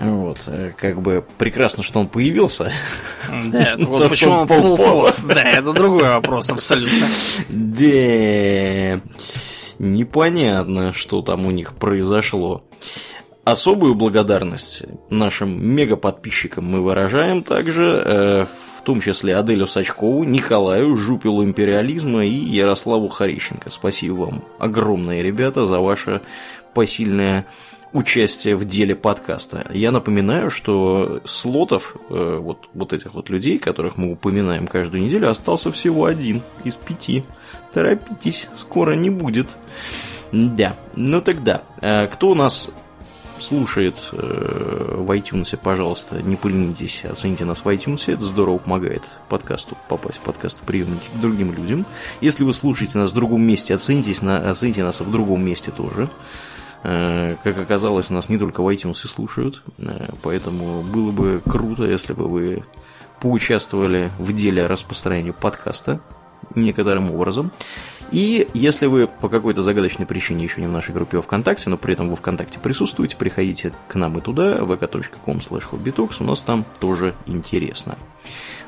Вот, 0.00 0.38
э, 0.46 0.70
как 0.76 1.02
бы 1.02 1.24
прекрасно, 1.38 1.82
что 1.82 1.98
он 1.98 2.06
появился. 2.06 2.70
Да, 3.46 3.74
вот 3.80 4.08
почему 4.08 4.32
он 4.32 4.46
полпост. 4.46 5.26
Да, 5.26 5.42
это 5.42 5.72
другой 5.72 6.04
вопрос 6.04 6.50
абсолютно. 6.50 7.06
Да. 7.48 9.00
Непонятно, 9.80 10.92
что 10.92 11.22
там 11.22 11.46
у 11.46 11.50
них 11.50 11.74
произошло. 11.74 12.64
Особую 13.48 13.94
благодарность 13.94 14.82
нашим 15.08 15.66
мега-подписчикам 15.66 16.66
мы 16.66 16.82
выражаем 16.82 17.42
также, 17.42 18.02
э, 18.04 18.44
в 18.44 18.82
том 18.82 19.00
числе 19.00 19.38
Аделю 19.38 19.66
Сачкову, 19.66 20.24
Николаю, 20.24 20.94
Жупилу 20.96 21.42
Империализма 21.42 22.26
и 22.26 22.28
Ярославу 22.28 23.08
Харищенко. 23.08 23.70
Спасибо 23.70 24.14
вам 24.16 24.44
огромное, 24.58 25.22
ребята, 25.22 25.64
за 25.64 25.80
ваше 25.80 26.20
посильное 26.74 27.46
участие 27.94 28.54
в 28.54 28.66
деле 28.66 28.94
подкаста. 28.94 29.64
Я 29.72 29.92
напоминаю, 29.92 30.50
что 30.50 31.22
слотов, 31.24 31.96
э, 32.10 32.38
вот, 32.38 32.68
вот 32.74 32.92
этих 32.92 33.14
вот 33.14 33.30
людей, 33.30 33.58
которых 33.58 33.96
мы 33.96 34.12
упоминаем 34.12 34.66
каждую 34.66 35.02
неделю, 35.02 35.30
остался 35.30 35.72
всего 35.72 36.04
один 36.04 36.42
из 36.64 36.76
пяти. 36.76 37.24
Торопитесь, 37.72 38.46
скоро 38.54 38.92
не 38.92 39.08
будет. 39.08 39.46
Да, 40.32 40.76
ну 40.94 41.22
тогда, 41.22 41.62
э, 41.80 42.08
кто 42.08 42.28
у 42.28 42.34
нас 42.34 42.68
слушает 43.40 43.96
э, 44.12 44.94
в 44.98 45.10
iTunes, 45.10 45.56
пожалуйста, 45.56 46.22
не 46.22 46.36
поленитесь, 46.36 47.04
оцените 47.04 47.44
нас 47.44 47.64
в 47.64 47.68
iTunes, 47.68 48.12
это 48.12 48.24
здорово 48.24 48.58
помогает 48.58 49.02
подкасту 49.28 49.76
попасть 49.88 50.18
в 50.18 50.22
подкаст 50.22 50.58
приемники 50.60 51.08
к 51.14 51.20
другим 51.20 51.52
людям. 51.52 51.86
Если 52.20 52.44
вы 52.44 52.52
слушаете 52.52 52.98
нас 52.98 53.12
в 53.12 53.14
другом 53.14 53.42
месте, 53.42 53.74
оценитесь 53.74 54.22
на, 54.22 54.50
оцените 54.50 54.84
нас 54.84 55.00
в 55.00 55.10
другом 55.10 55.44
месте 55.44 55.70
тоже. 55.70 56.08
Э, 56.82 57.36
как 57.42 57.58
оказалось, 57.58 58.10
нас 58.10 58.28
не 58.28 58.38
только 58.38 58.62
в 58.62 58.68
iTunes 58.68 59.06
слушают, 59.06 59.62
э, 59.78 60.08
поэтому 60.22 60.82
было 60.82 61.10
бы 61.10 61.42
круто, 61.48 61.84
если 61.84 62.12
бы 62.12 62.28
вы 62.28 62.64
поучаствовали 63.20 64.10
в 64.18 64.32
деле 64.32 64.66
распространения 64.66 65.32
подкаста 65.32 66.00
некоторым 66.54 67.10
образом. 67.10 67.50
И 68.10 68.48
если 68.54 68.86
вы 68.86 69.06
по 69.06 69.28
какой-то 69.28 69.62
загадочной 69.62 70.06
причине 70.06 70.44
еще 70.44 70.60
не 70.60 70.66
в 70.66 70.70
нашей 70.70 70.94
группе 70.94 71.20
ВКонтакте, 71.20 71.70
но 71.70 71.76
при 71.76 71.94
этом 71.94 72.08
вы 72.08 72.16
ВКонтакте 72.16 72.58
присутствуете, 72.58 73.16
приходите 73.16 73.72
к 73.88 73.94
нам 73.94 74.18
и 74.18 74.20
туда, 74.20 74.58
vk.com 74.58 75.38
slash 75.38 76.16
у 76.20 76.24
нас 76.24 76.40
там 76.40 76.64
тоже 76.80 77.14
интересно. 77.26 77.98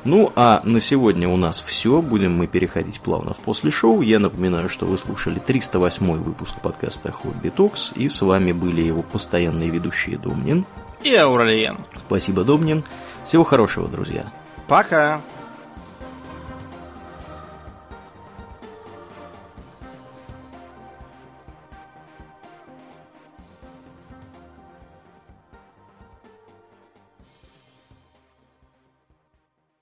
Ну, 0.03 0.31
а 0.35 0.61
на 0.63 0.79
сегодня 0.79 1.29
у 1.29 1.37
нас 1.37 1.61
все. 1.61 2.01
Будем 2.01 2.35
мы 2.35 2.47
переходить 2.47 3.01
плавно 3.01 3.33
в 3.33 3.39
после 3.39 3.69
шоу. 3.69 4.01
Я 4.01 4.19
напоминаю, 4.19 4.67
что 4.67 4.85
вы 4.85 4.97
слушали 4.97 5.39
308 5.39 6.23
выпуск 6.23 6.55
подкаста 6.61 7.11
Хобби 7.11 7.49
Токс, 7.49 7.93
и 7.95 8.09
с 8.09 8.21
вами 8.21 8.51
были 8.51 8.81
его 8.81 9.03
постоянные 9.03 9.69
ведущие 9.69 10.17
Домнин 10.17 10.65
и 11.03 11.13
Ауралиен. 11.13 11.77
Спасибо, 11.97 12.43
Домнин. 12.43 12.83
Всего 13.23 13.43
хорошего, 13.43 13.87
друзья. 13.87 14.31
Пока. 14.67 15.21